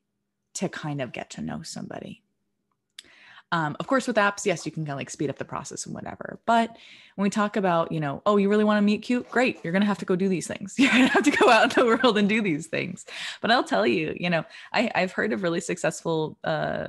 to 0.56 0.70
kind 0.70 1.02
of 1.02 1.12
get 1.12 1.30
to 1.32 1.42
know 1.42 1.62
somebody. 1.62 2.24
Um, 3.56 3.78
of 3.80 3.88
course, 3.88 4.06
with 4.06 4.18
apps, 4.18 4.46
yes, 4.46 4.66
you 4.66 4.72
can 4.74 4.84
kind 4.84 4.92
of 4.92 4.98
like 4.98 5.10
speed 5.10 5.30
up 5.30 5.38
the 5.38 5.46
process 5.46 5.86
and 5.86 5.96
whatever. 5.96 6.42
But 6.46 6.76
when 7.16 7.24
we 7.24 7.30
talk 7.30 7.56
about, 7.56 7.90
you 7.90 8.02
know, 8.02 8.22
oh, 8.26 8.36
you 8.36 8.50
really 8.50 8.66
want 8.66 8.80
to 8.80 8.82
meet 8.82 9.02
cute? 9.02 9.32
Great. 9.32 9.60
You're 9.64 9.72
going 9.72 9.82
to 9.82 9.88
have 9.88 10.00
to 10.00 10.06
go 10.06 10.18
do 10.18 10.28
these 10.28 10.46
things. 10.46 10.76
You're 10.78 10.92
going 10.92 11.08
to 11.08 11.14
have 11.14 11.24
to 11.24 11.32
go 11.32 11.50
out 11.50 11.64
in 11.64 11.70
the 11.82 11.86
world 11.86 12.18
and 12.18 12.28
do 12.28 12.42
these 12.42 12.68
things. 12.68 13.06
But 13.40 13.52
I'll 13.52 13.64
tell 13.64 13.88
you, 13.88 14.14
you 14.20 14.30
know, 14.30 14.44
I, 14.74 14.92
I've 14.94 15.14
heard 15.14 15.32
of 15.32 15.42
really 15.42 15.62
successful, 15.62 16.38
uh, 16.44 16.88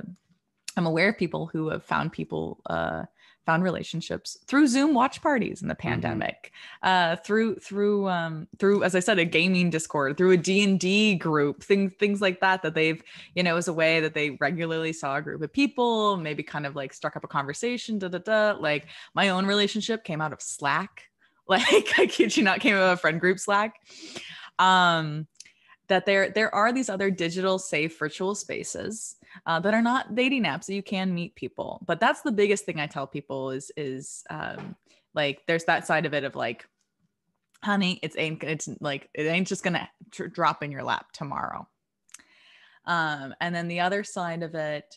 I'm 0.75 0.85
aware 0.85 1.07
of 1.07 1.17
people 1.17 1.45
who 1.45 1.69
have 1.69 1.85
found 1.85 2.11
people, 2.11 2.59
uh, 2.65 3.03
found 3.47 3.63
relationships 3.63 4.37
through 4.45 4.67
Zoom 4.67 4.93
watch 4.93 5.21
parties 5.21 5.63
in 5.63 5.69
the 5.69 5.73
mm-hmm. 5.73 5.89
pandemic, 5.89 6.51
mm-hmm. 6.83 7.13
uh, 7.13 7.15
through 7.15 7.55
through 7.55 8.07
um, 8.09 8.47
through 8.59 8.83
as 8.83 8.93
I 8.93 8.99
said, 8.99 9.17
a 9.17 9.25
gaming 9.25 9.71
Discord, 9.71 10.17
through 10.17 10.31
a 10.31 10.37
D 10.37 10.63
and 10.63 10.79
D 10.79 11.15
group, 11.15 11.63
things 11.63 11.93
things 11.97 12.21
like 12.21 12.41
that. 12.41 12.61
That 12.61 12.75
they've 12.75 13.01
you 13.33 13.41
know 13.41 13.57
as 13.57 13.67
a 13.67 13.73
way 13.73 14.01
that 14.01 14.13
they 14.13 14.31
regularly 14.31 14.93
saw 14.93 15.15
a 15.15 15.21
group 15.21 15.41
of 15.41 15.51
people, 15.51 16.17
maybe 16.17 16.43
kind 16.43 16.67
of 16.67 16.75
like 16.75 16.93
struck 16.93 17.15
up 17.15 17.23
a 17.23 17.27
conversation. 17.27 17.97
Da 17.97 18.09
da 18.09 18.19
da. 18.19 18.59
Like 18.59 18.85
my 19.15 19.29
own 19.29 19.47
relationship 19.47 20.03
came 20.03 20.21
out 20.21 20.33
of 20.33 20.41
Slack. 20.41 21.05
Like 21.49 21.97
I 21.97 22.07
kid 22.07 22.35
you 22.35 22.43
not, 22.43 22.59
came 22.59 22.75
out 22.75 22.81
of 22.81 22.89
a 22.89 22.97
friend 22.97 23.21
group 23.21 23.39
Slack. 23.39 23.75
Um, 24.59 25.27
that 25.87 26.05
there 26.05 26.29
there 26.29 26.53
are 26.53 26.73
these 26.73 26.89
other 26.89 27.09
digital 27.09 27.57
safe 27.57 27.97
virtual 27.97 28.35
spaces 28.35 29.15
uh, 29.45 29.59
that 29.59 29.73
are 29.73 29.81
not 29.81 30.15
dating 30.15 30.43
apps 30.43 30.65
so 30.65 30.73
you 30.73 30.83
can 30.83 31.13
meet 31.13 31.35
people 31.35 31.81
but 31.85 31.99
that's 31.99 32.21
the 32.21 32.31
biggest 32.31 32.65
thing 32.65 32.79
i 32.79 32.87
tell 32.87 33.07
people 33.07 33.51
is 33.51 33.71
is 33.77 34.23
um, 34.29 34.75
like 35.13 35.41
there's 35.47 35.65
that 35.65 35.85
side 35.85 36.05
of 36.05 36.13
it 36.13 36.23
of 36.23 36.35
like 36.35 36.67
honey 37.63 37.99
it's 38.03 38.17
ain't 38.17 38.43
it's 38.43 38.69
like 38.79 39.09
it 39.13 39.23
ain't 39.23 39.47
just 39.47 39.63
gonna 39.63 39.89
tr- 40.11 40.25
drop 40.25 40.63
in 40.63 40.71
your 40.71 40.83
lap 40.83 41.07
tomorrow 41.11 41.67
um, 42.85 43.35
and 43.41 43.53
then 43.53 43.67
the 43.67 43.81
other 43.81 44.03
side 44.03 44.43
of 44.43 44.55
it 44.55 44.95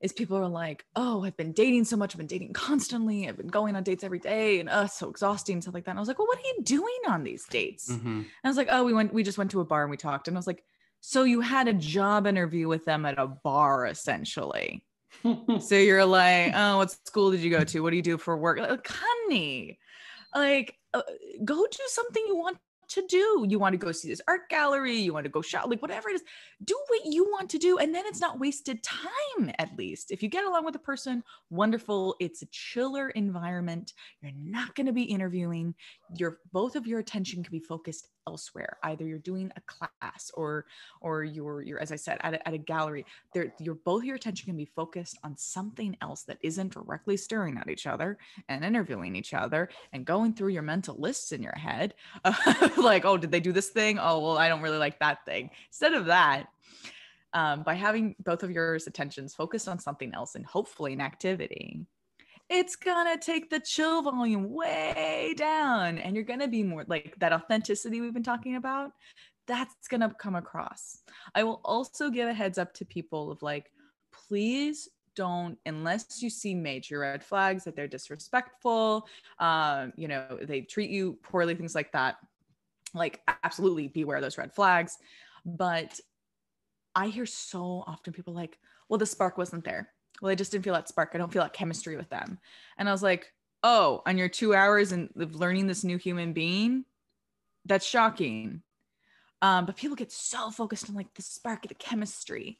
is 0.00 0.12
people 0.12 0.36
are 0.36 0.48
like, 0.48 0.84
oh, 0.94 1.24
I've 1.24 1.36
been 1.36 1.52
dating 1.52 1.84
so 1.84 1.96
much. 1.96 2.14
I've 2.14 2.18
been 2.18 2.28
dating 2.28 2.52
constantly. 2.52 3.28
I've 3.28 3.36
been 3.36 3.48
going 3.48 3.74
on 3.74 3.82
dates 3.82 4.04
every 4.04 4.20
day 4.20 4.60
and 4.60 4.68
uh, 4.68 4.86
so 4.86 5.10
exhausting 5.10 5.54
and 5.54 5.62
stuff 5.62 5.74
like 5.74 5.84
that. 5.84 5.90
And 5.90 5.98
I 5.98 6.00
was 6.00 6.08
like, 6.08 6.18
well, 6.18 6.28
what 6.28 6.38
are 6.38 6.42
you 6.42 6.62
doing 6.62 6.98
on 7.08 7.24
these 7.24 7.44
dates? 7.46 7.90
Mm-hmm. 7.90 8.08
And 8.08 8.26
I 8.44 8.48
was 8.48 8.56
like, 8.56 8.68
oh, 8.70 8.84
we 8.84 8.94
went, 8.94 9.12
we 9.12 9.24
just 9.24 9.38
went 9.38 9.50
to 9.50 9.60
a 9.60 9.64
bar 9.64 9.82
and 9.82 9.90
we 9.90 9.96
talked. 9.96 10.28
And 10.28 10.36
I 10.36 10.38
was 10.38 10.46
like, 10.46 10.62
so 11.00 11.24
you 11.24 11.40
had 11.40 11.68
a 11.68 11.72
job 11.72 12.26
interview 12.26 12.68
with 12.68 12.84
them 12.84 13.06
at 13.06 13.18
a 13.18 13.26
bar 13.26 13.86
essentially. 13.86 14.84
so 15.60 15.74
you're 15.74 16.04
like, 16.04 16.52
oh, 16.54 16.78
what 16.78 16.90
school 17.06 17.30
did 17.30 17.40
you 17.40 17.50
go 17.50 17.64
to? 17.64 17.80
What 17.80 17.90
do 17.90 17.96
you 17.96 18.02
do 18.02 18.18
for 18.18 18.36
work? 18.36 18.58
Like, 18.58 18.86
honey, 18.86 19.78
like, 20.34 20.74
uh, 20.94 21.02
go 21.44 21.66
do 21.66 21.82
something 21.86 22.22
you 22.26 22.36
want 22.36 22.58
to 22.88 23.06
do. 23.06 23.46
You 23.48 23.58
want 23.58 23.74
to 23.74 23.78
go 23.78 23.92
see 23.92 24.08
this 24.08 24.22
art 24.26 24.48
gallery, 24.48 24.96
you 24.96 25.12
want 25.12 25.24
to 25.24 25.30
go 25.30 25.42
shop, 25.42 25.66
like 25.68 25.82
whatever 25.82 26.08
it 26.08 26.14
is, 26.14 26.22
do 26.64 26.78
what 26.88 27.00
you 27.04 27.24
want 27.24 27.50
to 27.50 27.58
do. 27.58 27.78
And 27.78 27.94
then 27.94 28.04
it's 28.06 28.20
not 28.20 28.40
wasted 28.40 28.82
time, 28.82 29.52
at 29.58 29.76
least. 29.76 30.10
If 30.10 30.22
you 30.22 30.28
get 30.28 30.44
along 30.44 30.64
with 30.64 30.74
a 30.74 30.80
person, 30.80 31.22
wonderful. 31.50 32.16
It's 32.18 32.42
a 32.42 32.48
chiller 32.50 33.10
environment. 33.10 33.92
You're 34.22 34.32
not 34.36 34.74
going 34.74 34.86
to 34.86 34.92
be 34.92 35.04
interviewing. 35.04 35.74
Your 36.16 36.38
both 36.52 36.76
of 36.76 36.86
your 36.86 36.98
attention 36.98 37.42
can 37.42 37.52
be 37.52 37.60
focused 37.60 38.08
elsewhere 38.28 38.76
either 38.82 39.06
you're 39.06 39.18
doing 39.18 39.50
a 39.56 39.60
class 39.62 40.30
or 40.34 40.66
or 41.00 41.24
you're 41.24 41.62
you're 41.62 41.80
as 41.80 41.90
i 41.90 41.96
said 41.96 42.18
at 42.20 42.34
a, 42.34 42.48
at 42.48 42.52
a 42.52 42.58
gallery 42.58 43.06
there 43.32 43.54
your 43.58 43.74
both 43.74 44.04
your 44.04 44.16
attention 44.16 44.44
can 44.44 44.56
be 44.56 44.70
focused 44.76 45.18
on 45.24 45.34
something 45.36 45.96
else 46.02 46.24
that 46.24 46.36
isn't 46.42 46.74
directly 46.74 47.16
staring 47.16 47.56
at 47.56 47.70
each 47.70 47.86
other 47.86 48.18
and 48.50 48.64
interviewing 48.64 49.16
each 49.16 49.32
other 49.32 49.70
and 49.94 50.04
going 50.04 50.34
through 50.34 50.48
your 50.48 50.62
mental 50.62 50.94
lists 50.98 51.32
in 51.32 51.42
your 51.42 51.56
head 51.56 51.94
like 52.76 53.06
oh 53.06 53.16
did 53.16 53.30
they 53.30 53.40
do 53.40 53.52
this 53.52 53.70
thing? 53.70 53.98
Oh 53.98 54.18
well 54.20 54.38
i 54.38 54.48
don't 54.48 54.60
really 54.60 54.78
like 54.78 54.98
that 54.98 55.24
thing. 55.24 55.50
Instead 55.70 55.94
of 55.94 56.06
that 56.06 56.48
um, 57.32 57.62
by 57.62 57.74
having 57.74 58.14
both 58.24 58.42
of 58.42 58.50
yours 58.50 58.86
attentions 58.86 59.34
focused 59.34 59.68
on 59.68 59.78
something 59.78 60.14
else 60.14 60.34
and 60.34 60.44
hopefully 60.44 60.92
an 60.92 61.00
activity 61.00 61.86
it's 62.50 62.76
gonna 62.76 63.18
take 63.18 63.50
the 63.50 63.60
chill 63.60 64.02
volume 64.02 64.52
way 64.52 65.34
down 65.36 65.98
and 65.98 66.14
you're 66.14 66.24
gonna 66.24 66.48
be 66.48 66.62
more 66.62 66.84
like 66.88 67.14
that 67.18 67.32
authenticity 67.32 68.00
we've 68.00 68.14
been 68.14 68.22
talking 68.22 68.56
about 68.56 68.92
that's 69.46 69.88
gonna 69.88 70.14
come 70.18 70.36
across. 70.36 70.98
I 71.34 71.42
will 71.42 71.60
also 71.64 72.10
give 72.10 72.28
a 72.28 72.34
heads 72.34 72.58
up 72.58 72.74
to 72.74 72.84
people 72.84 73.30
of 73.30 73.42
like 73.42 73.72
please 74.12 74.88
don't 75.14 75.58
unless 75.66 76.22
you 76.22 76.30
see 76.30 76.54
major 76.54 77.00
red 77.00 77.24
flags 77.24 77.64
that 77.64 77.74
they're 77.74 77.88
disrespectful 77.88 79.08
um, 79.40 79.92
you 79.96 80.06
know 80.06 80.38
they 80.42 80.60
treat 80.60 80.90
you 80.90 81.18
poorly 81.22 81.54
things 81.54 81.74
like 81.74 81.90
that 81.92 82.18
like 82.94 83.20
absolutely 83.42 83.88
beware 83.88 84.20
those 84.20 84.38
red 84.38 84.54
flags. 84.54 84.98
But 85.44 85.98
i 86.94 87.08
hear 87.08 87.26
so 87.26 87.84
often 87.86 88.12
people 88.12 88.32
like 88.32 88.58
well 88.88 88.98
the 88.98 89.06
spark 89.06 89.36
wasn't 89.36 89.64
there 89.64 89.90
well, 90.20 90.32
I 90.32 90.34
just 90.34 90.52
didn't 90.52 90.64
feel 90.64 90.74
that 90.74 90.88
spark. 90.88 91.10
I 91.14 91.18
don't 91.18 91.32
feel 91.32 91.42
that 91.42 91.52
chemistry 91.52 91.96
with 91.96 92.08
them. 92.08 92.38
And 92.76 92.88
I 92.88 92.92
was 92.92 93.02
like, 93.02 93.32
oh, 93.62 94.02
on 94.06 94.18
your 94.18 94.28
two 94.28 94.54
hours 94.54 94.92
and 94.92 95.10
of 95.18 95.34
learning 95.34 95.66
this 95.66 95.84
new 95.84 95.96
human 95.96 96.32
being, 96.32 96.84
that's 97.64 97.86
shocking. 97.86 98.62
Um, 99.42 99.66
but 99.66 99.76
people 99.76 99.96
get 99.96 100.10
so 100.10 100.50
focused 100.50 100.88
on 100.88 100.96
like 100.96 101.12
the 101.14 101.22
spark 101.22 101.64
of 101.64 101.68
the 101.68 101.74
chemistry. 101.74 102.58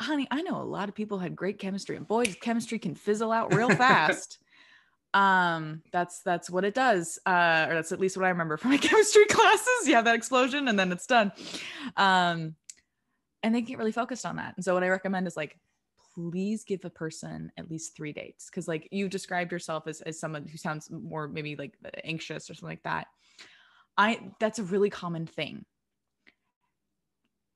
Honey, 0.00 0.28
I 0.30 0.42
know 0.42 0.60
a 0.60 0.64
lot 0.64 0.88
of 0.88 0.94
people 0.94 1.18
had 1.18 1.34
great 1.34 1.58
chemistry, 1.58 1.96
and 1.96 2.06
boys, 2.06 2.36
chemistry 2.40 2.78
can 2.78 2.94
fizzle 2.94 3.32
out 3.32 3.54
real 3.54 3.70
fast. 3.76 4.38
um, 5.14 5.82
that's 5.90 6.20
that's 6.20 6.50
what 6.50 6.64
it 6.64 6.74
does. 6.74 7.18
Uh, 7.24 7.66
or 7.68 7.74
that's 7.74 7.92
at 7.92 8.00
least 8.00 8.16
what 8.16 8.26
I 8.26 8.28
remember 8.28 8.56
from 8.56 8.70
my 8.72 8.76
chemistry 8.78 9.24
classes. 9.26 9.86
You 9.88 9.94
have 9.94 10.04
that 10.04 10.14
explosion, 10.14 10.68
and 10.68 10.78
then 10.78 10.92
it's 10.92 11.06
done. 11.06 11.32
Um, 11.96 12.54
and 13.42 13.54
they 13.54 13.60
get 13.62 13.78
really 13.78 13.92
focused 13.92 14.26
on 14.26 14.36
that. 14.36 14.54
And 14.56 14.64
so 14.64 14.74
what 14.74 14.82
I 14.84 14.88
recommend 14.88 15.26
is 15.26 15.36
like 15.36 15.56
please 16.18 16.64
give 16.64 16.84
a 16.84 16.90
person 16.90 17.52
at 17.56 17.70
least 17.70 17.94
three 17.94 18.12
dates 18.12 18.46
because 18.46 18.66
like 18.66 18.88
you 18.90 19.08
described 19.08 19.52
yourself 19.52 19.86
as, 19.86 20.00
as 20.00 20.18
someone 20.18 20.46
who 20.46 20.58
sounds 20.58 20.90
more 20.90 21.28
maybe 21.28 21.54
like 21.54 21.74
uh, 21.84 21.90
anxious 22.04 22.50
or 22.50 22.54
something 22.54 22.70
like 22.70 22.82
that. 22.82 23.06
I 23.96 24.32
that's 24.40 24.58
a 24.58 24.64
really 24.64 24.90
common 24.90 25.26
thing. 25.26 25.64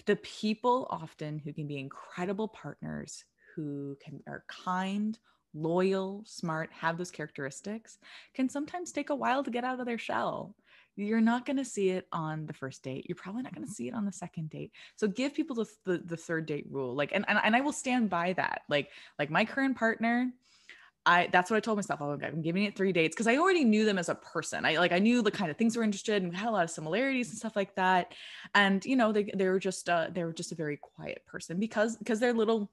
The 0.06 0.16
people 0.16 0.86
often 0.90 1.38
who 1.38 1.52
can 1.52 1.66
be 1.66 1.78
incredible 1.78 2.48
partners 2.48 3.24
who 3.54 3.96
can 4.02 4.20
are 4.26 4.44
kind 4.48 5.18
loyal 5.54 6.22
smart 6.24 6.70
have 6.72 6.96
those 6.96 7.10
characteristics 7.10 7.98
can 8.32 8.48
sometimes 8.48 8.90
take 8.90 9.10
a 9.10 9.14
while 9.14 9.44
to 9.44 9.50
get 9.50 9.64
out 9.64 9.80
of 9.80 9.86
their 9.86 9.98
shell 9.98 10.54
you're 10.96 11.20
not 11.20 11.46
going 11.46 11.56
to 11.56 11.64
see 11.64 11.90
it 11.90 12.06
on 12.12 12.46
the 12.46 12.52
first 12.52 12.82
date 12.82 13.06
you're 13.08 13.16
probably 13.16 13.42
not 13.42 13.54
going 13.54 13.66
to 13.66 13.72
see 13.72 13.88
it 13.88 13.94
on 13.94 14.04
the 14.04 14.12
second 14.12 14.50
date 14.50 14.72
so 14.96 15.06
give 15.06 15.34
people 15.34 15.56
the, 15.56 15.66
the, 15.84 15.98
the 15.98 16.16
third 16.16 16.46
date 16.46 16.66
rule 16.70 16.94
like 16.94 17.12
and, 17.12 17.24
and 17.28 17.38
and 17.42 17.56
i 17.56 17.60
will 17.60 17.72
stand 17.72 18.10
by 18.10 18.32
that 18.34 18.62
like 18.68 18.90
like 19.18 19.30
my 19.30 19.44
current 19.44 19.76
partner 19.76 20.30
I 21.04 21.28
that's 21.32 21.50
what 21.50 21.56
I 21.56 21.60
told 21.60 21.78
myself. 21.78 22.00
Oh, 22.00 22.18
I'm 22.22 22.42
giving 22.42 22.64
it 22.64 22.76
three 22.76 22.92
dates 22.92 23.14
because 23.14 23.26
I 23.26 23.36
already 23.36 23.64
knew 23.64 23.84
them 23.84 23.98
as 23.98 24.08
a 24.08 24.14
person. 24.14 24.64
I 24.64 24.76
like 24.78 24.92
I 24.92 24.98
knew 24.98 25.22
the 25.22 25.30
kind 25.30 25.50
of 25.50 25.56
things 25.56 25.76
we're 25.76 25.82
interested 25.82 26.22
in. 26.22 26.30
We 26.30 26.36
had 26.36 26.48
a 26.48 26.52
lot 26.52 26.64
of 26.64 26.70
similarities 26.70 27.30
and 27.30 27.38
stuff 27.38 27.56
like 27.56 27.74
that. 27.74 28.12
And 28.54 28.84
you 28.84 28.96
know, 28.96 29.10
they 29.12 29.24
they 29.34 29.48
were 29.48 29.58
just 29.58 29.88
uh 29.88 30.08
they 30.12 30.22
were 30.24 30.32
just 30.32 30.52
a 30.52 30.54
very 30.54 30.76
quiet 30.76 31.24
person 31.26 31.58
because 31.58 31.96
because 31.96 32.20
they're 32.20 32.32
little 32.32 32.70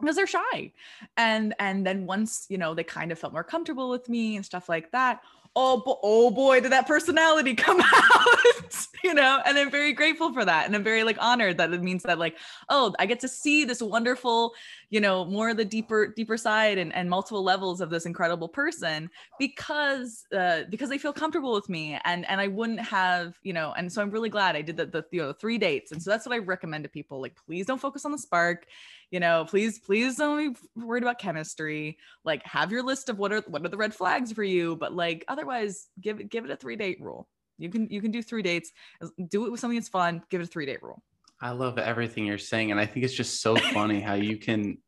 because 0.00 0.16
they're 0.16 0.26
shy. 0.26 0.72
And 1.16 1.54
and 1.58 1.86
then 1.86 2.06
once, 2.06 2.46
you 2.48 2.56
know, 2.56 2.74
they 2.74 2.84
kind 2.84 3.12
of 3.12 3.18
felt 3.18 3.34
more 3.34 3.44
comfortable 3.44 3.90
with 3.90 4.08
me 4.08 4.36
and 4.36 4.46
stuff 4.46 4.68
like 4.68 4.90
that, 4.92 5.20
oh, 5.56 5.82
oh 6.02 6.30
boy, 6.30 6.60
did 6.60 6.72
that 6.72 6.86
personality 6.86 7.54
come 7.56 7.80
out, 7.80 8.86
you 9.04 9.14
know? 9.14 9.40
And 9.44 9.58
I'm 9.58 9.70
very 9.70 9.92
grateful 9.92 10.32
for 10.32 10.44
that. 10.44 10.66
And 10.66 10.74
I'm 10.74 10.84
very 10.84 11.04
like 11.04 11.16
honored 11.20 11.58
that 11.58 11.72
it 11.72 11.82
means 11.82 12.02
that 12.04 12.18
like, 12.18 12.36
oh, 12.68 12.94
I 12.98 13.06
get 13.06 13.20
to 13.20 13.28
see 13.28 13.64
this 13.64 13.82
wonderful, 13.82 14.54
you 14.90 15.00
know, 15.00 15.24
more 15.24 15.50
of 15.50 15.56
the 15.56 15.64
deeper, 15.64 16.12
deeper 16.16 16.36
side 16.36 16.78
and, 16.78 16.94
and 16.94 17.08
multiple 17.10 17.42
levels 17.42 17.80
of 17.80 17.90
this 17.90 18.06
incredible 18.06 18.48
person 18.48 19.10
because, 19.38 20.24
uh, 20.36 20.62
because 20.70 20.88
they 20.88 20.98
feel 20.98 21.12
comfortable 21.12 21.52
with 21.52 21.68
me 21.68 21.98
and, 22.04 22.28
and 22.28 22.40
I 22.40 22.48
wouldn't 22.48 22.80
have, 22.80 23.38
you 23.42 23.52
know, 23.52 23.74
and 23.76 23.92
so 23.92 24.02
I'm 24.02 24.10
really 24.10 24.30
glad 24.30 24.56
I 24.56 24.62
did 24.62 24.76
the, 24.76 24.86
the, 24.86 25.04
you 25.10 25.22
know, 25.22 25.32
three 25.32 25.58
dates. 25.58 25.92
And 25.92 26.02
so 26.02 26.10
that's 26.10 26.26
what 26.26 26.34
I 26.34 26.38
recommend 26.38 26.84
to 26.84 26.90
people. 26.90 27.20
Like, 27.20 27.36
please 27.46 27.66
don't 27.66 27.80
focus 27.80 28.04
on 28.04 28.12
the 28.12 28.18
spark 28.18 28.66
you 29.10 29.20
know 29.20 29.44
please 29.48 29.78
please 29.78 30.16
don't 30.16 30.54
be 30.54 30.60
worried 30.76 31.02
about 31.02 31.18
chemistry 31.18 31.98
like 32.24 32.44
have 32.44 32.70
your 32.70 32.82
list 32.82 33.08
of 33.08 33.18
what 33.18 33.32
are 33.32 33.42
what 33.46 33.64
are 33.64 33.68
the 33.68 33.76
red 33.76 33.94
flags 33.94 34.32
for 34.32 34.44
you 34.44 34.76
but 34.76 34.92
like 34.94 35.24
otherwise 35.28 35.88
give 36.00 36.20
it 36.20 36.28
give 36.30 36.44
it 36.44 36.50
a 36.50 36.56
three 36.56 36.76
date 36.76 36.98
rule 37.00 37.28
you 37.58 37.68
can 37.68 37.88
you 37.90 38.00
can 38.00 38.10
do 38.10 38.22
three 38.22 38.42
dates 38.42 38.72
do 39.28 39.46
it 39.46 39.50
with 39.50 39.60
something 39.60 39.78
that's 39.78 39.88
fun 39.88 40.22
give 40.30 40.40
it 40.40 40.44
a 40.44 40.46
three 40.46 40.66
date 40.66 40.82
rule 40.82 41.02
i 41.40 41.50
love 41.50 41.78
everything 41.78 42.26
you're 42.26 42.38
saying 42.38 42.70
and 42.70 42.80
i 42.80 42.86
think 42.86 43.04
it's 43.04 43.14
just 43.14 43.40
so 43.40 43.56
funny 43.56 44.00
how 44.00 44.14
you 44.14 44.36
can 44.36 44.78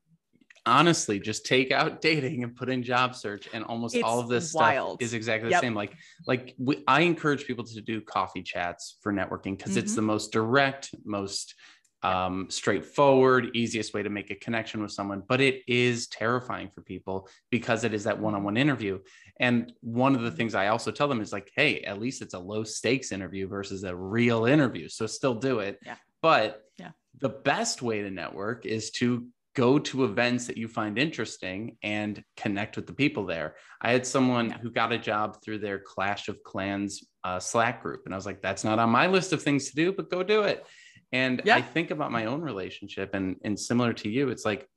honestly 0.67 1.19
just 1.19 1.47
take 1.47 1.73
out 1.73 2.03
dating 2.03 2.45
and 2.45 2.55
put 2.55 2.69
in 2.69 2.83
job 2.83 3.15
search 3.15 3.49
and 3.55 3.65
almost 3.65 3.95
it's 3.95 4.05
all 4.05 4.21
of 4.21 4.29
this 4.29 4.53
wild. 4.53 4.99
stuff 4.99 5.03
is 5.07 5.15
exactly 5.15 5.49
the 5.49 5.53
yep. 5.53 5.63
same 5.63 5.75
like 5.75 5.95
like 6.27 6.55
we, 6.59 6.85
i 6.87 7.01
encourage 7.01 7.47
people 7.47 7.65
to 7.65 7.81
do 7.81 8.01
coffee 8.01 8.43
chats 8.43 8.99
for 9.01 9.13
networking 9.13 9.57
because 9.57 9.73
mm-hmm. 9.73 9.81
it's 9.81 9.95
the 9.95 10.03
most 10.03 10.33
direct 10.33 10.91
most 11.05 11.55
um, 12.03 12.47
straightforward, 12.49 13.51
easiest 13.55 13.93
way 13.95 14.03
to 14.03 14.11
make 14.11 14.31
a 14.31 14.35
connection 14.35 14.83
with 14.83 14.93
someone. 14.93 15.23
But 15.27 15.41
it 15.41 15.63
is 15.67 16.07
terrifying 16.09 16.71
for 16.71 16.83
people 16.83 17.29
because 17.51 17.85
it 17.85 17.95
is 17.95 18.05
that 18.05 18.19
one 18.19 18.35
on 18.35 18.43
one 18.43 18.57
interview. 18.57 19.01
And 19.39 19.73
one 19.81 20.15
of 20.15 20.23
the 20.23 20.31
things 20.31 20.55
I 20.55 20.69
also 20.69 20.91
tell 20.91 21.09
them 21.09 21.21
is 21.21 21.33
like, 21.33 21.51
hey, 21.55 21.81
at 21.83 22.01
least 22.01 22.23
it's 22.23 22.35
a 22.35 22.39
low 22.39 22.65
stakes 22.65 23.13
interview 23.13 23.49
versus 23.49 23.85
a 23.85 23.95
real 23.95 24.45
interview. 24.47 24.89
So 24.89 25.07
still 25.07 25.35
do 25.35 25.61
it. 25.61 25.79
Yeah. 25.85 25.97
But 26.23 26.63
yeah. 26.79 26.91
the 27.21 27.31
best 27.31 27.83
way 27.83 28.03
to 28.03 28.11
network 28.11 28.67
is 28.67 28.91
to 28.93 29.27
go 29.57 29.79
to 29.79 30.05
events 30.05 30.47
that 30.47 30.57
you 30.57 30.69
find 30.69 30.99
interesting 30.99 31.77
and 31.83 32.23
connect 32.37 32.77
with 32.77 32.87
the 32.87 32.93
people 32.93 33.27
there. 33.27 33.57
I 33.81 33.91
had 33.93 34.07
someone 34.07 34.51
yeah. 34.51 34.59
who 34.59 34.71
got 34.71 34.93
a 34.93 34.99
job 34.99 35.43
through 35.43 35.59
their 35.59 35.79
Clash 35.81 36.29
of 36.29 36.43
Clans 36.45 37.05
uh, 37.25 37.41
Slack 37.41 37.83
group. 37.83 38.03
And 38.05 38.15
I 38.15 38.17
was 38.17 38.27
like, 38.27 38.43
that's 38.43 38.65
not 38.65 38.79
on 38.79 38.91
my 38.91 39.07
list 39.07 39.33
of 39.33 39.43
things 39.43 39.69
to 39.71 39.75
do, 39.75 39.93
but 39.93 40.11
go 40.11 40.23
do 40.23 40.43
it. 40.43 40.65
And 41.13 41.43
yeah. 41.45 41.57
I 41.57 41.63
think 41.63 41.91
about 41.91 42.13
my 42.13 42.27
own 42.27 42.41
relationship 42.41 43.15
and 43.15 43.37
and 43.45 43.59
similar 43.59 43.93
to 43.95 44.09
you, 44.09 44.29
it's 44.29 44.45
like 44.45 44.69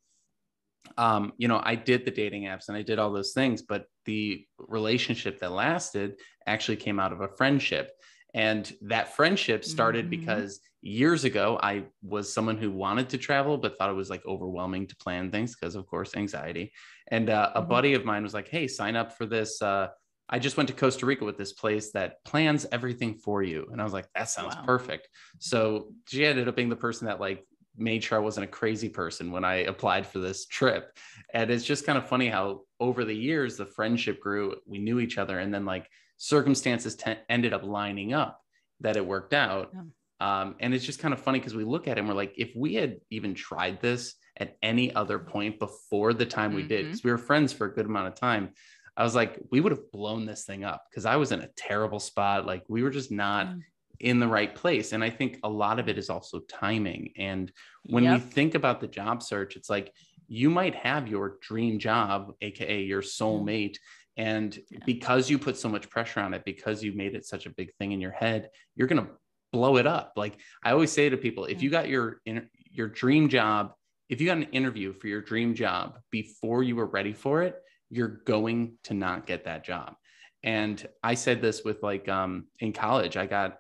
um, 0.97 1.33
you 1.37 1.47
know, 1.47 1.61
I 1.63 1.75
did 1.75 2.05
the 2.05 2.11
dating 2.11 2.43
apps 2.43 2.67
and 2.67 2.77
I 2.77 2.81
did 2.81 2.99
all 2.99 3.11
those 3.11 3.33
things, 3.33 3.61
but 3.61 3.85
the 4.05 4.45
relationship 4.57 5.39
that 5.39 5.51
lasted 5.51 6.15
actually 6.45 6.77
came 6.77 6.99
out 6.99 7.13
of 7.13 7.21
a 7.21 7.27
friendship. 7.27 7.91
And 8.33 8.71
that 8.81 9.15
friendship 9.15 9.63
started 9.63 10.05
mm-hmm. 10.05 10.19
because 10.19 10.59
years 10.81 11.23
ago, 11.23 11.59
I 11.61 11.83
was 12.01 12.31
someone 12.31 12.57
who 12.57 12.71
wanted 12.71 13.09
to 13.09 13.17
travel, 13.17 13.57
but 13.57 13.77
thought 13.77 13.89
it 13.89 13.95
was 13.95 14.09
like 14.09 14.25
overwhelming 14.25 14.87
to 14.87 14.95
plan 14.97 15.31
things 15.31 15.55
because, 15.55 15.75
of 15.75 15.87
course, 15.87 16.15
anxiety. 16.15 16.73
And 17.09 17.29
uh, 17.29 17.51
a 17.53 17.61
mm-hmm. 17.61 17.69
buddy 17.69 17.93
of 17.93 18.05
mine 18.05 18.23
was 18.23 18.33
like, 18.33 18.49
Hey, 18.49 18.67
sign 18.67 18.95
up 18.95 19.17
for 19.17 19.25
this 19.25 19.61
uh, 19.61 19.89
I 20.29 20.39
just 20.39 20.57
went 20.57 20.69
to 20.69 20.75
Costa 20.75 21.05
Rica 21.05 21.25
with 21.25 21.37
this 21.37 21.53
place 21.53 21.91
that 21.91 22.23
plans 22.23 22.65
everything 22.71 23.15
for 23.15 23.43
you. 23.43 23.67
And 23.71 23.81
I 23.81 23.83
was 23.83 23.93
like, 23.93 24.07
that 24.15 24.29
sounds 24.29 24.55
wow. 24.55 24.63
perfect. 24.65 25.09
So 25.39 25.89
she 26.07 26.25
ended 26.25 26.47
up 26.47 26.55
being 26.55 26.69
the 26.69 26.75
person 26.75 27.07
that 27.07 27.19
like 27.19 27.45
made 27.75 28.03
sure 28.03 28.17
I 28.17 28.21
wasn't 28.21 28.45
a 28.45 28.47
crazy 28.47 28.89
person 28.89 29.31
when 29.31 29.43
I 29.43 29.55
applied 29.55 30.07
for 30.07 30.19
this 30.19 30.45
trip. 30.45 30.97
And 31.33 31.49
it's 31.49 31.65
just 31.65 31.85
kind 31.85 31.97
of 31.97 32.07
funny 32.07 32.29
how 32.29 32.61
over 32.79 33.03
the 33.03 33.15
years 33.15 33.57
the 33.57 33.65
friendship 33.65 34.19
grew, 34.19 34.55
we 34.65 34.79
knew 34.79 34.99
each 34.99 35.17
other, 35.17 35.39
and 35.39 35.53
then 35.53 35.65
like 35.65 35.87
circumstances 36.17 36.97
ended 37.29 37.53
up 37.53 37.63
lining 37.63 38.13
up 38.13 38.39
that 38.81 38.97
it 38.97 39.05
worked 39.05 39.33
out. 39.33 39.71
Yeah. 39.73 39.81
Um, 40.19 40.55
and 40.59 40.73
it's 40.73 40.85
just 40.85 40.99
kind 40.99 41.13
of 41.13 41.19
funny 41.19 41.39
because 41.39 41.55
we 41.55 41.65
look 41.65 41.87
at 41.87 41.97
it 41.97 41.99
and 41.99 42.07
we're 42.07 42.15
like, 42.15 42.33
if 42.37 42.53
we 42.55 42.75
had 42.75 42.97
even 43.09 43.33
tried 43.33 43.81
this 43.81 44.15
at 44.37 44.55
any 44.63 44.93
other 44.95 45.19
point 45.19 45.59
before 45.59 46.13
the 46.13 46.25
time 46.25 46.51
mm-hmm. 46.51 46.57
we 46.57 46.63
did, 46.63 46.85
because 46.85 46.99
mm-hmm. 46.99 47.07
we 47.09 47.11
were 47.11 47.17
friends 47.17 47.51
for 47.51 47.65
a 47.65 47.73
good 47.73 47.85
amount 47.85 48.07
of 48.07 48.15
time, 48.15 48.51
I 48.95 49.03
was 49.03 49.15
like, 49.15 49.39
we 49.51 49.59
would 49.59 49.71
have 49.71 49.91
blown 49.91 50.25
this 50.25 50.45
thing 50.45 50.63
up 50.63 50.85
because 50.89 51.05
I 51.05 51.15
was 51.15 51.31
in 51.31 51.41
a 51.41 51.49
terrible 51.57 51.99
spot. 51.99 52.45
Like 52.45 52.63
we 52.67 52.83
were 52.83 52.91
just 52.91 53.11
not 53.11 53.47
mm. 53.47 53.61
in 53.99 54.19
the 54.19 54.27
right 54.27 54.53
place. 54.53 54.91
And 54.91 55.03
I 55.03 55.09
think 55.09 55.39
a 55.43 55.49
lot 55.49 55.79
of 55.79 55.89
it 55.89 55.97
is 55.97 56.09
also 56.09 56.41
timing. 56.41 57.11
And 57.17 57.51
when 57.85 58.03
yep. 58.03 58.13
we 58.13 58.29
think 58.29 58.55
about 58.55 58.81
the 58.81 58.87
job 58.87 59.23
search, 59.23 59.55
it's 59.55 59.69
like 59.69 59.91
you 60.27 60.49
might 60.49 60.75
have 60.75 61.07
your 61.07 61.37
dream 61.41 61.79
job, 61.79 62.33
AKA 62.41 62.83
your 62.83 63.01
soulmate. 63.01 63.77
And 64.15 64.55
yeah. 64.69 64.79
because 64.85 65.27
you 65.27 65.39
put 65.39 65.57
so 65.57 65.69
much 65.69 65.89
pressure 65.89 66.19
on 66.19 66.35
it, 66.35 66.43
because 66.45 66.83
you 66.83 66.93
made 66.93 67.15
it 67.15 67.25
such 67.25 67.47
a 67.47 67.49
big 67.49 67.73
thing 67.75 67.93
in 67.93 68.01
your 68.01 68.11
head, 68.11 68.49
you're 68.75 68.87
going 68.87 69.03
to 69.03 69.11
blow 69.51 69.77
it 69.77 69.87
up. 69.87 70.13
Like 70.15 70.37
I 70.63 70.71
always 70.71 70.91
say 70.91 71.09
to 71.09 71.17
people, 71.17 71.45
if 71.45 71.63
you 71.63 71.71
got 71.71 71.89
your, 71.89 72.21
your 72.71 72.89
dream 72.89 73.27
job, 73.27 73.73
if 74.09 74.21
you 74.21 74.27
got 74.27 74.37
an 74.37 74.43
interview 74.51 74.93
for 74.93 75.07
your 75.07 75.21
dream 75.21 75.55
job 75.55 75.97
before 76.11 76.61
you 76.61 76.75
were 76.75 76.85
ready 76.85 77.13
for 77.13 77.41
it, 77.41 77.55
you're 77.93 78.21
going 78.25 78.73
to 78.83 78.93
not 78.93 79.27
get 79.27 79.45
that 79.45 79.63
job. 79.63 79.95
And 80.43 80.85
I 81.03 81.13
said 81.13 81.41
this 81.41 81.63
with 81.63 81.81
like 81.83 82.09
um, 82.09 82.47
in 82.59 82.73
college, 82.73 83.15
I 83.15 83.25
got 83.25 83.59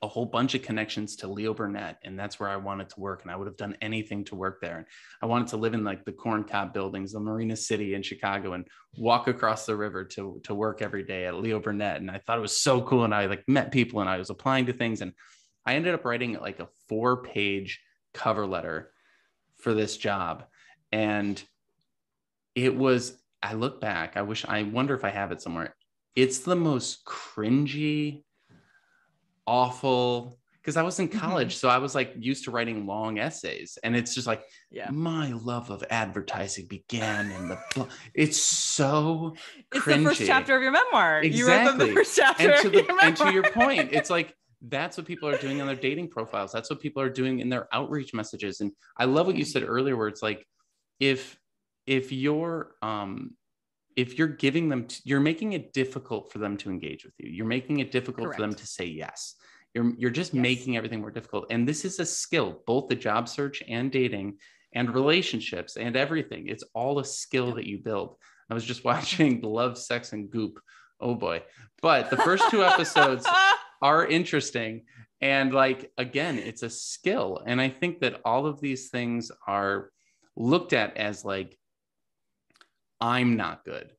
a 0.00 0.06
whole 0.06 0.26
bunch 0.26 0.54
of 0.54 0.62
connections 0.62 1.16
to 1.16 1.26
Leo 1.26 1.52
Burnett, 1.52 1.98
and 2.04 2.16
that's 2.16 2.38
where 2.38 2.48
I 2.48 2.56
wanted 2.56 2.88
to 2.90 3.00
work. 3.00 3.22
And 3.22 3.32
I 3.32 3.36
would 3.36 3.48
have 3.48 3.56
done 3.56 3.76
anything 3.80 4.24
to 4.26 4.36
work 4.36 4.60
there. 4.60 4.76
And 4.76 4.86
I 5.22 5.26
wanted 5.26 5.48
to 5.48 5.56
live 5.56 5.74
in 5.74 5.82
like 5.82 6.04
the 6.04 6.12
corn 6.12 6.44
cob 6.44 6.72
buildings, 6.72 7.12
the 7.12 7.20
Marina 7.20 7.56
City 7.56 7.94
in 7.94 8.02
Chicago, 8.02 8.52
and 8.52 8.64
walk 8.96 9.26
across 9.26 9.66
the 9.66 9.74
river 9.74 10.04
to 10.04 10.40
to 10.44 10.54
work 10.54 10.82
every 10.82 11.02
day 11.02 11.26
at 11.26 11.34
Leo 11.34 11.58
Burnett. 11.58 12.00
And 12.00 12.10
I 12.10 12.18
thought 12.18 12.38
it 12.38 12.42
was 12.42 12.60
so 12.60 12.80
cool. 12.82 13.04
And 13.04 13.14
I 13.14 13.26
like 13.26 13.42
met 13.48 13.72
people, 13.72 14.00
and 14.00 14.08
I 14.08 14.18
was 14.18 14.30
applying 14.30 14.66
to 14.66 14.72
things, 14.72 15.00
and 15.00 15.12
I 15.66 15.74
ended 15.74 15.94
up 15.94 16.04
writing 16.04 16.34
like 16.34 16.60
a 16.60 16.68
four 16.88 17.22
page 17.22 17.80
cover 18.14 18.46
letter 18.46 18.92
for 19.56 19.74
this 19.74 19.96
job, 19.96 20.44
and 20.92 21.42
it 22.54 22.76
was 22.76 23.18
I 23.42 23.54
look 23.54 23.80
back, 23.80 24.16
I 24.16 24.22
wish, 24.22 24.44
I 24.46 24.62
wonder 24.64 24.94
if 24.94 25.04
I 25.04 25.10
have 25.10 25.32
it 25.32 25.40
somewhere. 25.40 25.74
It's 26.16 26.40
the 26.40 26.56
most 26.56 27.04
cringy, 27.04 28.24
awful, 29.46 30.38
because 30.68 30.76
I 30.76 30.82
was 30.82 30.98
in 30.98 31.08
mm-hmm. 31.08 31.18
college. 31.18 31.56
so 31.56 31.68
I 31.68 31.78
was 31.78 31.94
like 31.94 32.12
used 32.18 32.44
to 32.44 32.50
writing 32.50 32.86
long 32.86 33.18
essays. 33.18 33.78
And 33.82 33.96
it's 33.96 34.14
just 34.14 34.26
like, 34.26 34.42
yeah, 34.70 34.90
my 34.90 35.32
love 35.32 35.70
of 35.70 35.82
advertising 35.88 36.66
began 36.66 37.30
in 37.30 37.48
the, 37.48 37.88
it's 38.12 38.38
so 38.38 39.34
It's 39.72 39.84
cringy. 39.84 40.02
the 40.02 40.10
first 40.10 40.26
chapter 40.26 40.56
of 40.56 40.62
your 40.62 40.72
memoir. 40.72 41.22
Exactly. 41.22 41.38
You 41.38 41.48
wrote 41.48 41.78
the 41.78 41.94
first 41.94 42.16
chapter 42.16 42.50
and 42.50 42.62
to, 42.62 42.68
the, 42.68 42.98
and 43.02 43.16
to 43.16 43.32
your 43.32 43.44
point, 43.44 43.90
it's 43.92 44.10
like, 44.10 44.34
that's 44.60 44.98
what 44.98 45.06
people 45.06 45.28
are 45.28 45.38
doing 45.38 45.60
on 45.60 45.66
their 45.68 45.76
dating 45.76 46.08
profiles. 46.08 46.52
That's 46.52 46.68
what 46.68 46.80
people 46.80 47.00
are 47.00 47.08
doing 47.08 47.38
in 47.38 47.48
their 47.48 47.68
outreach 47.72 48.12
messages. 48.12 48.60
And 48.60 48.72
I 48.96 49.04
love 49.04 49.26
what 49.26 49.36
you 49.36 49.44
said 49.44 49.62
earlier, 49.62 49.96
where 49.96 50.08
it's 50.08 50.22
like, 50.22 50.46
if 51.00 51.38
if 51.88 52.12
you're 52.12 52.74
um 52.82 53.30
if 53.96 54.16
you're 54.16 54.28
giving 54.28 54.68
them 54.68 54.84
t- 54.86 55.00
you're 55.04 55.20
making 55.20 55.54
it 55.54 55.72
difficult 55.72 56.30
for 56.30 56.38
them 56.38 56.56
to 56.58 56.70
engage 56.70 57.04
with 57.04 57.14
you. 57.18 57.30
You're 57.30 57.46
making 57.46 57.80
it 57.80 57.90
difficult 57.90 58.26
Correct. 58.26 58.36
for 58.36 58.42
them 58.42 58.54
to 58.54 58.66
say 58.66 58.84
yes. 58.84 59.34
You're 59.74 59.92
you're 59.96 60.10
just 60.10 60.34
yes. 60.34 60.42
making 60.42 60.76
everything 60.76 61.00
more 61.00 61.10
difficult. 61.10 61.46
And 61.50 61.66
this 61.66 61.84
is 61.84 61.98
a 61.98 62.04
skill 62.04 62.62
both 62.66 62.88
the 62.88 62.94
job 62.94 63.28
search 63.28 63.62
and 63.66 63.90
dating 63.90 64.36
and 64.74 64.94
relationships 64.94 65.76
and 65.76 65.96
everything. 65.96 66.46
It's 66.46 66.62
all 66.74 66.98
a 66.98 67.04
skill 67.04 67.54
that 67.54 67.66
you 67.66 67.78
build. 67.78 68.16
I 68.50 68.54
was 68.54 68.64
just 68.64 68.84
watching 68.92 69.40
love 69.40 69.78
sex 69.78 70.12
and 70.12 70.30
goop. 70.30 70.60
Oh 71.00 71.14
boy. 71.14 71.42
But 71.80 72.10
the 72.10 72.18
first 72.18 72.50
two 72.50 72.62
episodes 72.62 73.26
are 73.82 74.06
interesting. 74.06 74.84
And 75.22 75.54
like 75.54 75.90
again 75.96 76.38
it's 76.38 76.62
a 76.62 76.70
skill. 76.70 77.42
And 77.46 77.60
i 77.60 77.70
think 77.70 78.00
that 78.00 78.20
all 78.26 78.44
of 78.46 78.60
these 78.60 78.90
things 78.90 79.32
are 79.46 79.90
looked 80.36 80.72
at 80.72 80.96
as 80.96 81.24
like 81.24 81.57
I'm 83.00 83.36
not 83.36 83.64
good. 83.64 83.92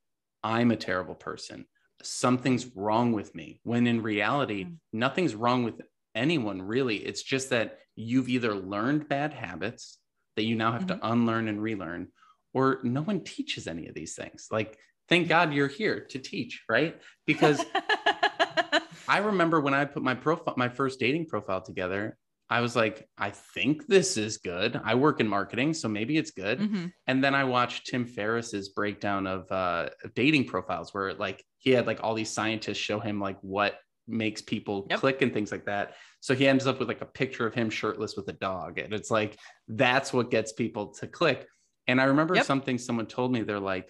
I'm 0.44 0.72
a 0.72 0.76
terrible 0.76 1.16
person. 1.16 1.66
Something's 2.02 2.76
wrong 2.76 3.12
with 3.12 3.36
me. 3.36 3.60
When 3.64 3.88
in 3.88 4.02
reality, 4.02 4.66
mm. 4.66 4.76
nothing's 4.94 5.36
wrong 5.36 5.64
with 5.64 5.82
anyone 6.16 6.62
really. 6.62 6.98
It's 6.98 7.24
just 7.24 7.50
that 7.50 7.80
you've 7.96 8.30
either 8.30 8.56
learned 8.56 9.10
bad 9.10 9.34
habits 9.34 9.98
that 10.36 10.44
you 10.44 10.56
now 10.56 10.72
have 10.72 10.86
mm-hmm. 10.86 11.00
to 11.00 11.12
unlearn 11.12 11.48
and 11.48 11.62
relearn, 11.62 12.08
or 12.54 12.80
no 12.84 13.02
one 13.02 13.24
teaches 13.24 13.68
any 13.68 13.88
of 13.88 13.96
these 13.96 14.16
things. 14.16 14.48
Like, 14.50 14.78
thank 15.10 15.28
God 15.28 15.54
you're 15.54 15.68
here 15.68 16.06
to 16.12 16.20
teach, 16.20 16.64
right? 16.70 17.00
Because 17.26 17.64
I 19.08 19.18
remember 19.18 19.60
when 19.60 19.74
I 19.74 19.86
put 19.86 20.04
my 20.04 20.16
profile, 20.16 20.54
my 20.56 20.70
first 20.70 21.00
dating 21.00 21.26
profile 21.26 21.62
together, 21.62 22.18
I 22.50 22.62
was 22.62 22.76
like, 22.76 23.08
I 23.18 23.30
think 23.30 23.86
this 23.88 24.18
is 24.18 24.38
good. 24.38 24.80
I 24.84 24.96
work 24.96 25.20
in 25.20 25.28
marketing, 25.28 25.74
so 25.74 25.88
maybe 25.88 26.18
it's 26.18 26.32
good. 26.32 26.60
Mm-hmm. 26.60 26.86
And 27.06 27.24
then 27.24 27.36
I 27.36 27.44
watched 27.44 27.88
Tim 27.88 28.06
Ferriss's 28.06 28.70
breakdown 28.70 29.28
of 29.28 29.52
uh, 29.52 29.90
dating 30.16 30.46
profiles, 30.46 30.94
where 30.94 31.14
like 31.14 31.46
he 31.60 31.72
had 31.72 31.86
like 31.86 32.00
all 32.02 32.16
these 32.16 32.32
scientists 32.32 32.78
show 32.78 33.00
him 33.00 33.20
like 33.20 33.38
what 33.42 33.76
makes 34.08 34.42
people 34.42 34.88
yep. 34.90 35.00
click 35.00 35.22
and 35.22 35.32
things 35.32 35.52
like 35.52 35.66
that. 35.66 35.94
So 36.22 36.34
he 36.34 36.48
ends 36.48 36.66
up 36.66 36.80
with 36.80 36.88
like 36.88 37.02
a 37.02 37.06
picture 37.06 37.46
of 37.46 37.54
him 37.54 37.70
shirtless 37.70 38.16
with 38.16 38.28
a 38.30 38.34
dog, 38.34 38.80
and 38.80 38.94
it's 38.94 39.12
like 39.12 39.38
that's 39.68 40.12
what 40.12 40.32
gets 40.32 40.52
people 40.52 40.88
to 40.96 41.08
click. 41.08 41.46
And 41.88 42.02
I 42.02 42.06
remember 42.06 42.36
yep. 42.36 42.46
something 42.46 42.80
someone 42.80 43.06
told 43.06 43.32
me. 43.32 43.44
They're 43.44 43.60
like, 43.60 43.90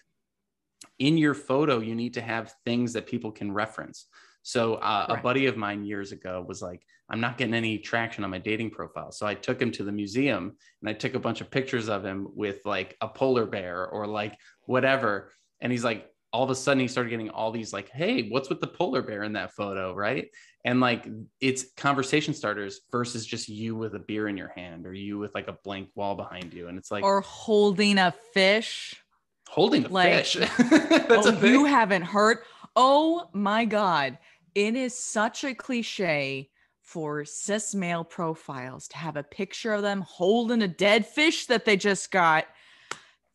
in 0.99 1.17
your 1.17 1.33
photo, 1.33 1.79
you 1.79 1.95
need 1.95 2.15
to 2.15 2.21
have 2.21 2.53
things 2.65 2.93
that 2.93 3.07
people 3.07 3.31
can 3.31 3.53
reference. 3.53 4.07
So 4.43 4.75
uh, 4.75 5.05
right. 5.09 5.19
a 5.19 5.21
buddy 5.21 5.45
of 5.47 5.57
mine 5.57 5.83
years 5.83 6.11
ago 6.11 6.43
was 6.47 6.61
like, 6.61 6.81
I'm 7.09 7.19
not 7.19 7.37
getting 7.37 7.53
any 7.53 7.79
traction 7.79 8.23
on 8.23 8.29
my 8.29 8.37
dating 8.37 8.71
profile. 8.71 9.11
So 9.11 9.25
I 9.25 9.33
took 9.33 9.61
him 9.61 9.71
to 9.71 9.83
the 9.83 9.91
museum 9.91 10.55
and 10.81 10.89
I 10.89 10.93
took 10.93 11.15
a 11.15 11.19
bunch 11.19 11.41
of 11.41 11.49
pictures 11.49 11.89
of 11.89 12.05
him 12.05 12.27
with 12.35 12.65
like 12.65 12.95
a 13.01 13.07
polar 13.07 13.45
bear 13.45 13.87
or 13.87 14.05
like 14.05 14.37
whatever. 14.65 15.31
And 15.59 15.71
he's 15.71 15.83
like, 15.83 16.09
all 16.31 16.43
of 16.43 16.51
a 16.51 16.55
sudden 16.55 16.79
he 16.79 16.87
started 16.87 17.09
getting 17.09 17.31
all 17.31 17.51
these 17.51 17.73
like, 17.73 17.89
hey, 17.89 18.29
what's 18.29 18.49
with 18.49 18.61
the 18.61 18.67
polar 18.67 19.01
bear 19.01 19.23
in 19.23 19.33
that 19.33 19.51
photo? 19.53 19.95
Right. 19.95 20.29
And 20.63 20.79
like 20.79 21.07
it's 21.41 21.73
conversation 21.75 22.33
starters 22.33 22.81
versus 22.91 23.25
just 23.25 23.49
you 23.49 23.75
with 23.75 23.95
a 23.95 23.99
beer 23.99 24.27
in 24.27 24.37
your 24.37 24.51
hand 24.55 24.85
or 24.85 24.93
you 24.93 25.17
with 25.17 25.33
like 25.33 25.47
a 25.47 25.57
blank 25.63 25.89
wall 25.95 26.15
behind 26.15 26.53
you. 26.53 26.67
And 26.67 26.77
it's 26.77 26.91
like, 26.91 27.03
or 27.03 27.21
holding 27.21 27.97
a 27.97 28.13
fish. 28.33 28.95
Holding 29.47 29.85
a 29.85 29.89
like, 29.89 30.13
fish. 30.13 30.33
That's 30.59 31.25
oh, 31.25 31.39
a 31.41 31.47
you 31.47 31.65
haven't 31.65 32.03
heard. 32.03 32.39
Oh 32.81 33.29
my 33.33 33.65
God. 33.65 34.17
It 34.55 34.73
is 34.73 34.97
such 34.97 35.43
a 35.43 35.53
cliche 35.53 36.49
for 36.81 37.25
cis 37.25 37.75
male 37.75 38.05
profiles 38.05 38.87
to 38.87 38.97
have 38.97 39.17
a 39.17 39.23
picture 39.23 39.73
of 39.73 39.81
them 39.81 39.99
holding 40.07 40.61
a 40.61 40.67
dead 40.69 41.05
fish 41.05 41.47
that 41.47 41.65
they 41.65 41.75
just 41.75 42.09
got 42.09 42.45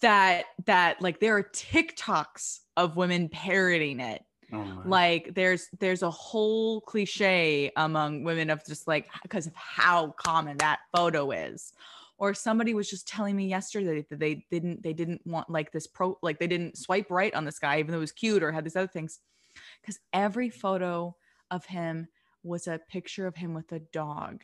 that 0.00 0.46
that 0.64 1.02
like 1.02 1.20
there 1.20 1.36
are 1.36 1.42
TikToks 1.42 2.60
of 2.78 2.96
women 2.96 3.28
parroting 3.28 4.00
it. 4.00 4.24
Oh 4.50 4.82
like 4.86 5.34
there's 5.34 5.68
there's 5.78 6.02
a 6.02 6.10
whole 6.10 6.80
cliche 6.80 7.70
among 7.76 8.24
women 8.24 8.48
of 8.48 8.64
just 8.64 8.88
like 8.88 9.10
because 9.22 9.46
of 9.46 9.54
how 9.54 10.12
common 10.12 10.56
that 10.56 10.80
photo 10.96 11.32
is 11.32 11.74
or 12.16 12.32
somebody 12.32 12.72
was 12.72 12.88
just 12.88 13.06
telling 13.06 13.36
me 13.36 13.48
yesterday 13.48 14.06
that 14.08 14.18
they 14.18 14.46
didn't 14.50 14.82
they 14.82 14.94
didn't 14.94 15.20
want 15.26 15.50
like 15.50 15.70
this 15.70 15.86
pro 15.86 16.16
like 16.22 16.38
they 16.38 16.46
didn't 16.46 16.78
swipe 16.78 17.10
right 17.10 17.34
on 17.34 17.44
this 17.44 17.58
guy 17.58 17.78
even 17.78 17.90
though 17.92 17.98
it 17.98 18.00
was 18.00 18.12
cute 18.12 18.42
or 18.42 18.50
had 18.50 18.64
these 18.64 18.76
other 18.76 18.86
things 18.86 19.20
because 19.84 20.00
every 20.12 20.50
photo 20.50 21.14
of 21.50 21.64
him 21.66 22.08
was 22.42 22.66
a 22.66 22.80
picture 22.88 23.26
of 23.26 23.36
him 23.36 23.54
with 23.54 23.70
a 23.72 23.80
dog 23.80 24.42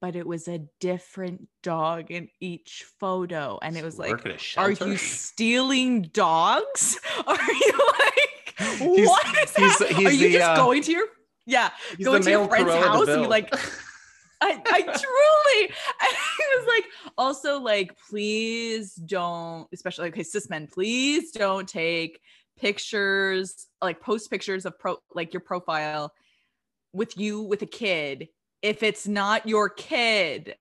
but 0.00 0.14
it 0.14 0.26
was 0.26 0.48
a 0.48 0.60
different 0.80 1.48
dog 1.62 2.10
in 2.10 2.28
each 2.40 2.84
photo. 3.00 3.58
And 3.62 3.76
it 3.76 3.84
was 3.84 3.98
like 3.98 4.24
are 4.56 4.70
you 4.70 4.96
stealing 4.96 6.02
dogs? 6.12 6.98
Are 7.26 7.36
you 7.36 7.92
like 7.98 8.54
he's, 8.78 9.08
what 9.08 9.26
is 9.42 9.56
he's, 9.56 9.78
that? 9.78 9.90
He's 9.90 10.06
are 10.06 10.12
you 10.12 10.28
the, 10.28 10.38
just 10.38 10.50
uh, 10.50 10.56
going 10.56 10.82
to 10.82 10.92
your 10.92 11.06
yeah 11.46 11.70
going 12.02 12.22
to 12.22 12.30
your 12.30 12.48
friend's 12.48 12.72
house 12.72 13.08
and 13.08 13.22
you 13.22 13.28
like 13.28 13.54
I, 14.40 14.60
I 14.66 14.82
truly 14.82 15.74
I 16.00 16.56
was 16.58 16.66
like 16.66 16.84
also 17.16 17.60
like 17.60 17.96
please 18.08 18.94
don't 18.94 19.68
especially 19.72 20.08
okay 20.08 20.22
cis 20.22 20.50
men 20.50 20.66
please 20.66 21.30
don't 21.32 21.68
take 21.68 22.20
pictures 22.58 23.66
like 23.80 24.00
post 24.00 24.30
pictures 24.30 24.66
of 24.66 24.78
pro 24.78 24.96
like 25.14 25.32
your 25.32 25.40
profile 25.40 26.12
with 26.92 27.16
you 27.18 27.42
with 27.42 27.62
a 27.62 27.66
kid. 27.66 28.28
If 28.62 28.82
it's 28.82 29.06
not 29.06 29.46
your 29.46 29.68
kid 29.68 30.56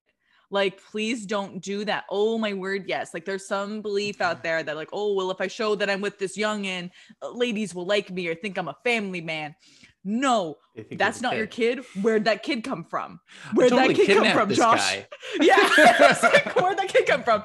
like 0.49 0.81
please 0.91 1.25
don't 1.25 1.61
do 1.61 1.83
that. 1.85 2.05
Oh 2.09 2.37
my 2.37 2.53
word 2.53 2.85
yes. 2.87 3.13
Like 3.13 3.25
there's 3.25 3.47
some 3.47 3.81
belief 3.81 4.21
out 4.21 4.43
there 4.43 4.63
that 4.63 4.75
like 4.75 4.89
oh 4.93 5.13
well 5.13 5.31
if 5.31 5.41
i 5.41 5.47
show 5.47 5.75
that 5.75 5.89
i'm 5.89 6.01
with 6.01 6.17
this 6.19 6.37
young 6.37 6.65
and 6.67 6.89
uh, 7.21 7.31
ladies 7.31 7.75
will 7.75 7.85
like 7.85 8.09
me 8.11 8.27
or 8.27 8.35
think 8.35 8.57
i'm 8.57 8.67
a 8.67 8.77
family 8.83 9.21
man. 9.21 9.55
No 10.03 10.55
that's 10.91 11.21
not 11.21 11.35
your 11.35 11.47
kid. 11.47 11.83
where'd 12.01 12.25
that 12.25 12.43
kid 12.43 12.63
come 12.63 12.85
from? 12.85 13.19
Where'd 13.53 13.71
totally 13.71 13.93
that 13.93 14.05
kid 14.05 14.17
come 14.17 14.31
from 14.31 14.53
josh? 14.53 14.99
yeah 15.41 15.69
like, 16.23 16.55
where'd 16.55 16.77
that 16.77 16.87
kid 16.87 17.07
come 17.07 17.23
from? 17.23 17.43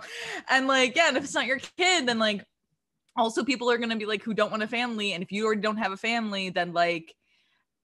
And 0.49 0.69
like 0.69 0.95
yeah 0.95 1.09
and 1.09 1.17
if 1.17 1.25
it's 1.25 1.35
not 1.35 1.47
your 1.47 1.59
kid 1.59 2.07
then 2.07 2.19
like 2.19 2.45
also 3.17 3.45
people 3.45 3.71
are 3.71 3.79
going 3.79 3.91
to 3.91 3.97
be 3.97 4.07
like 4.07 4.23
who 4.23 4.35
don't 4.35 4.51
want 4.51 4.63
a 4.63 4.69
family 4.69 5.13
and 5.13 5.23
if 5.23 5.33
you 5.33 5.45
already 5.45 5.61
don't 5.61 5.77
have 5.77 5.93
a 5.93 5.97
family 5.97 6.51
then 6.51 6.73
like 6.73 7.15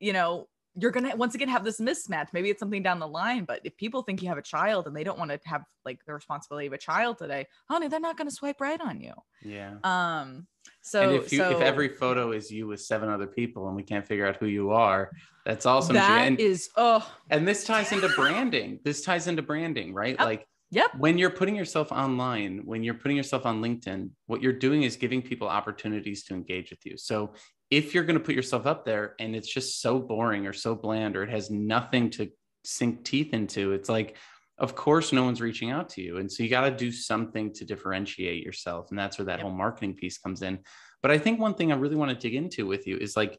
you 0.00 0.12
know 0.12 0.48
you're 0.80 0.92
gonna 0.92 1.14
once 1.16 1.34
again 1.34 1.48
have 1.48 1.64
this 1.64 1.80
mismatch. 1.80 2.28
Maybe 2.32 2.50
it's 2.50 2.60
something 2.60 2.82
down 2.82 3.00
the 3.00 3.08
line 3.08 3.44
but 3.44 3.60
if 3.64 3.76
people 3.76 4.02
think 4.02 4.22
you 4.22 4.28
have 4.28 4.38
a 4.38 4.42
child 4.42 4.86
and 4.86 4.94
they 4.94 5.02
don't 5.02 5.18
want 5.18 5.30
to 5.30 5.40
have 5.44 5.64
like 5.84 5.98
the 6.06 6.14
responsibility 6.14 6.68
of 6.68 6.72
a 6.72 6.78
child 6.78 7.18
today 7.18 7.46
honey 7.68 7.88
they're 7.88 8.00
not 8.00 8.16
gonna 8.16 8.30
swipe 8.30 8.60
right 8.60 8.80
on 8.80 9.00
you. 9.00 9.12
Yeah. 9.42 9.74
Um 9.82 10.46
so 10.82 11.02
and 11.02 11.12
if 11.16 11.32
you 11.32 11.38
so, 11.38 11.50
if 11.50 11.60
every 11.60 11.88
photo 11.88 12.32
is 12.32 12.50
you 12.50 12.68
with 12.68 12.80
seven 12.80 13.08
other 13.08 13.26
people 13.26 13.66
and 13.66 13.76
we 13.76 13.82
can't 13.82 14.06
figure 14.06 14.26
out 14.26 14.36
who 14.36 14.46
you 14.46 14.70
are 14.70 15.10
that's 15.44 15.66
awesome 15.66 15.94
that 15.94 16.26
and, 16.26 16.38
is 16.38 16.68
oh. 16.76 17.10
And 17.30 17.48
this 17.48 17.64
ties 17.64 17.90
into 17.90 18.08
branding. 18.10 18.80
This 18.84 19.02
ties 19.02 19.26
into 19.26 19.42
branding 19.42 19.92
right? 19.94 20.18
Like 20.18 20.46
Yep. 20.70 20.96
When 20.98 21.16
you're 21.16 21.30
putting 21.30 21.56
yourself 21.56 21.90
online, 21.92 22.62
when 22.64 22.82
you're 22.82 22.94
putting 22.94 23.16
yourself 23.16 23.46
on 23.46 23.62
LinkedIn, 23.62 24.10
what 24.26 24.42
you're 24.42 24.52
doing 24.52 24.82
is 24.82 24.96
giving 24.96 25.22
people 25.22 25.48
opportunities 25.48 26.24
to 26.24 26.34
engage 26.34 26.70
with 26.70 26.84
you. 26.84 26.96
So 26.98 27.32
if 27.70 27.94
you're 27.94 28.04
going 28.04 28.18
to 28.18 28.24
put 28.24 28.34
yourself 28.34 28.66
up 28.66 28.84
there 28.84 29.14
and 29.18 29.34
it's 29.34 29.48
just 29.48 29.80
so 29.80 29.98
boring 29.98 30.46
or 30.46 30.52
so 30.52 30.74
bland 30.74 31.16
or 31.16 31.22
it 31.22 31.30
has 31.30 31.50
nothing 31.50 32.10
to 32.10 32.30
sink 32.64 33.04
teeth 33.04 33.32
into, 33.32 33.72
it's 33.72 33.88
like, 33.88 34.16
of 34.58 34.74
course, 34.74 35.12
no 35.12 35.24
one's 35.24 35.40
reaching 35.40 35.70
out 35.70 35.88
to 35.90 36.02
you. 36.02 36.18
And 36.18 36.30
so 36.30 36.42
you 36.42 36.50
got 36.50 36.68
to 36.68 36.70
do 36.70 36.90
something 36.92 37.52
to 37.54 37.64
differentiate 37.64 38.44
yourself. 38.44 38.90
And 38.90 38.98
that's 38.98 39.18
where 39.18 39.26
that 39.26 39.38
yep. 39.38 39.42
whole 39.42 39.52
marketing 39.52 39.94
piece 39.94 40.18
comes 40.18 40.42
in. 40.42 40.58
But 41.00 41.10
I 41.10 41.18
think 41.18 41.40
one 41.40 41.54
thing 41.54 41.72
I 41.72 41.76
really 41.76 41.96
want 41.96 42.10
to 42.10 42.16
dig 42.16 42.34
into 42.34 42.66
with 42.66 42.86
you 42.86 42.96
is 42.96 43.16
like, 43.16 43.38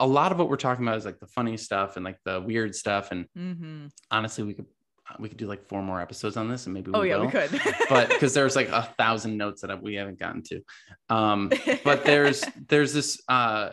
a 0.00 0.06
lot 0.06 0.32
of 0.32 0.38
what 0.38 0.48
we're 0.48 0.56
talking 0.56 0.86
about 0.86 0.96
is 0.96 1.04
like 1.04 1.20
the 1.20 1.26
funny 1.26 1.56
stuff 1.56 1.96
and 1.96 2.04
like 2.04 2.18
the 2.24 2.40
weird 2.40 2.74
stuff. 2.74 3.12
And 3.12 3.26
mm-hmm. 3.36 3.86
honestly, 4.10 4.44
we 4.44 4.54
could 4.54 4.66
we 5.18 5.28
could 5.28 5.38
do 5.38 5.46
like 5.46 5.62
four 5.68 5.82
more 5.82 6.00
episodes 6.00 6.36
on 6.36 6.48
this 6.48 6.66
and 6.66 6.74
maybe 6.74 6.90
we 6.90 6.98
oh 6.98 7.02
yeah 7.02 7.16
will. 7.16 7.26
we 7.26 7.32
could 7.32 7.50
but 7.88 8.08
because 8.08 8.34
there's 8.34 8.56
like 8.56 8.68
a 8.68 8.82
thousand 8.98 9.36
notes 9.36 9.62
that 9.62 9.82
we 9.82 9.94
haven't 9.94 10.18
gotten 10.18 10.42
to 10.42 10.60
um 11.10 11.50
but 11.84 12.04
there's 12.04 12.44
there's 12.68 12.92
this 12.92 13.20
uh 13.28 13.70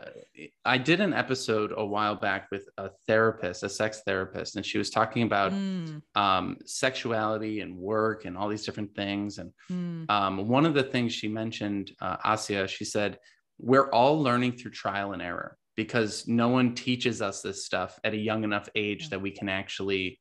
i 0.65 0.77
did 0.77 0.99
an 0.99 1.13
episode 1.13 1.73
a 1.75 1.85
while 1.85 2.15
back 2.15 2.47
with 2.51 2.67
a 2.77 2.89
therapist 3.07 3.63
a 3.63 3.69
sex 3.69 4.01
therapist 4.05 4.55
and 4.55 4.65
she 4.65 4.77
was 4.77 4.89
talking 4.89 5.23
about 5.23 5.51
mm. 5.51 6.01
um 6.15 6.57
sexuality 6.65 7.61
and 7.61 7.75
work 7.75 8.25
and 8.25 8.37
all 8.37 8.47
these 8.47 8.65
different 8.65 8.93
things 8.95 9.37
and 9.37 9.51
mm. 9.71 10.09
um 10.09 10.47
one 10.47 10.65
of 10.65 10.73
the 10.73 10.83
things 10.83 11.13
she 11.13 11.27
mentioned 11.27 11.91
uh, 12.01 12.17
asia 12.25 12.67
she 12.67 12.85
said 12.85 13.17
we're 13.59 13.89
all 13.91 14.21
learning 14.21 14.51
through 14.51 14.71
trial 14.71 15.13
and 15.13 15.21
error 15.21 15.57
because 15.75 16.27
no 16.27 16.49
one 16.49 16.75
teaches 16.75 17.21
us 17.21 17.41
this 17.41 17.65
stuff 17.65 17.99
at 18.03 18.13
a 18.13 18.17
young 18.17 18.43
enough 18.43 18.69
age 18.75 19.09
that 19.09 19.21
we 19.21 19.31
can 19.31 19.49
actually 19.49 20.19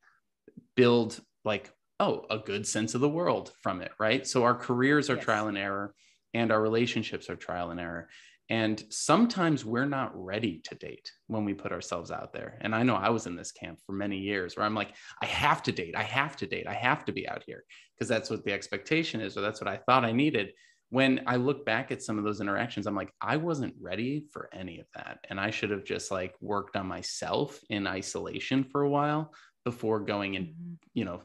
build 0.76 1.20
like 1.44 1.72
oh 2.00 2.24
a 2.30 2.38
good 2.38 2.66
sense 2.66 2.94
of 2.94 3.00
the 3.00 3.08
world 3.08 3.52
from 3.62 3.80
it 3.80 3.92
right? 3.98 4.26
So 4.26 4.44
our 4.44 4.54
careers 4.54 5.10
are 5.10 5.16
yes. 5.16 5.24
trial 5.24 5.48
and 5.48 5.58
error 5.58 5.94
and 6.34 6.50
our 6.50 6.60
relationships 6.60 7.28
are 7.28 7.36
trial 7.36 7.70
and 7.70 7.80
error. 7.80 8.08
And 8.48 8.82
sometimes 8.90 9.64
we're 9.64 9.86
not 9.86 10.12
ready 10.14 10.60
to 10.64 10.74
date 10.74 11.10
when 11.26 11.44
we 11.44 11.54
put 11.54 11.72
ourselves 11.72 12.10
out 12.10 12.32
there. 12.32 12.58
And 12.60 12.74
i 12.74 12.82
know 12.82 12.96
i 12.96 13.08
was 13.08 13.26
in 13.26 13.36
this 13.36 13.52
camp 13.52 13.78
for 13.86 13.92
many 13.92 14.18
years 14.18 14.56
where 14.56 14.66
i'm 14.66 14.74
like 14.74 14.94
i 15.22 15.26
have 15.26 15.62
to 15.64 15.72
date 15.72 15.94
i 15.96 16.02
have 16.02 16.36
to 16.36 16.46
date 16.46 16.66
i 16.66 16.74
have 16.74 17.04
to 17.06 17.12
be 17.12 17.28
out 17.28 17.42
here 17.46 17.64
because 17.94 18.08
that's 18.08 18.30
what 18.30 18.44
the 18.44 18.52
expectation 18.52 19.20
is 19.20 19.36
or 19.36 19.40
that's 19.40 19.60
what 19.60 19.68
i 19.68 19.76
thought 19.76 20.04
i 20.04 20.12
needed. 20.12 20.52
When 20.90 21.22
i 21.26 21.36
look 21.36 21.64
back 21.64 21.90
at 21.90 22.02
some 22.02 22.18
of 22.18 22.24
those 22.24 22.40
interactions 22.40 22.86
i'm 22.86 22.96
like 22.96 23.12
i 23.20 23.36
wasn't 23.36 23.74
ready 23.80 24.26
for 24.32 24.50
any 24.52 24.80
of 24.80 24.86
that. 24.94 25.20
And 25.30 25.40
i 25.40 25.50
should 25.50 25.70
have 25.70 25.84
just 25.84 26.10
like 26.10 26.34
worked 26.40 26.76
on 26.76 26.86
myself 26.86 27.58
in 27.70 27.86
isolation 27.86 28.64
for 28.64 28.82
a 28.82 28.90
while 28.90 29.32
before 29.64 30.00
going 30.00 30.36
and 30.36 30.46
mm-hmm. 30.46 30.74
you 30.94 31.04
know 31.04 31.22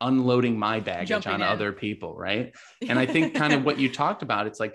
unloading 0.00 0.58
my 0.58 0.80
baggage 0.80 1.08
Jumping 1.08 1.32
on 1.32 1.42
in. 1.42 1.46
other 1.46 1.72
people 1.72 2.16
right 2.16 2.54
and 2.88 2.98
i 2.98 3.06
think 3.06 3.34
kind 3.34 3.52
of 3.52 3.64
what 3.64 3.78
you 3.78 3.92
talked 3.92 4.22
about 4.22 4.46
it's 4.46 4.60
like 4.60 4.74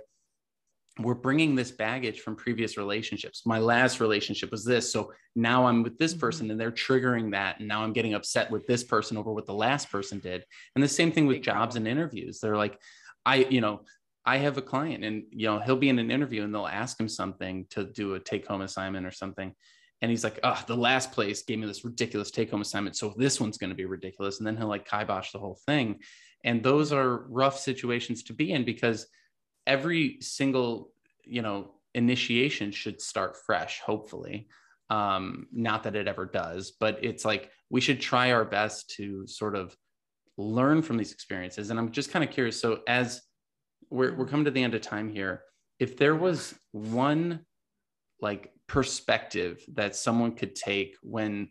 we're 1.00 1.14
bringing 1.14 1.56
this 1.56 1.72
baggage 1.72 2.22
from 2.22 2.36
previous 2.36 2.78
relationships 2.78 3.44
my 3.46 3.60
last 3.60 4.00
relationship 4.00 4.52
was 4.52 4.64
this 4.64 4.92
so 4.92 5.12
now 5.36 5.66
i'm 5.66 5.84
with 5.84 5.98
this 5.98 6.14
mm-hmm. 6.14 6.22
person 6.22 6.52
and 6.52 6.60
they're 6.60 6.72
triggering 6.72 7.32
that 7.32 7.60
and 7.60 7.68
now 7.68 7.84
i'm 7.84 7.94
getting 7.94 8.14
upset 8.14 8.50
with 8.52 8.66
this 8.68 8.84
person 8.84 9.18
over 9.18 9.34
what 9.34 9.46
the 9.46 9.54
last 9.54 9.92
person 9.92 10.20
did 10.20 10.46
and 10.76 10.84
the 10.84 10.88
same 10.88 11.12
thing 11.12 11.26
with 11.26 11.42
jobs 11.42 11.76
and 11.76 11.88
interviews 11.88 12.40
they're 12.40 12.58
like 12.58 12.80
i 13.26 13.38
you 13.38 13.62
know 13.62 13.82
I 14.26 14.38
have 14.38 14.58
a 14.58 14.62
client 14.62 15.04
and 15.04 15.24
you 15.30 15.46
know 15.46 15.60
he'll 15.60 15.78
be 15.78 15.90
in 15.90 16.00
an 16.00 16.10
interview 16.10 16.44
and 16.44 16.54
they'll 16.54 16.66
ask 16.66 17.00
him 17.00 17.08
something 17.08 17.68
to 17.70 17.84
do 17.84 18.16
a 18.16 18.20
take 18.20 18.48
home 18.48 18.62
assignment 18.62 19.06
or 19.06 19.12
something 19.12 19.54
and 20.06 20.12
he's 20.12 20.24
like, 20.24 20.39
oh, 20.43 20.64
the 20.68 20.78
last 20.78 21.12
place 21.12 21.41
gave 21.41 21.58
me 21.58 21.66
this 21.66 21.84
ridiculous 21.84 22.30
take 22.30 22.51
home 22.51 22.62
assignment. 22.62 22.95
So 22.95 23.16
this 23.18 23.41
one's 23.41 23.58
going 23.58 23.72
to 23.72 23.76
be 23.76 23.86
ridiculous. 23.86 24.38
And 24.38 24.45
then 24.45 24.56
he'll 24.56 24.68
like 24.68 24.88
kibosh 24.88 25.32
the 25.32 25.39
whole 25.39 25.58
thing. 25.66 25.99
And 26.43 26.62
those 26.62 26.93
are 26.93 27.26
rough 27.28 27.58
situations 27.58 28.22
to 28.26 28.34
be 28.34 28.51
in 28.51 28.66
because 28.66 29.08
every 29.66 30.22
single, 30.22 30.91
you 31.24 31.41
know, 31.41 31.72
initiation 31.95 32.70
should 32.70 33.01
start 33.01 33.36
fresh, 33.47 33.80
hopefully. 33.80 34.47
Um, 34.91 35.47
not 35.51 35.82
that 35.86 35.95
it 35.95 36.08
ever 36.08 36.28
does, 36.28 36.74
but 36.80 37.03
it's 37.03 37.26
like 37.26 37.49
we 37.72 37.82
should 37.82 37.99
try 37.99 38.32
our 38.32 38.45
best 38.45 38.91
to 38.97 39.26
sort 39.26 39.56
of 39.56 39.76
learn 40.38 40.84
from 40.84 40.97
these 40.97 41.14
experiences. 41.14 41.72
And 41.72 41.80
I'm 41.80 41.91
just 41.91 42.12
kind 42.12 42.24
of 42.24 42.30
curious. 42.30 42.62
So 42.62 42.82
as 42.88 43.24
we're, 43.89 44.14
we're 44.14 44.28
coming 44.28 44.45
to 44.45 44.51
the 44.51 44.62
end 44.62 44.76
of 44.76 44.82
time 44.82 45.10
here, 45.10 45.41
if 45.80 45.97
there 45.97 46.16
was 46.16 46.53
one 46.74 47.39
like 48.22 48.51
perspective 48.68 49.63
that 49.74 49.95
someone 49.95 50.34
could 50.34 50.55
take 50.55 50.95
when 51.03 51.49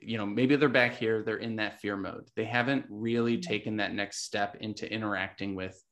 you 0.00 0.18
know 0.18 0.26
maybe 0.26 0.56
they're 0.56 0.68
back 0.68 0.96
here 0.96 1.22
they're 1.22 1.36
in 1.36 1.56
that 1.56 1.80
fear 1.80 1.96
mode. 1.96 2.28
They 2.36 2.44
haven't 2.44 2.84
really 2.88 3.34
mm-hmm. 3.36 3.50
taken 3.50 3.76
that 3.76 3.94
next 3.94 4.24
step 4.24 4.56
into 4.60 4.90
interacting 4.92 5.54
with 5.54 5.82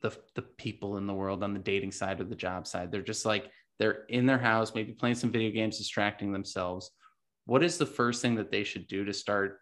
the, 0.00 0.16
the 0.34 0.42
people 0.42 0.96
in 0.96 1.06
the 1.06 1.14
world 1.14 1.42
on 1.42 1.52
the 1.52 1.58
dating 1.58 1.92
side 1.92 2.20
or 2.20 2.24
the 2.24 2.36
job 2.36 2.66
side. 2.66 2.90
They're 2.90 3.02
just 3.02 3.26
like 3.26 3.50
they're 3.78 4.04
in 4.08 4.26
their 4.26 4.38
house 4.38 4.74
maybe 4.74 4.92
playing 4.92 5.16
some 5.16 5.30
video 5.30 5.50
games 5.50 5.78
distracting 5.78 6.32
themselves. 6.32 6.90
What 7.46 7.62
is 7.62 7.78
the 7.78 7.86
first 7.86 8.22
thing 8.22 8.34
that 8.36 8.50
they 8.50 8.64
should 8.64 8.86
do 8.86 9.04
to 9.04 9.12
start 9.12 9.58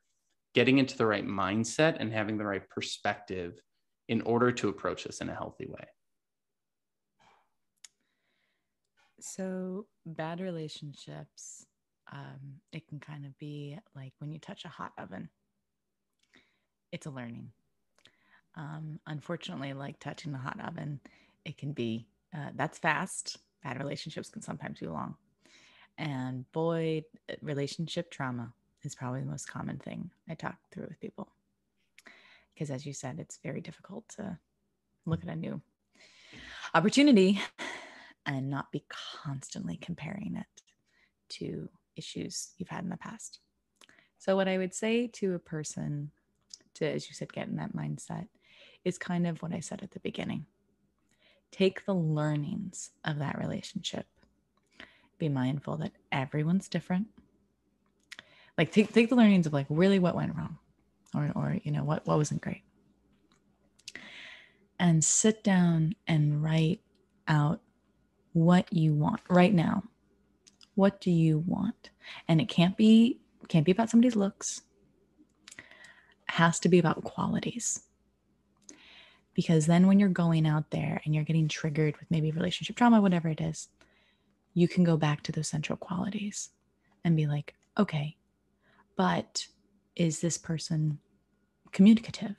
getting 0.55 0.79
into 0.79 0.97
the 0.97 1.07
right 1.07 1.27
mindset 1.27 1.97
and 2.01 2.13
having 2.13 2.39
the 2.39 2.45
right 2.45 2.69
perspective 2.71 3.61
in 4.09 4.23
order 4.23 4.53
to 4.53 4.69
approach 4.69 5.05
this 5.05 5.21
in 5.21 5.29
a 5.29 5.35
healthy 5.35 5.67
way 5.67 5.87
So, 9.21 9.87
bad 10.05 10.41
relationships, 10.41 11.67
um, 12.13 12.61
it 12.73 12.87
can 12.87 13.01
kind 13.01 13.25
of 13.25 13.37
be 13.39 13.79
like 13.95 14.13
when 14.19 14.31
you 14.31 14.39
touch 14.39 14.65
a 14.65 14.69
hot 14.69 14.93
oven, 14.99 15.29
it's 16.93 17.07
a 17.07 17.11
learning. 17.11 17.51
Um, 18.55 19.01
unfortunately, 19.07 19.73
like 19.73 19.99
touching 19.99 20.33
the 20.33 20.39
hot 20.39 20.59
oven, 20.61 21.01
it 21.45 21.59
can 21.59 21.73
be 21.73 22.07
uh, 22.35 22.51
that's 22.55 22.79
fast. 22.79 23.39
Bad 23.63 23.79
relationships 23.79 24.29
can 24.29 24.43
sometimes 24.43 24.81
be 24.81 24.87
long. 24.87 25.17
And 25.99 26.51
boy, 26.53 27.03
relationship 27.41 28.11
trauma 28.11 28.53
is 28.83 28.95
probably 28.95 29.21
the 29.21 29.31
most 29.31 29.49
common 29.49 29.79
thing 29.79 30.11
I 30.29 30.35
talk 30.35 30.57
through 30.71 30.87
with 30.89 31.01
people. 31.01 31.29
Because 32.55 32.71
as 32.71 32.87
you 32.87 32.93
said, 32.93 33.19
it's 33.19 33.39
very 33.43 33.61
difficult 33.61 34.09
to 34.17 34.39
look 35.07 35.23
at 35.23 35.29
a 35.29 35.37
new 35.37 35.61
opportunity 36.75 37.41
and 38.27 38.51
not 38.51 38.73
be 38.73 38.85
constantly 38.89 39.77
comparing 39.77 40.37
it 40.37 40.63
to 41.29 41.69
issues 41.97 42.51
you've 42.59 42.69
had 42.69 42.85
in 42.85 42.91
the 42.91 42.97
past. 42.97 43.41
So, 44.19 44.37
what 44.37 44.49
I 44.49 44.59
would 44.59 44.75
say 44.75 45.07
to 45.15 45.35
a 45.35 45.39
person 45.39 46.11
to, 46.75 46.87
as 46.87 47.09
you 47.09 47.15
said, 47.15 47.33
get 47.33 47.49
in 47.49 47.57
that 47.57 47.75
mindset 47.75 48.27
is 48.85 48.99
kind 48.99 49.27
of 49.27 49.43
what 49.43 49.53
I 49.53 49.61
said 49.61 49.83
at 49.83 49.93
the 49.93 50.01
beginning. 50.01 50.47
Take 51.51 51.87
the 51.87 51.95
learnings 51.95 52.91
of 53.05 53.19
that 53.19 53.39
relationship. 53.39 54.07
Be 55.19 55.29
mindful 55.29 55.77
that 55.79 55.93
everyone's 56.13 56.69
different. 56.69 57.07
Like 58.59 58.73
take, 58.73 58.93
take 58.93 59.09
the 59.09 59.17
learnings 59.17 59.47
of 59.47 59.53
like 59.53 59.67
really 59.69 59.99
what 59.99 60.15
went 60.15 60.35
wrong 60.37 60.59
or, 61.15 61.31
or 61.35 61.57
you 61.63 61.73
know, 61.73 61.85
what, 61.85 62.07
what 62.07 62.19
wasn't 62.19 62.43
great. 62.43 62.63
And 64.79 65.03
sit 65.03 65.43
down 65.43 65.95
and 66.07 66.43
write 66.43 66.81
out 67.29 67.61
what 68.37 68.71
you 68.71 68.93
want 68.93 69.23
right 69.31 69.55
now. 69.55 69.83
What 70.75 71.01
do 71.01 71.11
you 71.11 71.39
want? 71.39 71.89
And 72.29 72.39
it 72.39 72.51
can't 72.51 72.77
be 72.77 73.19
can't 73.49 73.65
be 73.65 73.73
about 73.73 73.89
somebody's 73.89 74.15
looks. 74.15 74.61
It 75.57 76.33
has 76.33 76.61
to 76.61 76.69
be 76.69 76.79
about 76.79 77.03
qualities. 77.03 77.81
Because 79.33 79.65
then 79.65 79.87
when 79.87 79.99
you're 79.99 80.11
going 80.11 80.47
out 80.47 80.71
there 80.71 81.01
and 81.05 81.15
you're 81.15 81.25
getting 81.25 81.49
triggered 81.49 81.97
with 81.97 82.11
maybe 82.11 82.31
relationship 82.31 82.77
trauma, 82.77 83.01
whatever 83.01 83.29
it 83.29 83.41
is, 83.41 83.69
you 84.53 84.69
can 84.69 84.85
go 84.85 84.99
back 84.99 85.23
to 85.23 85.33
those 85.33 85.49
central 85.49 85.79
qualities 85.79 86.51
and 87.05 87.17
be 87.17 87.27
like, 87.27 87.55
okay, 87.79 88.17
but 88.97 89.47
is 89.95 90.21
this 90.21 90.37
person 90.37 90.99
communicative? 91.73 92.37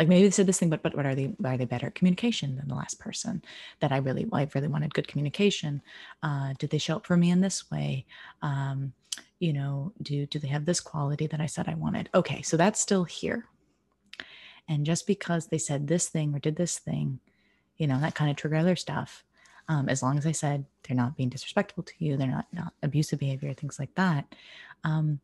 Like 0.00 0.08
maybe 0.08 0.24
they 0.24 0.30
said 0.30 0.46
this 0.46 0.58
thing 0.58 0.70
but 0.70 0.82
but 0.82 0.96
what 0.96 1.04
are 1.04 1.14
they 1.14 1.30
are 1.44 1.58
they 1.58 1.66
better 1.66 1.88
at 1.88 1.94
communication 1.94 2.56
than 2.56 2.66
the 2.68 2.74
last 2.74 2.98
person 2.98 3.42
that 3.80 3.92
i 3.92 3.98
really 3.98 4.26
i 4.32 4.48
really 4.54 4.66
wanted 4.66 4.94
good 4.94 5.06
communication? 5.06 5.82
Uh, 6.22 6.54
did 6.58 6.70
they 6.70 6.78
show 6.78 6.96
up 6.96 7.06
for 7.06 7.16
me 7.16 7.30
in 7.30 7.42
this 7.42 7.70
way? 7.70 8.06
Um, 8.40 8.94
you 9.38 9.52
know 9.52 9.92
do 10.02 10.26
do 10.26 10.38
they 10.38 10.48
have 10.48 10.64
this 10.64 10.80
quality 10.80 11.26
that 11.26 11.40
i 11.40 11.46
said 11.46 11.68
i 11.68 11.74
wanted? 11.74 12.08
Okay 12.14 12.40
so 12.42 12.56
that's 12.56 12.80
still 12.80 13.04
here. 13.04 13.44
And 14.68 14.86
just 14.86 15.06
because 15.06 15.46
they 15.46 15.58
said 15.58 15.86
this 15.86 16.08
thing 16.08 16.34
or 16.34 16.38
did 16.38 16.56
this 16.56 16.78
thing 16.78 17.20
you 17.76 17.86
know 17.86 18.00
that 18.00 18.14
kind 18.14 18.30
of 18.30 18.36
trigger 18.36 18.56
other 18.56 18.76
stuff. 18.76 19.24
Um, 19.68 19.88
as 19.88 20.02
long 20.02 20.18
as 20.18 20.26
i 20.26 20.32
said 20.32 20.64
they're 20.82 20.96
not 20.96 21.16
being 21.16 21.28
disrespectful 21.28 21.84
to 21.84 21.92
you 21.98 22.16
they're 22.16 22.26
not 22.26 22.46
not 22.52 22.72
abusive 22.82 23.20
behavior 23.20 23.52
things 23.54 23.78
like 23.78 23.94
that 23.94 24.24
um, 24.82 25.20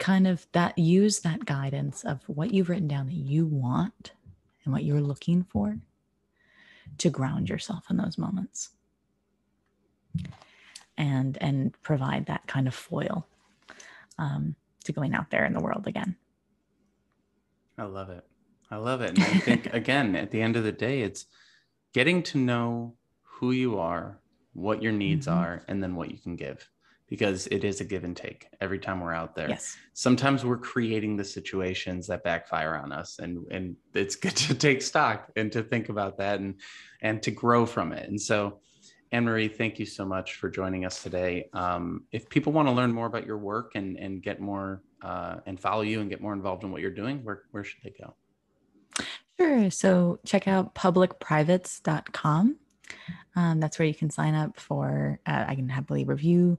kind 0.00 0.26
of 0.26 0.46
that 0.52 0.76
use 0.76 1.20
that 1.20 1.44
guidance 1.44 2.04
of 2.04 2.22
what 2.26 2.52
you've 2.52 2.68
written 2.68 2.88
down 2.88 3.06
that 3.06 3.12
you 3.14 3.46
want 3.46 4.12
and 4.64 4.72
what 4.72 4.82
you're 4.82 5.00
looking 5.00 5.44
for 5.44 5.76
to 6.98 7.10
ground 7.10 7.48
yourself 7.48 7.84
in 7.90 7.96
those 7.96 8.18
moments. 8.18 8.70
And 10.96 11.38
and 11.40 11.80
provide 11.82 12.26
that 12.26 12.46
kind 12.46 12.66
of 12.66 12.74
foil 12.74 13.26
um, 14.18 14.56
to 14.84 14.92
going 14.92 15.14
out 15.14 15.30
there 15.30 15.46
in 15.46 15.52
the 15.52 15.60
world 15.60 15.86
again. 15.86 16.16
I 17.78 17.84
love 17.84 18.10
it. 18.10 18.24
I 18.70 18.76
love 18.76 19.00
it. 19.00 19.10
And 19.10 19.22
i 19.22 19.38
think 19.38 19.66
again 19.72 20.14
at 20.16 20.30
the 20.30 20.42
end 20.42 20.56
of 20.56 20.64
the 20.64 20.72
day 20.72 21.02
it's 21.02 21.26
getting 21.94 22.22
to 22.24 22.38
know 22.38 22.94
who 23.22 23.52
you 23.52 23.78
are 23.78 24.18
what 24.52 24.82
your 24.82 24.92
needs 24.92 25.26
mm-hmm. 25.26 25.38
are 25.38 25.62
and 25.68 25.82
then 25.82 25.94
what 25.94 26.10
you 26.10 26.18
can 26.18 26.36
give 26.36 26.68
because 27.10 27.48
it 27.48 27.64
is 27.64 27.80
a 27.80 27.84
give 27.84 28.04
and 28.04 28.16
take 28.16 28.46
every 28.60 28.78
time 28.78 29.00
we're 29.00 29.12
out 29.12 29.34
there. 29.34 29.50
Yes. 29.50 29.76
Sometimes 29.92 30.44
we're 30.44 30.56
creating 30.56 31.16
the 31.16 31.24
situations 31.24 32.06
that 32.06 32.22
backfire 32.22 32.76
on 32.76 32.92
us 32.92 33.18
and 33.18 33.44
and 33.50 33.76
it's 33.92 34.16
good 34.16 34.36
to 34.36 34.54
take 34.54 34.80
stock 34.80 35.30
and 35.36 35.52
to 35.52 35.62
think 35.62 35.90
about 35.90 36.16
that 36.18 36.40
and 36.40 36.54
and 37.02 37.22
to 37.22 37.30
grow 37.30 37.66
from 37.66 37.92
it. 37.92 38.08
And 38.08 38.18
so 38.18 38.60
Anne 39.12 39.24
Marie, 39.24 39.48
thank 39.48 39.80
you 39.80 39.86
so 39.86 40.04
much 40.04 40.34
for 40.34 40.48
joining 40.48 40.84
us 40.84 41.02
today. 41.02 41.48
Um, 41.52 42.04
if 42.12 42.28
people 42.28 42.52
want 42.52 42.68
to 42.68 42.72
learn 42.72 42.92
more 42.92 43.06
about 43.06 43.26
your 43.26 43.38
work 43.38 43.72
and 43.74 43.98
and 43.98 44.22
get 44.22 44.40
more 44.40 44.82
uh, 45.02 45.36
and 45.46 45.58
follow 45.58 45.82
you 45.82 46.00
and 46.00 46.08
get 46.08 46.20
more 46.20 46.32
involved 46.32 46.62
in 46.62 46.70
what 46.70 46.80
you're 46.80 46.92
doing, 46.92 47.24
where 47.24 47.42
where 47.50 47.64
should 47.64 47.82
they 47.82 47.92
go? 48.00 48.14
Sure. 49.38 49.70
So 49.70 50.20
check 50.24 50.46
out 50.46 50.74
publicprivates.com. 50.74 52.56
Um, 53.36 53.60
that's 53.60 53.78
where 53.78 53.88
you 53.88 53.94
can 53.94 54.10
sign 54.10 54.34
up 54.34 54.58
for. 54.60 55.18
Uh, 55.26 55.44
I 55.48 55.54
can 55.54 55.68
happily 55.68 56.04
review 56.04 56.58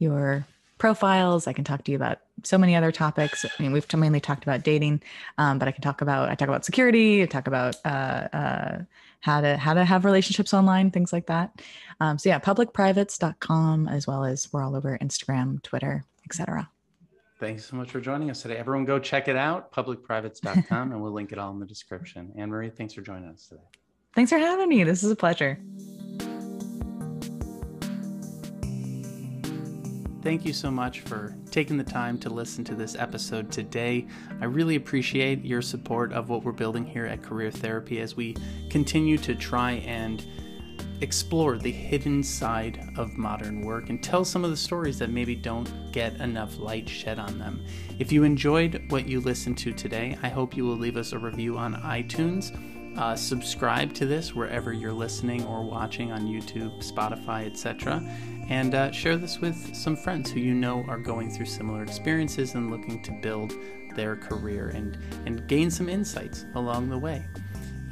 your 0.00 0.44
profiles. 0.78 1.46
I 1.46 1.52
can 1.52 1.62
talk 1.62 1.84
to 1.84 1.92
you 1.92 1.96
about 1.96 2.18
so 2.42 2.58
many 2.58 2.74
other 2.74 2.90
topics. 2.90 3.44
I 3.44 3.62
mean, 3.62 3.70
we've 3.70 3.86
mainly 3.94 4.18
talked 4.18 4.42
about 4.42 4.64
dating, 4.64 5.02
um, 5.38 5.60
but 5.60 5.68
I 5.68 5.72
can 5.72 5.82
talk 5.82 6.00
about 6.00 6.28
I 6.28 6.34
talk 6.34 6.48
about 6.48 6.64
security. 6.64 7.22
I 7.22 7.26
talk 7.26 7.46
about 7.46 7.76
uh, 7.84 8.26
uh, 8.32 8.78
how 9.20 9.40
to 9.40 9.56
how 9.56 9.74
to 9.74 9.84
have 9.84 10.04
relationships 10.04 10.52
online, 10.52 10.90
things 10.90 11.12
like 11.12 11.26
that. 11.26 11.62
Um, 12.00 12.18
so 12.18 12.30
yeah, 12.30 12.40
publicprivates.com 12.40 13.86
as 13.88 14.08
well 14.08 14.24
as 14.24 14.52
we're 14.52 14.62
all 14.62 14.74
over 14.74 14.98
Instagram, 15.00 15.62
Twitter, 15.62 16.04
etc. 16.24 16.68
Thanks 17.38 17.64
so 17.64 17.76
much 17.76 17.90
for 17.90 18.00
joining 18.00 18.30
us 18.30 18.42
today. 18.42 18.56
Everyone, 18.56 18.84
go 18.84 18.98
check 18.98 19.28
it 19.28 19.36
out, 19.36 19.72
publicprivates.com, 19.72 20.92
and 20.92 21.00
we'll 21.00 21.12
link 21.12 21.32
it 21.32 21.38
all 21.38 21.50
in 21.52 21.60
the 21.60 21.66
description. 21.66 22.32
Anne 22.36 22.50
Marie, 22.50 22.68
thanks 22.68 22.92
for 22.92 23.00
joining 23.00 23.30
us 23.30 23.46
today. 23.46 23.62
Thanks 24.14 24.30
for 24.30 24.38
having 24.38 24.68
me. 24.68 24.84
This 24.84 25.02
is 25.02 25.10
a 25.10 25.16
pleasure. 25.16 25.58
Thank 30.22 30.44
you 30.44 30.52
so 30.52 30.70
much 30.70 31.00
for 31.00 31.34
taking 31.50 31.78
the 31.78 31.84
time 31.84 32.18
to 32.18 32.28
listen 32.28 32.62
to 32.64 32.74
this 32.74 32.94
episode 32.94 33.50
today. 33.50 34.06
I 34.42 34.44
really 34.44 34.76
appreciate 34.76 35.42
your 35.46 35.62
support 35.62 36.12
of 36.12 36.28
what 36.28 36.44
we're 36.44 36.52
building 36.52 36.84
here 36.84 37.06
at 37.06 37.22
Career 37.22 37.50
Therapy 37.50 38.00
as 38.00 38.16
we 38.16 38.36
continue 38.68 39.16
to 39.16 39.34
try 39.34 39.72
and 39.86 40.22
explore 41.00 41.56
the 41.56 41.72
hidden 41.72 42.22
side 42.22 42.92
of 42.98 43.16
modern 43.16 43.64
work 43.64 43.88
and 43.88 44.02
tell 44.02 44.22
some 44.22 44.44
of 44.44 44.50
the 44.50 44.56
stories 44.58 44.98
that 44.98 45.08
maybe 45.08 45.34
don't 45.34 45.90
get 45.90 46.14
enough 46.20 46.58
light 46.58 46.86
shed 46.86 47.18
on 47.18 47.38
them. 47.38 47.64
If 47.98 48.12
you 48.12 48.22
enjoyed 48.22 48.84
what 48.90 49.08
you 49.08 49.20
listened 49.20 49.56
to 49.58 49.72
today, 49.72 50.18
I 50.22 50.28
hope 50.28 50.54
you 50.54 50.66
will 50.66 50.76
leave 50.76 50.98
us 50.98 51.12
a 51.12 51.18
review 51.18 51.56
on 51.56 51.74
iTunes. 51.76 52.54
Uh, 52.96 53.14
subscribe 53.16 53.94
to 53.94 54.06
this 54.06 54.34
wherever 54.34 54.72
you're 54.72 54.92
listening 54.92 55.44
or 55.46 55.62
watching 55.62 56.12
on 56.12 56.26
YouTube, 56.26 56.82
Spotify, 56.82 57.46
etc 57.46 58.02
and 58.50 58.74
uh, 58.74 58.90
share 58.90 59.16
this 59.16 59.40
with 59.40 59.74
some 59.74 59.96
friends 59.96 60.30
who 60.30 60.40
you 60.40 60.52
know 60.52 60.84
are 60.88 60.98
going 60.98 61.30
through 61.30 61.46
similar 61.46 61.82
experiences 61.82 62.54
and 62.54 62.70
looking 62.70 63.00
to 63.02 63.12
build 63.22 63.54
their 63.94 64.16
career 64.16 64.68
and, 64.68 64.98
and 65.24 65.46
gain 65.48 65.70
some 65.70 65.88
insights 65.88 66.44
along 66.56 66.90
the 66.90 66.98
way. 66.98 67.24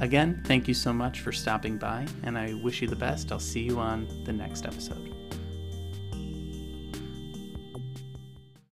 Again, 0.01 0.41
thank 0.45 0.67
you 0.67 0.73
so 0.73 0.93
much 0.93 1.21
for 1.21 1.31
stopping 1.31 1.77
by, 1.77 2.05
and 2.23 2.37
I 2.37 2.53
wish 2.53 2.81
you 2.81 2.87
the 2.87 2.95
best. 2.95 3.31
I'll 3.31 3.39
see 3.39 3.61
you 3.61 3.79
on 3.79 4.23
the 4.25 4.33
next 4.33 4.65
episode. 4.65 5.18